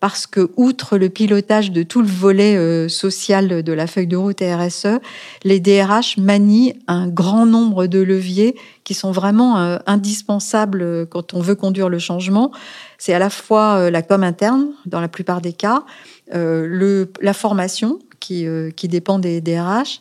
parce 0.00 0.26
que, 0.26 0.50
outre 0.56 0.98
le 0.98 1.08
pilotage 1.08 1.70
de 1.70 1.82
tout 1.82 2.02
le 2.02 2.08
volet 2.08 2.56
euh, 2.56 2.88
social 2.88 3.62
de 3.62 3.72
la 3.72 3.86
feuille 3.86 4.06
de 4.06 4.16
route 4.16 4.40
RSE, 4.42 5.00
les 5.44 5.60
DRH 5.60 6.18
manient 6.18 6.74
un 6.86 7.08
grand 7.08 7.46
nombre 7.46 7.86
de 7.86 8.00
leviers 8.00 8.56
qui 8.84 8.94
sont 8.94 9.10
vraiment 9.10 9.58
euh, 9.58 9.78
indispensables 9.86 10.82
euh, 10.82 11.06
quand 11.06 11.34
on 11.34 11.40
veut 11.40 11.54
conduire 11.54 11.88
le 11.88 11.98
changement. 11.98 12.52
C'est 12.98 13.14
à 13.14 13.18
la 13.18 13.30
fois 13.30 13.90
la 13.90 14.02
com 14.02 14.22
interne, 14.22 14.68
dans 14.86 15.00
la 15.00 15.08
plupart 15.08 15.40
des 15.42 15.52
cas, 15.52 15.84
la 16.32 17.34
formation, 17.34 17.98
qui, 18.20 18.46
qui 18.74 18.88
dépend 18.88 19.18
des 19.18 19.42
DRH, 19.42 20.00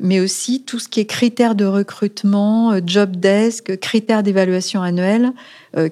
mais 0.00 0.20
aussi 0.20 0.62
tout 0.62 0.78
ce 0.78 0.88
qui 0.88 1.00
est 1.00 1.06
critères 1.06 1.56
de 1.56 1.64
recrutement, 1.64 2.78
job 2.86 3.16
desk, 3.16 3.80
critères 3.80 4.22
d'évaluation 4.22 4.80
annuelle, 4.80 5.32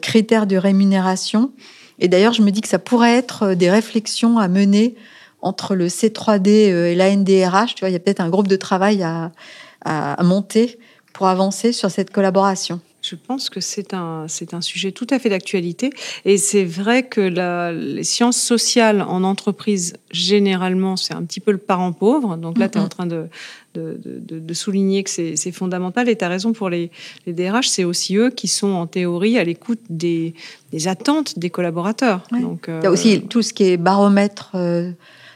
critères 0.00 0.46
de 0.46 0.56
rémunération. 0.56 1.50
Et 1.98 2.08
d'ailleurs, 2.08 2.32
je 2.32 2.42
me 2.42 2.50
dis 2.50 2.60
que 2.60 2.68
ça 2.68 2.78
pourrait 2.78 3.16
être 3.16 3.54
des 3.54 3.70
réflexions 3.70 4.38
à 4.38 4.48
mener 4.48 4.94
entre 5.40 5.74
le 5.74 5.88
C3D 5.88 6.48
et 6.48 6.94
la 6.94 7.14
NDRH. 7.14 7.74
Tu 7.74 7.80
vois, 7.80 7.90
il 7.90 7.92
y 7.92 7.96
a 7.96 8.00
peut-être 8.00 8.20
un 8.20 8.28
groupe 8.28 8.48
de 8.48 8.56
travail 8.56 9.02
à 9.02 10.22
monter 10.22 10.78
pour 11.12 11.26
avancer 11.26 11.72
sur 11.72 11.90
cette 11.90 12.10
collaboration. 12.10 12.80
Je 13.02 13.16
pense 13.16 13.50
que 13.50 13.60
c'est 13.60 13.94
un, 13.94 14.26
c'est 14.28 14.54
un 14.54 14.60
sujet 14.60 14.92
tout 14.92 15.08
à 15.10 15.18
fait 15.18 15.28
d'actualité. 15.28 15.90
Et 16.24 16.38
c'est 16.38 16.64
vrai 16.64 17.02
que 17.02 17.20
la, 17.20 17.72
les 17.72 18.04
sciences 18.04 18.40
sociales 18.40 19.02
en 19.02 19.24
entreprise, 19.24 19.94
généralement, 20.12 20.96
c'est 20.96 21.12
un 21.12 21.24
petit 21.24 21.40
peu 21.40 21.50
le 21.50 21.58
parent 21.58 21.92
pauvre. 21.92 22.36
Donc 22.36 22.58
là, 22.58 22.68
tu 22.68 22.78
es 22.78 22.80
en 22.80 22.88
train 22.88 23.06
de, 23.06 23.26
de, 23.74 24.00
de, 24.04 24.38
de 24.38 24.54
souligner 24.54 25.02
que 25.02 25.10
c'est, 25.10 25.52
fondamental. 25.52 26.08
Et 26.08 26.16
tu 26.16 26.24
as 26.24 26.28
raison 26.28 26.52
pour 26.52 26.70
les, 26.70 26.92
les 27.26 27.32
DRH, 27.32 27.68
c'est 27.68 27.82
aussi 27.82 28.16
eux 28.16 28.30
qui 28.30 28.46
sont 28.46 28.70
en 28.70 28.86
théorie 28.86 29.36
à 29.36 29.42
l'écoute 29.42 29.80
des, 29.90 30.34
des 30.70 30.86
attentes 30.86 31.40
des 31.40 31.50
collaborateurs. 31.50 32.22
Donc, 32.30 32.66
Il 32.68 32.84
y 32.84 32.86
a 32.86 32.90
aussi 32.90 33.16
euh, 33.16 33.20
tout 33.28 33.42
ce 33.42 33.52
qui 33.52 33.64
est 33.64 33.76
baromètre. 33.76 34.52
Euh, 34.54 34.92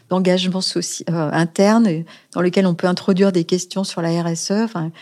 d'engagement 0.09 0.61
social, 0.61 1.05
euh, 1.12 1.31
interne 1.33 2.05
dans 2.33 2.41
lequel 2.41 2.64
on 2.67 2.75
peut 2.75 2.87
introduire 2.87 3.33
des 3.33 3.43
questions 3.43 3.83
sur 3.83 4.03
la 4.03 4.23
RSE. 4.23 4.53
Enfin, 4.53 4.93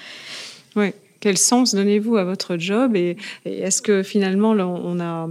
oui. 0.77 0.95
Quel 1.25 1.39
sens 1.39 1.75
donnez-vous 1.75 2.19
à 2.19 2.25
votre 2.25 2.59
job 2.59 2.97
et, 2.97 3.17
est-ce 3.47 3.81
que 3.81 4.03
finalement 4.03 4.51
on 4.51 5.01
a 5.01 5.31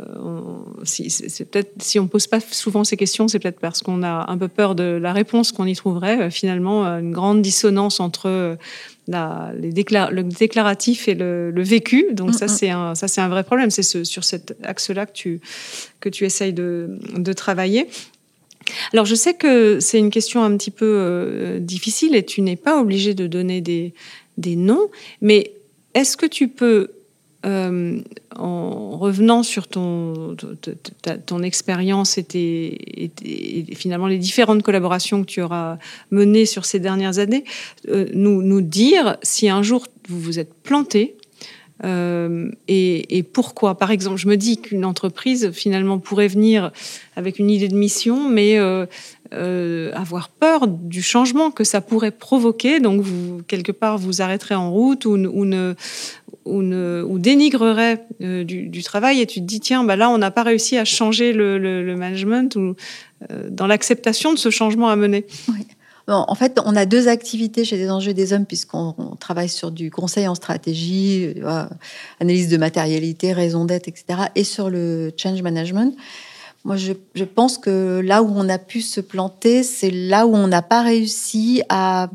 euh, 0.00 0.40
si, 0.82 1.08
c'est 1.08 1.44
peut-être 1.44 1.80
si 1.80 2.00
on 2.00 2.08
pose 2.08 2.26
pas 2.26 2.40
souvent 2.40 2.82
ces 2.82 2.96
questions, 2.96 3.28
c'est 3.28 3.38
peut-être 3.38 3.60
parce 3.60 3.80
qu'on 3.80 4.02
a 4.02 4.28
un 4.28 4.36
peu 4.36 4.48
peur 4.48 4.74
de 4.74 4.82
la 4.82 5.12
réponse 5.12 5.52
qu'on 5.52 5.66
y 5.66 5.76
trouverait. 5.76 6.22
Euh, 6.22 6.30
finalement, 6.30 6.84
euh, 6.84 6.98
une 6.98 7.12
grande 7.12 7.42
dissonance 7.42 8.00
entre 8.00 8.58
la, 9.06 9.52
les 9.56 9.70
le 9.70 10.22
déclaratif 10.24 11.06
et 11.06 11.14
le, 11.14 11.52
vécu. 11.62 12.06
Donc 12.10 12.34
ça, 12.34 12.48
c'est 12.48 12.70
un, 12.70 12.96
ça, 12.96 13.06
c'est 13.06 13.20
un 13.20 13.28
vrai 13.28 13.44
problème. 13.44 13.70
C'est 13.70 13.84
ce, 13.84 14.02
sur 14.02 14.24
cet 14.24 14.56
axe-là 14.64 15.06
que 15.06 15.12
tu, 15.12 15.40
que 16.00 16.08
tu 16.08 16.24
essayes 16.24 16.54
de, 16.54 16.98
de 17.16 17.32
travailler. 17.32 17.86
Alors, 18.92 19.04
je 19.04 19.14
sais 19.14 19.34
que 19.34 19.78
c'est 19.78 19.98
une 20.00 20.10
question 20.10 20.42
un 20.42 20.56
petit 20.56 20.72
peu 20.72 21.58
difficile 21.60 22.16
et 22.16 22.24
tu 22.24 22.40
n'es 22.40 22.56
pas 22.56 22.80
obligé 22.80 23.14
de 23.14 23.26
donner 23.26 23.60
des, 23.60 23.92
des 24.38 24.56
noms, 24.56 24.88
mais 25.20 25.52
est-ce 25.94 26.16
que 26.16 26.26
tu 26.26 26.48
peux, 26.48 26.90
euh, 27.46 28.00
en 28.34 28.96
revenant 28.98 29.42
sur 29.42 29.68
ton, 29.68 30.36
ton 31.26 31.42
expérience 31.42 32.18
et, 32.18 33.10
finalement 33.74 34.06
les 34.06 34.18
différentes 34.18 34.62
collaborations 34.62 35.22
que 35.22 35.28
tu 35.28 35.42
auras 35.42 35.78
menées 36.10 36.46
sur 36.46 36.64
ces 36.64 36.80
dernières 36.80 37.18
années, 37.18 37.44
euh, 37.88 38.06
nous, 38.12 38.42
nous 38.42 38.60
dire 38.60 39.16
si 39.22 39.48
un 39.48 39.62
jour 39.62 39.86
vous 40.08 40.20
vous 40.20 40.38
êtes 40.38 40.54
planté 40.54 41.16
euh, 41.82 42.50
et, 42.68 43.24
pourquoi? 43.32 43.76
Par 43.76 43.90
exemple, 43.90 44.16
je 44.16 44.28
me 44.28 44.36
dis 44.36 44.58
qu'une 44.58 44.84
entreprise 44.84 45.50
finalement 45.52 45.98
pourrait 45.98 46.28
venir 46.28 46.70
avec 47.16 47.38
une 47.38 47.50
idée 47.50 47.68
de 47.68 47.74
mission, 47.74 48.28
mais 48.28 48.58
euh, 48.58 48.86
euh, 49.32 49.92
avoir 49.94 50.28
peur 50.28 50.68
du 50.68 51.02
changement 51.02 51.50
que 51.50 51.64
ça 51.64 51.80
pourrait 51.80 52.12
provoquer. 52.12 52.80
Donc, 52.80 53.00
vous, 53.00 53.42
quelque 53.48 53.72
part, 53.72 53.98
vous 53.98 54.22
arrêterez 54.22 54.54
en 54.54 54.70
route 54.70 55.04
ou, 55.04 55.16
ou 55.16 55.44
du, 57.18 58.82
travail 58.84 59.20
et 59.20 59.26
tu 59.26 59.40
te 59.40 59.44
dis 59.44 59.60
tiens 59.60 59.82
bah 59.82 59.96
là 59.96 60.10
on 60.10 60.18
n'a 60.18 60.30
pas 60.30 60.42
réussi 60.42 60.76
à 60.76 60.84
changer 60.84 61.32
le, 61.32 61.58
le 61.58 61.96
management 61.96 62.54
ou 62.56 62.76
dans 63.48 63.66
l'acceptation 63.66 64.32
de 64.32 64.38
ce 64.38 64.50
changement 64.50 64.90
à 64.90 64.96
mener. 64.96 65.24
Oui 65.48 65.66
en 66.06 66.34
fait, 66.34 66.60
on 66.64 66.76
a 66.76 66.84
deux 66.84 67.08
activités 67.08 67.64
chez 67.64 67.78
des 67.78 67.90
enjeux 67.90 68.12
des 68.12 68.32
hommes 68.32 68.44
puisqu'on 68.44 69.16
travaille 69.18 69.48
sur 69.48 69.70
du 69.70 69.90
conseil 69.90 70.28
en 70.28 70.34
stratégie, 70.34 71.34
euh, 71.42 71.64
analyse 72.20 72.48
de 72.48 72.56
matérialité, 72.58 73.32
raison 73.32 73.64
d'être, 73.64 73.88
etc. 73.88 74.24
et 74.34 74.44
sur 74.44 74.68
le 74.68 75.12
change 75.16 75.40
management. 75.40 75.96
Moi, 76.64 76.76
je, 76.76 77.24
pense 77.24 77.58
que 77.58 78.00
là 78.02 78.22
où 78.22 78.32
on 78.34 78.48
a 78.48 78.58
pu 78.58 78.80
se 78.80 79.00
planter, 79.00 79.62
c'est 79.62 79.90
là 79.90 80.26
où 80.26 80.34
on 80.34 80.46
n'a 80.46 80.62
pas 80.62 80.82
réussi 80.82 81.62
à 81.68 82.08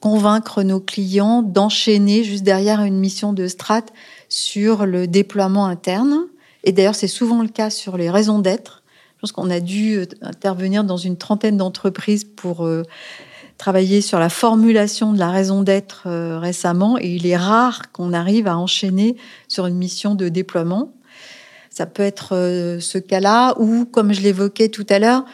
convaincre 0.00 0.62
nos 0.62 0.80
clients 0.80 1.42
d'enchaîner 1.42 2.24
juste 2.24 2.42
derrière 2.42 2.82
une 2.82 2.98
mission 2.98 3.32
de 3.32 3.46
strat 3.46 3.84
sur 4.28 4.86
le 4.86 5.06
déploiement 5.06 5.66
interne. 5.66 6.26
Et 6.64 6.72
d'ailleurs, 6.72 6.94
c'est 6.94 7.08
souvent 7.08 7.42
le 7.42 7.48
cas 7.48 7.70
sur 7.70 7.96
les 7.96 8.10
raisons 8.10 8.38
d'être 8.38 8.79
je 9.20 9.28
pense 9.28 9.32
qu'on 9.32 9.50
a 9.50 9.60
dû 9.60 9.98
euh, 9.98 10.06
intervenir 10.22 10.82
dans 10.82 10.96
une 10.96 11.18
trentaine 11.18 11.58
d'entreprises 11.58 12.24
pour 12.24 12.64
euh, 12.64 12.84
travailler 13.58 14.00
sur 14.00 14.18
la 14.18 14.30
formulation 14.30 15.12
de 15.12 15.18
la 15.18 15.30
raison 15.30 15.60
d'être 15.60 16.04
euh, 16.06 16.38
récemment 16.38 16.96
et 16.98 17.16
il 17.16 17.26
est 17.26 17.36
rare 17.36 17.92
qu'on 17.92 18.14
arrive 18.14 18.46
à 18.46 18.56
enchaîner 18.56 19.16
sur 19.46 19.66
une 19.66 19.74
mission 19.74 20.14
de 20.14 20.30
déploiement. 20.30 20.94
Ça 21.68 21.84
peut 21.84 22.02
être 22.02 22.30
ce 22.80 22.98
cas-là 22.98 23.54
ou, 23.60 23.84
comme 23.84 24.14
je 24.14 24.22
l'évoquais 24.22 24.70
tout 24.70 24.86
à 24.88 24.98
l'heure, 24.98 25.24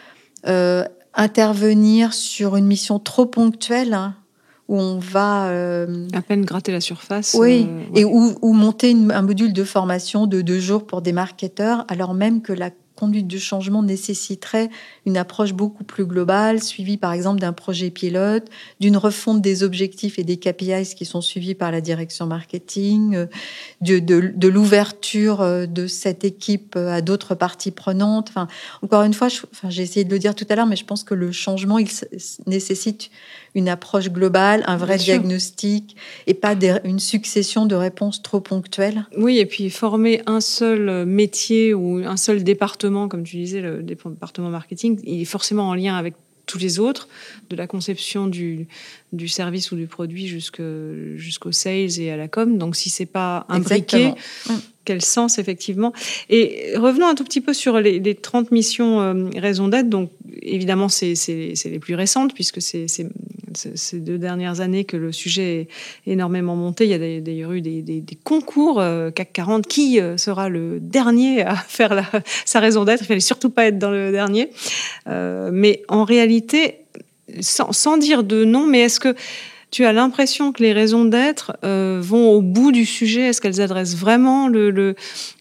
intervenir 1.15 2.13
sur 2.13 2.57
une 2.57 2.67
mission 2.67 2.99
trop 2.99 3.25
ponctuelle 3.25 3.95
hein, 3.95 4.17
où 4.69 4.79
on 4.79 4.99
va 4.99 5.47
à 5.47 6.23
peine 6.23 6.45
gratter 6.45 6.73
la 6.73 6.83
surface. 6.83 7.35
Oui, 7.39 7.67
et 7.95 8.05
où, 8.05 8.53
monter 8.53 8.95
un 9.11 9.23
module 9.23 9.55
de 9.55 9.65
formation 9.65 10.27
de 10.27 10.43
deux 10.43 10.61
jours 10.61 10.87
pour 10.87 11.01
des 11.01 11.13
marketeurs, 11.13 11.87
alors 11.89 12.13
même 12.13 12.43
que 12.43 12.53
la 12.53 12.71
conduite 12.97 13.29
du 13.29 13.39
changement 13.39 13.83
nécessiterait 13.83 14.71
une 15.05 15.17
approche 15.17 15.53
beaucoup 15.53 15.85
plus 15.85 16.07
globale, 16.07 16.63
suivie 16.63 16.97
par 16.97 17.13
exemple 17.13 17.41
d'un 17.41 17.53
projet 17.53 17.91
pilote, 17.91 18.49
d'une 18.81 18.97
refonte 18.97 19.41
des 19.43 19.63
objectifs 19.63 20.19
et 20.19 20.25
des 20.25 20.39
KPIs 20.39 20.95
qui 20.97 21.05
sont 21.05 21.21
suivis 21.21 21.55
par 21.55 21.71
la 21.71 21.81
direction 21.81 22.27
marketing, 22.27 23.15
euh, 23.15 23.27
de, 23.81 24.49
l'ouverture 24.49 25.43
euh, 25.43 25.67
de 25.67 25.87
cette 25.87 26.25
équipe 26.25 26.75
euh, 26.77 26.91
à 26.91 27.03
d'autres 27.03 27.35
parties 27.35 27.71
prenantes. 27.71 28.29
Enfin, 28.31 28.49
encore 28.83 29.03
une 29.03 29.15
fois, 29.15 29.29
j'ai 29.69 29.83
essayé 29.83 30.05
de 30.05 30.11
le 30.11 30.19
dire 30.19 30.35
tout 30.35 30.47
à 30.49 30.57
l'heure, 30.57 30.67
mais 30.67 30.77
je 30.77 30.85
pense 30.85 31.05
que 31.05 31.15
le 31.15 31.33
changement, 31.33 31.79
il 31.79 31.89
nécessite 32.47 33.11
une 33.57 33.69
approche 33.69 34.11
globale, 34.11 34.63
un 34.67 34.77
vrai 34.77 34.99
diagnostic 34.99 35.97
et 36.29 36.35
pas 36.35 36.55
une 36.85 37.01
succession 37.01 37.67
de 37.67 37.75
réponses 37.75 38.23
trop 38.23 38.39
ponctuelles? 38.39 39.07
Oui, 39.17 39.39
et 39.39 39.47
puis 39.47 39.71
former 39.71 40.23
un 40.27 40.41
seul 40.41 41.07
métier 41.07 41.75
ou 41.75 42.03
un 42.05 42.19
seul 42.19 42.45
département, 42.45 43.09
comme 43.09 43.25
tu 43.25 43.37
disais, 43.37 43.63
le 43.63 43.83
département 43.83 44.51
marketing, 44.51 45.01
il 45.05 45.23
est 45.23 45.25
forcément 45.25 45.71
en 45.71 45.75
lien 45.75 45.97
avec 45.97 46.15
tous 46.45 46.59
les 46.59 46.79
autres, 46.79 47.09
de 47.51 47.57
la 47.57 47.67
conception 47.67 48.29
du, 48.29 48.69
du 49.13 49.29
service 49.29 49.73
ou 49.73 49.77
du 49.77 49.87
produit 49.87 50.27
jusqu'au 50.27 51.53
sales 51.53 52.01
et 52.01 52.11
à 52.11 52.17
la 52.17 52.29
com. 52.29 52.59
Donc, 52.59 52.77
si 52.77 52.91
c'est 52.91 53.07
pas 53.07 53.47
imbriqué, 53.49 54.13
quel 54.85 55.03
sens 55.03 55.39
effectivement 55.39 55.93
Et 56.31 56.73
revenons 56.77 57.07
un 57.07 57.15
tout 57.15 57.25
petit 57.25 57.41
peu 57.41 57.53
sur 57.53 57.81
les, 57.81 57.99
les 57.99 58.15
30 58.15 58.53
missions 58.53 59.01
euh, 59.01 59.29
raison 59.37 59.69
d'être. 59.69 59.89
Donc, 59.89 60.11
évidemment, 60.43 60.89
c'est 60.89 61.15
les 61.65 61.79
plus 61.79 61.95
récentes 61.95 62.35
puisque 62.35 62.63
c'est 62.63 62.87
ces 63.57 64.01
deux 64.01 64.19
dernières 64.19 64.61
années 64.61 64.85
que 64.85 64.97
le 64.97 65.13
sujet 65.13 65.69
est 66.07 66.13
énormément 66.13 66.57
monté. 66.57 66.85
Il 66.85 66.91
y 66.91 66.95
a 66.95 67.21
d'ailleurs 67.21 67.53
eu 67.53 67.61
des, 67.61 67.83
des, 67.83 68.19
concours 68.23 68.81
euh, 68.81 69.11
CAC 69.11 69.33
40. 69.33 69.67
Qui 69.67 70.01
euh, 70.01 70.17
sera 70.17 70.49
le 70.49 70.79
dernier 70.81 71.43
à 71.43 71.57
faire 71.69 71.95
la, 71.95 72.05
sa 72.45 72.61
raison 72.61 72.85
d'être 72.85 73.03
Il 73.03 73.07
fallait 73.07 73.21
surtout 73.21 73.51
pas 73.51 73.67
être 73.67 73.79
dans 73.79 73.91
le 73.91 74.13
dernier. 74.13 74.51
Euh, 75.09 75.51
mais 75.53 75.83
en 75.89 76.05
réalité, 76.05 76.86
sans, 77.41 77.73
sans, 77.73 77.97
dire 77.97 78.25
de 78.25 78.45
nom, 78.45 78.67
mais 78.67 78.81
est-ce 78.81 79.01
que 79.01 79.15
tu 79.71 79.85
as 79.85 79.93
l'impression 79.93 80.53
que 80.53 80.63
les 80.63 80.73
raisons 80.73 81.05
d'être 81.05 81.57
euh, 81.65 82.01
vont 82.03 82.31
au 82.31 82.41
bout 82.41 82.73
du 82.73 82.87
sujet? 82.87 83.23
Est-ce 83.23 83.41
qu'elles 83.41 83.61
adressent 83.61 83.97
vraiment 83.97 84.49
le, 84.49 84.95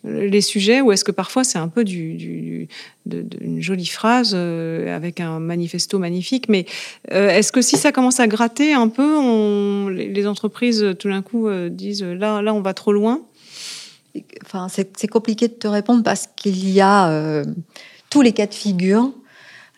les 0.04 0.42
sujets? 0.42 0.82
Ou 0.82 0.92
est-ce 0.92 1.04
que 1.04 1.12
parfois 1.12 1.44
c'est 1.44 1.60
un 1.60 1.68
peu 1.68 1.84
du, 1.84 2.68
une 3.12 3.62
jolie 3.62 3.86
phrase 3.86 4.32
euh, 4.34 4.96
avec 4.96 5.20
un 5.20 5.40
manifesto 5.40 6.00
magnifique? 6.00 6.50
Mais 6.50 6.66
euh, 7.12 7.30
est-ce 7.30 7.52
que 7.52 7.62
si 7.62 7.78
ça 7.78 7.92
commence 7.92 8.20
à 8.20 8.28
gratter 8.28 8.74
un 8.74 8.88
peu, 8.88 9.16
on, 9.16 9.90
les 9.90 10.28
entreprises 10.28 10.96
tout 11.00 11.10
d'un 11.10 11.22
coup 11.22 11.48
disent 11.70 12.04
là, 12.04 12.42
là 12.42 12.54
on 12.54 12.62
va 12.62 12.74
trop 12.74 12.94
loin? 12.94 13.22
Enfin, 14.44 14.68
c'est 14.70 15.08
compliqué 15.08 15.50
de 15.50 15.54
te 15.54 15.68
répondre 15.68 16.02
parce 16.02 16.28
qu'il 16.36 16.70
y 16.70 16.82
a 16.82 17.44
tous 18.10 18.22
les 18.22 18.32
cas 18.32 18.48
de 18.48 18.54
figure. 18.54 19.12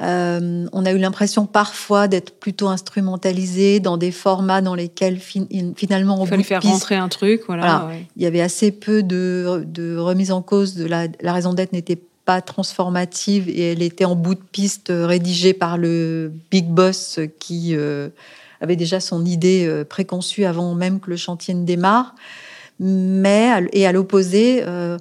Euh, 0.01 0.67
on 0.73 0.85
a 0.85 0.91
eu 0.91 0.97
l'impression 0.97 1.47
parfois 1.47 2.07
d'être 2.07 2.39
plutôt 2.39 2.67
instrumentalisé 2.67 3.79
dans 3.79 3.97
des 3.97 4.11
formats 4.11 4.61
dans 4.61 4.75
lesquels 4.75 5.19
finalement 5.19 6.21
on 6.21 6.25
fallait 6.25 6.43
faire 6.43 6.61
rentrer 6.61 6.95
un 6.95 7.09
truc. 7.09 7.41
Voilà, 7.47 7.89
Il 8.15 8.21
y 8.21 8.25
avait 8.25 8.41
assez 8.41 8.71
peu 8.71 9.01
de, 9.01 9.97
remise 9.97 10.31
en 10.31 10.41
cause 10.41 10.75
de 10.75 10.85
la, 10.85 11.07
raison 11.23 11.53
d'être 11.53 11.73
n'était 11.73 11.99
pas 12.25 12.41
transformative 12.41 13.49
et 13.49 13.71
elle 13.71 13.81
était 13.81 14.05
en 14.05 14.15
bout 14.15 14.35
de 14.35 14.43
piste 14.51 14.91
rédigée 14.93 15.53
par 15.53 15.77
le 15.77 16.31
big 16.51 16.67
boss 16.67 17.19
qui 17.39 17.73
euh, 17.73 18.09
avait 18.61 18.75
déjà 18.75 18.99
son 18.99 19.25
idée 19.25 19.65
euh, 19.65 19.83
préconçue 19.83 20.45
avant 20.45 20.75
même 20.75 20.99
que 20.99 21.09
le 21.09 21.17
chantier 21.17 21.53
ne 21.53 21.65
démarre. 21.65 22.15
Mais 22.79 23.67
et 23.73 23.87
à 23.87 23.91
l'opposé, 23.91 24.61
euh, 24.67 24.97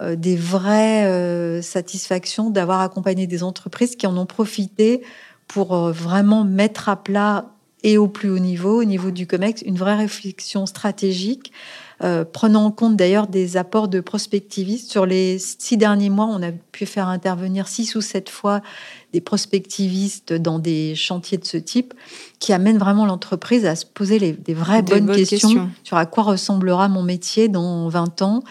des 0.00 0.36
vraies 0.36 1.06
euh, 1.06 1.62
satisfactions 1.62 2.50
d'avoir 2.50 2.80
accompagné 2.80 3.26
des 3.26 3.42
entreprises 3.42 3.96
qui 3.96 4.06
en 4.06 4.16
ont 4.16 4.26
profité 4.26 5.02
pour 5.48 5.74
euh, 5.74 5.92
vraiment 5.92 6.44
mettre 6.44 6.88
à 6.88 6.96
plat 6.96 7.46
et 7.82 7.98
au 7.98 8.08
plus 8.08 8.30
haut 8.30 8.38
niveau, 8.38 8.80
au 8.80 8.84
niveau 8.84 9.10
du 9.10 9.26
COMEX, 9.26 9.62
une 9.62 9.76
vraie 9.76 9.94
réflexion 9.94 10.66
stratégique, 10.66 11.52
prenant 12.32 12.64
en 12.64 12.70
compte 12.72 12.96
d'ailleurs 12.96 13.28
des 13.28 13.56
apports 13.56 13.86
de 13.86 14.00
prospectivistes. 14.00 14.90
Sur 14.90 15.06
les 15.06 15.38
six 15.38 15.76
derniers 15.76 16.10
mois, 16.10 16.26
on 16.26 16.42
a 16.42 16.50
pu 16.72 16.84
faire 16.84 17.06
intervenir 17.06 17.68
six 17.68 17.94
ou 17.94 18.00
sept 18.00 18.28
fois 18.28 18.60
des 19.12 19.20
prospectivistes 19.20 20.32
dans 20.32 20.58
des 20.58 20.96
chantiers 20.96 21.38
de 21.38 21.44
ce 21.44 21.58
type 21.58 21.94
qui 22.40 22.52
amènent 22.52 22.78
vraiment 22.78 23.06
l'entreprise 23.06 23.64
à 23.66 23.76
se 23.76 23.86
poser 23.86 24.18
les, 24.18 24.32
des 24.32 24.54
vraies 24.54 24.82
bonnes, 24.82 25.14
questions, 25.14 25.70
sur 25.84 25.96
à 25.96 26.06
quoi 26.06 26.24
ressemblera 26.24 26.88
mon 26.88 27.02
métier 27.02 27.48
dans 27.48 27.88
20 27.88 28.22
ans, 28.22 28.42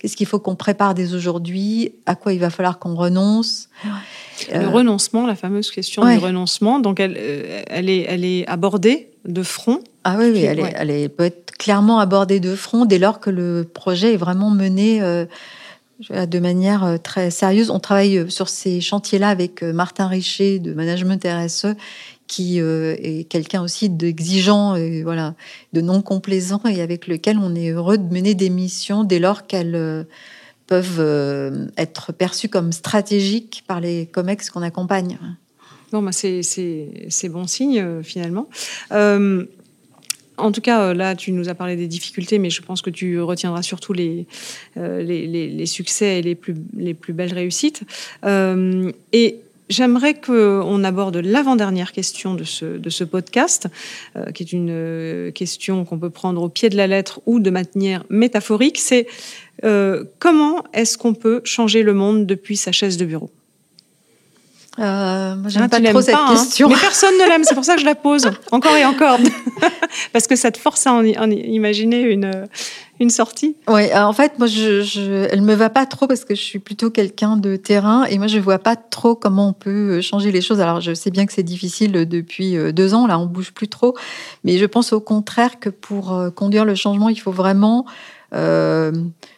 Qu'est-ce 0.00 0.16
qu'il 0.16 0.26
faut 0.26 0.38
qu'on 0.38 0.56
prépare 0.56 0.94
dès 0.94 1.12
aujourd'hui? 1.12 1.92
À 2.06 2.14
quoi 2.14 2.32
il 2.32 2.40
va 2.40 2.48
falloir 2.48 2.78
qu'on 2.78 2.94
renonce? 2.94 3.68
Le 4.50 4.66
renoncement, 4.66 5.26
la 5.26 5.34
fameuse 5.36 5.70
question 5.70 6.10
du 6.10 6.16
renoncement, 6.16 6.80
donc 6.80 7.00
elle, 7.00 7.16
euh, 7.18 7.62
elle, 7.66 7.90
est, 7.90 8.06
elle 8.08 8.24
est 8.24 8.46
abordée 8.46 9.10
de 9.26 9.42
front. 9.42 9.80
Ah 10.04 10.16
oui, 10.18 10.30
oui 10.32 10.40
elle, 10.40 10.60
elle 10.74 11.10
peut 11.10 11.24
être 11.24 11.50
clairement 11.58 11.98
abordée 11.98 12.40
de 12.40 12.56
front 12.56 12.86
dès 12.86 12.98
lors 12.98 13.20
que 13.20 13.28
le 13.28 13.68
projet 13.70 14.14
est 14.14 14.16
vraiment 14.16 14.48
mené 14.48 15.02
euh, 15.02 15.26
de 16.10 16.38
manière 16.38 16.84
euh, 16.84 16.96
très 16.96 17.30
sérieuse. 17.30 17.70
On 17.70 17.78
travaille 17.78 18.30
sur 18.30 18.48
ces 18.48 18.80
chantiers-là 18.80 19.28
avec 19.28 19.62
Martin 19.62 20.06
Richer 20.06 20.60
de 20.60 20.72
Management 20.72 21.22
RSE 21.22 21.74
qui 22.30 22.60
euh, 22.60 22.94
est 23.02 23.24
quelqu'un 23.24 23.60
aussi 23.60 23.88
d'exigeant 23.88 24.76
et 24.76 25.02
voilà, 25.02 25.34
de 25.72 25.80
non 25.80 26.00
complaisant 26.00 26.62
et 26.64 26.80
avec 26.80 27.08
lequel 27.08 27.38
on 27.38 27.56
est 27.56 27.70
heureux 27.70 27.98
de 27.98 28.14
mener 28.14 28.36
des 28.36 28.50
missions 28.50 29.02
dès 29.02 29.18
lors 29.18 29.48
qu'elles 29.48 29.74
euh, 29.74 30.04
peuvent 30.68 31.00
euh, 31.00 31.66
être 31.76 32.12
perçues 32.12 32.48
comme 32.48 32.70
stratégiques 32.70 33.64
par 33.66 33.80
les 33.80 34.06
COMEX 34.06 34.48
qu'on 34.50 34.62
accompagne. 34.62 35.18
Bon, 35.90 36.02
bah 36.02 36.12
c'est 36.12 37.28
bon 37.28 37.48
signe 37.48 38.00
finalement. 38.04 38.48
en 38.92 40.52
tout 40.52 40.60
cas, 40.60 40.94
là, 40.94 41.16
tu 41.16 41.32
nous 41.32 41.48
as 41.48 41.54
parlé 41.54 41.74
des 41.74 41.88
difficultés, 41.88 42.38
mais 42.38 42.48
je 42.48 42.62
pense 42.62 42.80
que 42.80 42.90
tu 42.90 43.20
retiendras 43.20 43.62
surtout 43.62 43.92
les, 43.92 44.28
les, 44.76 45.26
les, 45.26 45.66
succès 45.66 46.20
et 46.20 46.22
les 46.22 46.36
plus, 46.36 46.54
les 46.76 46.94
plus 46.94 47.12
belles 47.12 47.34
réussites. 47.34 47.82
et 48.24 49.40
J'aimerais 49.70 50.14
qu'on 50.14 50.82
aborde 50.82 51.18
l'avant-dernière 51.18 51.92
question 51.92 52.34
de 52.34 52.42
ce, 52.42 53.04
podcast, 53.04 53.68
euh, 54.16 54.32
qui 54.32 54.42
est 54.42 54.52
une 54.52 54.68
euh, 54.70 55.30
question 55.30 55.84
qu'on 55.84 55.96
peut 55.96 56.10
prendre 56.10 56.42
au 56.42 56.48
pied 56.48 56.68
de 56.68 56.76
la 56.76 56.88
lettre 56.88 57.20
ou 57.24 57.38
de 57.38 57.50
manière 57.50 58.04
métaphorique. 58.10 58.78
C'est 58.78 59.06
euh, 59.62 60.04
comment 60.18 60.64
est-ce 60.72 60.98
qu'on 60.98 61.14
peut 61.14 61.40
changer 61.44 61.84
le 61.84 61.94
monde 61.94 62.26
depuis 62.26 62.56
sa 62.56 62.72
chaise 62.72 62.96
de 62.96 63.04
bureau? 63.04 63.30
Euh, 64.78 65.34
j'aime 65.48 65.64
ah, 65.64 65.68
pas 65.68 65.80
trop 65.80 66.00
cette 66.00 66.14
hein. 66.14 66.26
question. 66.30 66.68
Mais 66.68 66.76
personne 66.80 67.14
ne 67.14 67.28
l'aime, 67.28 67.42
c'est 67.42 67.54
pour 67.54 67.64
ça 67.64 67.74
que 67.74 67.80
je 67.80 67.86
la 67.86 67.96
pose 67.96 68.30
encore 68.52 68.76
et 68.76 68.84
encore. 68.84 69.18
Parce 70.12 70.26
que 70.26 70.36
ça 70.36 70.50
te 70.50 70.58
force 70.58 70.86
à 70.86 70.92
en, 70.92 71.02
imaginer 71.02 72.02
une, 72.02 72.46
une 73.00 73.10
sortie. 73.10 73.56
Oui, 73.66 73.92
en 73.94 74.12
fait, 74.12 74.38
moi, 74.38 74.46
je, 74.46 74.82
je, 74.82 75.26
elle 75.30 75.42
me 75.42 75.54
va 75.54 75.70
pas 75.70 75.86
trop 75.86 76.06
parce 76.06 76.24
que 76.24 76.34
je 76.34 76.40
suis 76.40 76.60
plutôt 76.60 76.90
quelqu'un 76.90 77.36
de 77.36 77.56
terrain 77.56 78.04
et 78.04 78.16
moi, 78.18 78.28
je 78.28 78.38
vois 78.38 78.60
pas 78.60 78.76
trop 78.76 79.16
comment 79.16 79.48
on 79.48 79.52
peut 79.52 80.00
changer 80.00 80.30
les 80.30 80.40
choses. 80.40 80.60
Alors, 80.60 80.80
je 80.80 80.94
sais 80.94 81.10
bien 81.10 81.26
que 81.26 81.32
c'est 81.32 81.42
difficile 81.42 81.92
depuis 81.92 82.56
euh, 82.56 82.72
deux 82.72 82.94
ans, 82.94 83.06
là, 83.06 83.18
on 83.18 83.26
bouge 83.26 83.52
plus 83.52 83.68
trop, 83.68 83.96
mais 84.44 84.56
je 84.56 84.66
pense 84.66 84.92
au 84.92 85.00
contraire 85.00 85.58
que 85.58 85.68
pour 85.68 86.12
euh, 86.12 86.30
conduire 86.30 86.64
le 86.64 86.76
changement, 86.76 87.08
il 87.08 87.20
faut 87.20 87.32
vraiment 87.32 87.86
euh, 88.32 88.92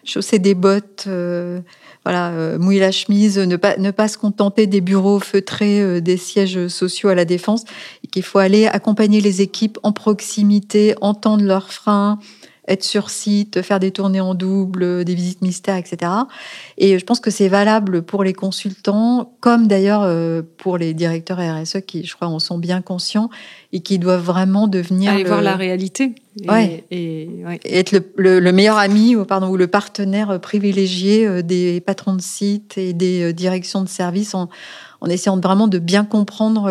chausser 0.05 0.39
des 0.39 0.55
bottes. 0.55 1.05
Euh, 1.07 1.61
voilà, 2.05 2.30
euh, 2.30 2.59
mouiller 2.59 2.80
la 2.80 2.90
chemise, 2.90 3.38
ne 3.38 3.57
pas, 3.57 3.76
ne 3.76 3.90
pas 3.90 4.09
se 4.09 4.18
contenter 4.18 4.66
des 4.66 4.80
bureaux 4.80 5.20
feutrés, 5.20 5.80
euh, 5.80 6.00
des 6.00 6.16
sièges 6.16 6.66
sociaux 6.68 7.09
à 7.09 7.14
la 7.14 7.24
défense, 7.24 7.64
et 8.05 8.09
qu'il 8.09 8.24
faut 8.24 8.38
aller 8.38 8.66
accompagner 8.66 9.20
les 9.20 9.40
équipes 9.40 9.78
en 9.82 9.92
proximité, 9.92 10.94
entendre 11.00 11.44
leurs 11.44 11.72
freins, 11.72 12.18
être 12.72 12.84
sur 12.84 13.10
site, 13.10 13.62
faire 13.62 13.78
des 13.78 13.90
tournées 13.90 14.20
en 14.20 14.34
double, 14.34 15.04
des 15.04 15.14
visites 15.14 15.42
mystères, 15.42 15.76
etc. 15.76 16.10
Et 16.78 16.98
je 16.98 17.04
pense 17.04 17.20
que 17.20 17.30
c'est 17.30 17.48
valable 17.48 18.02
pour 18.02 18.24
les 18.24 18.32
consultants, 18.32 19.34
comme 19.40 19.66
d'ailleurs 19.66 20.02
euh, 20.02 20.42
pour 20.58 20.78
les 20.78 20.94
directeurs 20.94 21.38
RSE 21.38 21.78
qui, 21.86 22.04
je 22.04 22.14
crois, 22.14 22.28
en 22.28 22.38
sont 22.38 22.58
bien 22.58 22.80
conscients 22.80 23.30
et 23.72 23.80
qui 23.80 23.98
doivent 23.98 24.24
vraiment 24.24 24.68
devenir... 24.68 25.12
Aller 25.12 25.24
voir 25.24 25.42
la 25.42 25.56
réalité. 25.56 26.14
Et, 26.50 26.84
et, 26.90 27.28
être 27.64 27.94
le, 28.16 28.52
meilleur 28.52 28.78
ami 28.78 29.16
ou, 29.16 29.24
pardon, 29.26 29.48
ou 29.48 29.56
le 29.58 29.66
partenaire 29.66 30.40
privilégié 30.40 31.26
euh, 31.26 31.42
des 31.42 31.80
patrons 31.80 32.14
de 32.14 32.22
site 32.22 32.78
et 32.78 32.94
des 32.94 33.22
euh, 33.22 33.32
directions 33.32 33.82
de 33.82 33.88
service 33.88 34.34
en, 34.34 34.48
en 35.03 35.11
essayant 35.11 35.38
vraiment 35.38 35.68
de 35.68 35.78
bien 35.78 36.05
comprendre 36.05 36.70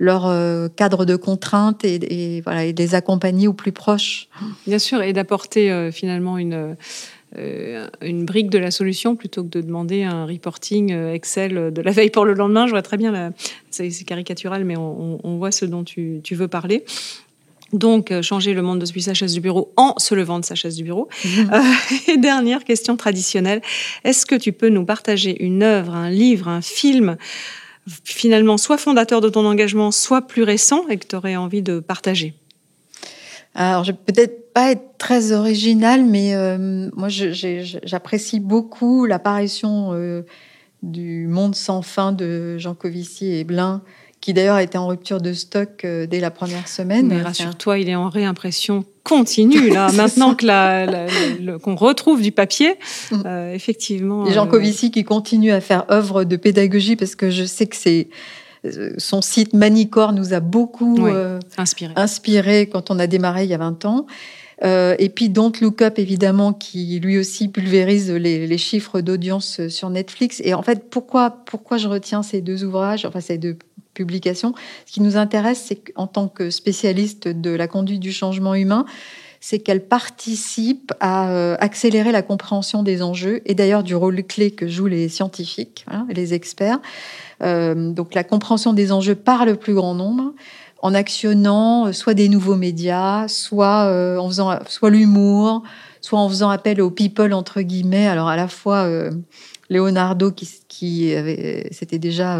leur 0.00 0.26
euh, 0.26 0.68
cadre 0.68 1.04
de 1.04 1.14
contraintes 1.14 1.84
et, 1.84 2.40
voilà, 2.40 2.64
et 2.64 2.72
les 2.72 2.94
accompagner 2.94 3.46
au 3.46 3.52
plus 3.52 3.70
proche. 3.70 4.28
Bien 4.66 4.78
sûr, 4.78 5.02
et 5.02 5.12
d'apporter 5.12 5.70
euh, 5.70 5.92
finalement 5.92 6.38
une, 6.38 6.74
euh, 7.36 7.86
une 8.00 8.24
brique 8.24 8.48
de 8.48 8.58
la 8.58 8.70
solution 8.70 9.14
plutôt 9.14 9.44
que 9.44 9.50
de 9.50 9.60
demander 9.60 10.02
un 10.02 10.24
reporting 10.24 10.90
Excel 10.90 11.70
de 11.70 11.82
la 11.82 11.90
veille 11.92 12.10
pour 12.10 12.24
le 12.24 12.32
lendemain. 12.32 12.66
Je 12.66 12.70
vois 12.70 12.82
très 12.82 12.96
bien, 12.96 13.32
c'est 13.68 13.90
caricatural, 14.04 14.64
mais 14.64 14.76
on, 14.76 15.36
voit 15.36 15.52
ce 15.52 15.66
dont 15.66 15.84
tu 15.84 16.22
veux 16.32 16.48
parler. 16.48 16.84
Donc, 17.72 18.10
euh, 18.10 18.22
changer 18.22 18.52
le 18.52 18.62
monde 18.62 18.80
depuis 18.80 19.02
sa 19.02 19.14
chaise 19.14 19.32
du 19.32 19.40
bureau 19.40 19.72
en 19.76 19.94
se 19.98 20.14
levant 20.14 20.40
de 20.40 20.44
sa 20.44 20.54
chaise 20.54 20.76
du 20.76 20.84
bureau. 20.84 21.08
Mhm. 21.24 21.50
Euh, 21.52 21.60
et 22.12 22.16
dernière 22.16 22.64
question 22.64 22.96
traditionnelle, 22.96 23.62
est-ce 24.04 24.26
que 24.26 24.34
tu 24.34 24.52
peux 24.52 24.68
nous 24.68 24.84
partager 24.84 25.42
une 25.42 25.62
œuvre, 25.62 25.94
un 25.94 26.10
livre, 26.10 26.48
un 26.48 26.62
film, 26.62 27.16
finalement 28.04 28.56
soit 28.56 28.78
fondateur 28.78 29.20
de 29.20 29.28
ton 29.28 29.46
engagement, 29.46 29.90
soit 29.90 30.22
plus 30.22 30.42
récent 30.42 30.86
et 30.88 30.96
que 30.96 31.06
tu 31.06 31.16
aurais 31.16 31.36
envie 31.36 31.62
de 31.62 31.80
partager? 31.80 32.34
Alors, 33.54 33.84
je 33.84 33.92
vais 33.92 33.98
peut-être 34.06 34.52
pas 34.52 34.70
être 34.70 34.96
très 34.98 35.32
original, 35.32 36.04
mais 36.04 36.34
euh, 36.34 36.88
moi, 36.94 37.08
j'apprécie 37.08 38.40
beaucoup 38.40 39.06
l'apparition 39.06 40.22
du 40.82 41.26
Monde 41.26 41.54
sans 41.54 41.82
fin 41.82 42.12
de 42.12 42.58
Jean 42.58 42.74
Covici 42.74 43.32
et 43.32 43.44
Blin, 43.44 43.82
qui 44.20 44.34
d'ailleurs 44.34 44.56
a 44.56 44.62
été 44.62 44.76
en 44.76 44.86
rupture 44.86 45.20
de 45.20 45.32
stock 45.32 45.84
euh, 45.84 46.06
dès 46.06 46.20
la 46.20 46.30
première 46.30 46.68
semaine. 46.68 47.06
Mais 47.08 47.22
rassure-toi, 47.22 47.78
il 47.78 47.88
est 47.88 47.96
en 47.96 48.08
réimpression 48.08 48.84
continue 49.02 49.70
là. 49.70 49.90
Maintenant 49.94 50.34
que 50.34 50.44
la, 50.44 51.06
qu'on 51.62 51.74
retrouve 51.74 52.20
du 52.20 52.32
papier, 52.32 52.74
mm. 53.10 53.22
euh, 53.24 53.54
effectivement. 53.54 54.26
Et 54.26 54.32
Jean 54.32 54.46
euh, 54.46 54.50
Covici 54.50 54.90
qui 54.90 55.04
continue 55.04 55.52
à 55.52 55.60
faire 55.60 55.90
œuvre 55.90 56.24
de 56.24 56.36
pédagogie 56.36 56.96
parce 56.96 57.14
que 57.14 57.30
je 57.30 57.44
sais 57.44 57.66
que 57.66 57.76
c'est 57.76 58.08
son 58.98 59.22
site 59.22 59.54
Manicor 59.54 60.12
nous 60.12 60.34
a 60.34 60.40
beaucoup 60.40 61.06
inspiré. 61.56 61.94
inspiré 61.96 62.68
quand 62.68 62.90
on 62.90 62.98
a 62.98 63.06
démarré 63.06 63.44
il 63.44 63.48
y 63.48 63.54
a 63.54 63.58
20 63.58 63.86
ans. 63.86 64.06
Et 64.62 65.08
puis 65.08 65.30
Don't 65.30 65.52
Look 65.62 65.80
Up, 65.80 65.98
évidemment, 65.98 66.52
qui 66.52 67.00
lui 67.00 67.16
aussi 67.16 67.48
pulvérise 67.48 68.10
les, 68.10 68.58
chiffres 68.58 69.00
d'audience 69.00 69.66
sur 69.68 69.88
Netflix. 69.88 70.42
Et 70.44 70.52
en 70.52 70.60
fait, 70.60 70.90
pourquoi, 70.90 71.30
pourquoi 71.46 71.78
je 71.78 71.88
retiens 71.88 72.22
ces 72.22 72.42
deux 72.42 72.62
ouvrages, 72.62 73.06
enfin 73.06 73.22
ces 73.22 73.38
deux 73.38 73.56
Ce 74.08 74.92
qui 74.92 75.00
nous 75.00 75.16
intéresse, 75.16 75.64
c'est 75.66 75.76
qu'en 75.76 76.06
tant 76.06 76.28
que 76.28 76.50
spécialiste 76.50 77.28
de 77.28 77.50
la 77.50 77.68
conduite 77.68 78.00
du 78.00 78.12
changement 78.12 78.54
humain, 78.54 78.84
c'est 79.40 79.58
qu'elle 79.58 79.86
participe 79.86 80.92
à 81.00 81.30
euh, 81.30 81.56
accélérer 81.58 82.12
la 82.12 82.20
compréhension 82.20 82.82
des 82.82 83.02
enjeux 83.02 83.40
et 83.46 83.54
d'ailleurs 83.54 83.82
du 83.82 83.94
rôle 83.94 84.22
clé 84.22 84.50
que 84.50 84.68
jouent 84.68 84.86
les 84.86 85.08
scientifiques 85.08 85.86
hein, 85.90 86.06
les 86.10 86.34
experts. 86.34 86.78
Euh, 87.42 87.90
donc 87.92 88.14
la 88.14 88.22
compréhension 88.22 88.74
des 88.74 88.92
enjeux 88.92 89.14
par 89.14 89.46
le 89.46 89.56
plus 89.56 89.72
grand 89.72 89.94
nombre 89.94 90.34
en 90.82 90.92
actionnant 90.92 91.86
euh, 91.86 91.92
soit 91.92 92.12
des 92.12 92.28
nouveaux 92.28 92.56
médias, 92.56 93.28
soit 93.28 94.18
en 94.18 94.28
faisant 94.28 94.58
soit 94.68 94.90
l'humour, 94.90 95.62
soit 96.02 96.18
en 96.18 96.28
faisant 96.28 96.50
appel 96.50 96.82
aux 96.82 96.90
people 96.90 97.32
entre 97.32 97.62
guillemets. 97.62 98.08
Alors 98.08 98.28
à 98.28 98.36
la 98.36 98.46
fois 98.46 98.86
Leonardo 99.70 100.30
qui, 100.30 100.48
qui 100.68 101.14
s'était 101.70 101.98
déjà 101.98 102.38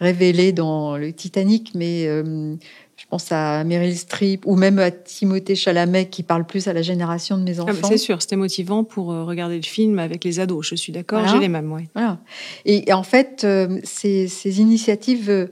révélé 0.00 0.52
dans 0.52 0.96
le 0.96 1.12
Titanic, 1.12 1.72
mais 1.74 2.04
je 2.06 3.04
pense 3.10 3.30
à 3.30 3.62
Meryl 3.64 3.96
Streep 3.96 4.46
ou 4.46 4.56
même 4.56 4.78
à 4.78 4.90
Timothée 4.90 5.54
Chalamet 5.54 6.06
qui 6.06 6.22
parle 6.22 6.46
plus 6.46 6.68
à 6.68 6.72
la 6.72 6.82
génération 6.82 7.36
de 7.36 7.42
mes 7.42 7.58
ah, 7.58 7.64
enfants. 7.64 7.88
c'est 7.88 7.98
sûr, 7.98 8.22
c'était 8.22 8.36
motivant 8.36 8.84
pour 8.84 9.08
regarder 9.08 9.56
le 9.56 9.62
film 9.62 9.98
avec 9.98 10.24
les 10.24 10.40
ados. 10.40 10.66
Je 10.66 10.76
suis 10.76 10.92
d'accord, 10.92 11.26
j'ai 11.28 11.38
les 11.38 11.48
mêmes. 11.48 11.70
Ouais. 11.72 11.88
Voilà. 11.94 12.20
Et, 12.64 12.92
en 12.92 13.02
fait, 13.02 13.46
ces, 13.84 14.28
ces 14.28 14.60
initiatives 14.60 15.48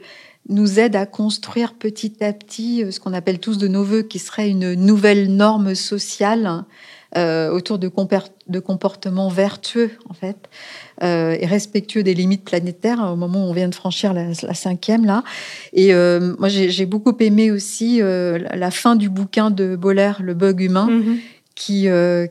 nous 0.48 0.78
aide 0.78 0.96
à 0.96 1.06
construire 1.06 1.74
petit 1.74 2.22
à 2.22 2.32
petit 2.32 2.82
euh, 2.82 2.90
ce 2.90 3.00
qu'on 3.00 3.12
appelle 3.12 3.38
tous 3.38 3.58
de 3.58 3.68
nos 3.68 3.84
voeux, 3.84 4.02
qui 4.02 4.18
serait 4.18 4.48
une 4.48 4.74
nouvelle 4.74 5.34
norme 5.34 5.74
sociale 5.74 6.64
euh, 7.16 7.50
autour 7.50 7.78
de, 7.78 7.90
de, 8.48 8.58
comportements 8.60 9.28
vertueux, 9.28 9.92
en 10.08 10.14
fait, 10.14 10.36
euh, 10.36 10.83
et 11.00 11.46
respectueux 11.46 12.02
des 12.02 12.14
limites 12.14 12.44
planétaires, 12.44 13.10
au 13.12 13.16
moment 13.16 13.46
où 13.46 13.50
on 13.50 13.52
vient 13.52 13.68
de 13.68 13.74
franchir 13.74 14.12
la, 14.12 14.32
cinquième, 14.54 15.04
là. 15.04 15.24
Et 15.72 15.92
moi, 15.92 16.48
j'ai 16.48 16.86
beaucoup 16.86 17.16
aimé 17.20 17.50
aussi 17.50 18.00
la 18.00 18.70
fin 18.70 18.96
du 18.96 19.08
bouquin 19.08 19.50
de 19.50 19.76
Boller, 19.76 20.12
Le 20.20 20.34
bug 20.34 20.60
humain, 20.60 20.88
mm-hmm. 20.88 21.16
qui, 21.54 21.88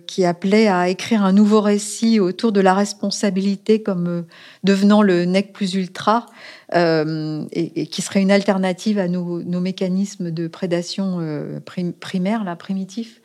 qui 0.08 0.26
appelait 0.26 0.68
à 0.68 0.90
écrire 0.90 1.24
un 1.24 1.34
nouveau 1.34 1.62
récit 1.62 2.20
autour 2.20 2.52
de 2.52 2.62
la 2.62 2.74
responsabilité 2.74 3.82
comme 3.82 4.26
devenant 4.64 5.02
le 5.02 5.26
nec 5.26 5.52
plus 5.54 5.74
ultra, 5.76 6.28
euh, 6.76 7.46
et, 7.52 7.86
qui 7.86 8.02
serait 8.02 8.22
une 8.22 8.32
alternative 8.32 8.98
à 8.98 9.08
nos, 9.08 9.40
mécanismes 9.60 10.32
de 10.32 10.48
prédation 10.48 11.18
euh, 11.20 11.60
primaire, 12.00 12.44
là, 12.44 12.56
primitifs. 12.56 13.22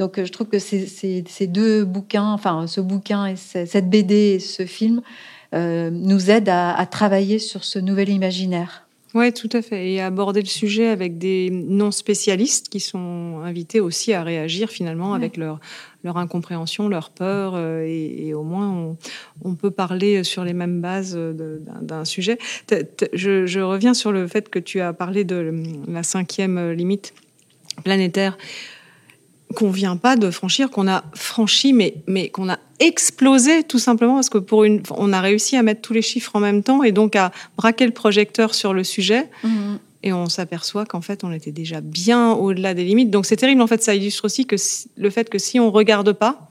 Donc 0.00 0.18
euh, 0.18 0.24
je 0.24 0.32
trouve 0.32 0.48
que 0.48 0.58
ces, 0.58 1.46
deux 1.46 1.84
bouquins, 1.84 2.32
enfin 2.32 2.66
ce 2.66 2.80
bouquin 2.80 3.26
et 3.26 3.36
cette 3.36 3.88
BD 3.88 4.14
et 4.14 4.38
ce 4.40 4.66
film 4.66 5.02
nous 5.52 6.30
aident 6.30 6.48
à 6.48 6.86
travailler 6.86 7.40
sur 7.40 7.64
ce 7.64 7.80
nouvel 7.80 8.08
imaginaire. 8.08 8.86
Oui, 9.12 9.32
tout 9.32 9.48
à 9.52 9.60
fait. 9.60 9.90
Et 9.90 10.00
aborder 10.00 10.40
le 10.40 10.46
sujet 10.46 10.86
avec 10.86 11.18
des 11.18 11.50
non-spécialistes 11.50 12.68
qui 12.68 12.78
sont 12.78 13.40
invités 13.42 13.80
aussi 13.80 14.12
à 14.12 14.22
réagir 14.22 14.70
finalement 14.70 15.14
avec 15.14 15.36
leur, 15.36 15.58
leur 16.04 16.16
incompréhension, 16.16 16.88
leur 16.88 17.10
peur. 17.10 17.54
Euh, 17.56 17.84
et, 17.84 18.32
au 18.34 18.44
moins, 18.44 18.96
on, 19.44 19.54
peut 19.56 19.72
parler 19.72 20.22
sur 20.22 20.44
les 20.44 20.52
mêmes 20.52 20.80
bases 20.80 21.16
d'un 21.16 22.04
sujet. 22.04 22.38
Je, 23.12 23.46
je, 23.46 23.60
reviens 23.60 23.94
sur 23.94 24.12
le 24.12 24.28
fait 24.28 24.48
que 24.48 24.60
tu 24.60 24.80
as 24.80 24.92
parlé 24.92 25.24
de 25.24 25.52
la 25.88 26.04
cinquième 26.04 26.70
limite 26.70 27.12
planétaire 27.82 28.38
qu'on 29.54 29.70
vient 29.70 29.96
pas 29.96 30.16
de 30.16 30.30
franchir, 30.30 30.70
qu'on 30.70 30.88
a 30.88 31.04
franchi, 31.14 31.72
mais, 31.72 31.94
mais 32.06 32.28
qu'on 32.28 32.48
a 32.48 32.58
explosé 32.78 33.62
tout 33.64 33.78
simplement 33.78 34.14
parce 34.14 34.30
que 34.30 34.38
pour 34.38 34.64
une, 34.64 34.82
on 34.90 35.12
a 35.12 35.20
réussi 35.20 35.56
à 35.56 35.62
mettre 35.62 35.80
tous 35.80 35.92
les 35.92 36.02
chiffres 36.02 36.34
en 36.34 36.40
même 36.40 36.62
temps 36.62 36.82
et 36.82 36.92
donc 36.92 37.16
à 37.16 37.32
braquer 37.56 37.86
le 37.86 37.92
projecteur 37.92 38.54
sur 38.54 38.72
le 38.72 38.84
sujet. 38.84 39.28
Mhm. 39.42 39.78
Et 40.02 40.12
on 40.14 40.30
s'aperçoit 40.30 40.86
qu'en 40.86 41.02
fait, 41.02 41.24
on 41.24 41.32
était 41.32 41.52
déjà 41.52 41.82
bien 41.82 42.32
au-delà 42.32 42.72
des 42.72 42.84
limites. 42.84 43.10
Donc 43.10 43.26
c'est 43.26 43.36
terrible. 43.36 43.60
En 43.60 43.66
fait, 43.66 43.82
ça 43.82 43.94
illustre 43.94 44.24
aussi 44.24 44.46
que 44.46 44.56
le 44.96 45.10
fait 45.10 45.28
que 45.28 45.38
si 45.38 45.60
on 45.60 45.70
regarde 45.70 46.12
pas, 46.12 46.50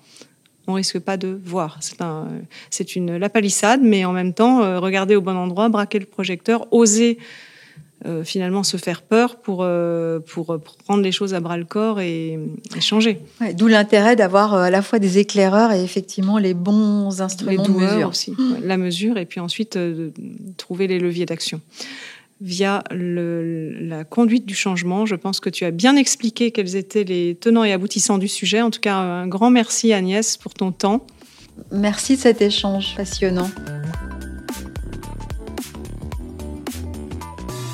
on 0.68 0.74
risque 0.74 1.00
pas 1.00 1.18
de 1.18 1.40
voir. 1.44 1.78
C'est 1.82 2.02
un, 2.02 2.28
c'est 2.70 2.96
une 2.96 3.18
la 3.18 3.30
palissade, 3.30 3.82
mais 3.82 4.06
en 4.06 4.12
même 4.12 4.34
temps, 4.34 4.62
euh, 4.62 4.80
regarder 4.80 5.16
au 5.16 5.22
bon 5.22 5.36
endroit, 5.36 5.68
braquer 5.70 5.98
le 5.98 6.06
projecteur, 6.06 6.68
oser 6.72 7.18
euh, 8.06 8.24
finalement 8.24 8.64
se 8.64 8.78
faire 8.78 9.02
peur 9.02 9.36
pour, 9.36 9.60
euh, 9.62 10.20
pour 10.20 10.58
prendre 10.86 11.04
les 11.04 11.12
choses 11.12 11.34
à 11.34 11.42
bras 11.42 11.58
le 11.58 11.66
corps 11.66 12.00
et, 12.00 12.40
changer. 12.80 13.20
D'où 13.56 13.68
l'intérêt 13.68 14.16
d'avoir 14.16 14.54
euh, 14.54 14.62
à 14.62 14.70
la 14.70 14.82
fois 14.82 15.00
des 15.00 15.18
éclaireurs 15.18 15.74
et 15.74 15.84
effectivement 15.84 16.38
les 16.38 16.54
bons 16.54 17.22
instruments 17.22 17.62
de 17.62 17.72
mesure. 17.72 18.08
aussi. 18.08 18.34
la 18.64 18.78
mesure 18.78 19.18
et 19.18 19.26
puis 19.26 19.42
ensuite 19.42 19.78
trouver 20.56 20.88
les 20.88 20.98
leviers 20.98 21.26
d'action. 21.26 21.60
Via 22.40 22.86
la 22.92 24.06
conduite 24.06 24.46
du 24.46 24.56
changement, 24.56 25.06
je 25.06 25.16
pense 25.16 25.42
que 25.42 25.50
tu 25.50 25.66
as 25.66 25.72
bien 25.72 25.98
expliqué 25.98 26.52
quels 26.52 26.78
étaient 26.78 27.04
les 27.04 27.36
tenants 27.36 27.66
et 27.66 27.74
aboutissants 27.74 28.18
du 28.18 28.30
sujet. 28.30 28.62
En 28.62 28.72
tout 28.72 28.80
cas, 28.80 28.96
un 28.96 29.28
grand 29.28 29.50
merci 29.50 29.92
Agnès 29.92 30.38
pour 30.38 30.54
ton 30.54 30.72
temps. 30.72 31.06
Merci 31.74 32.16
de 32.16 32.22
cet 32.22 32.42
échange 32.42 32.96
passionnant. 32.96 33.50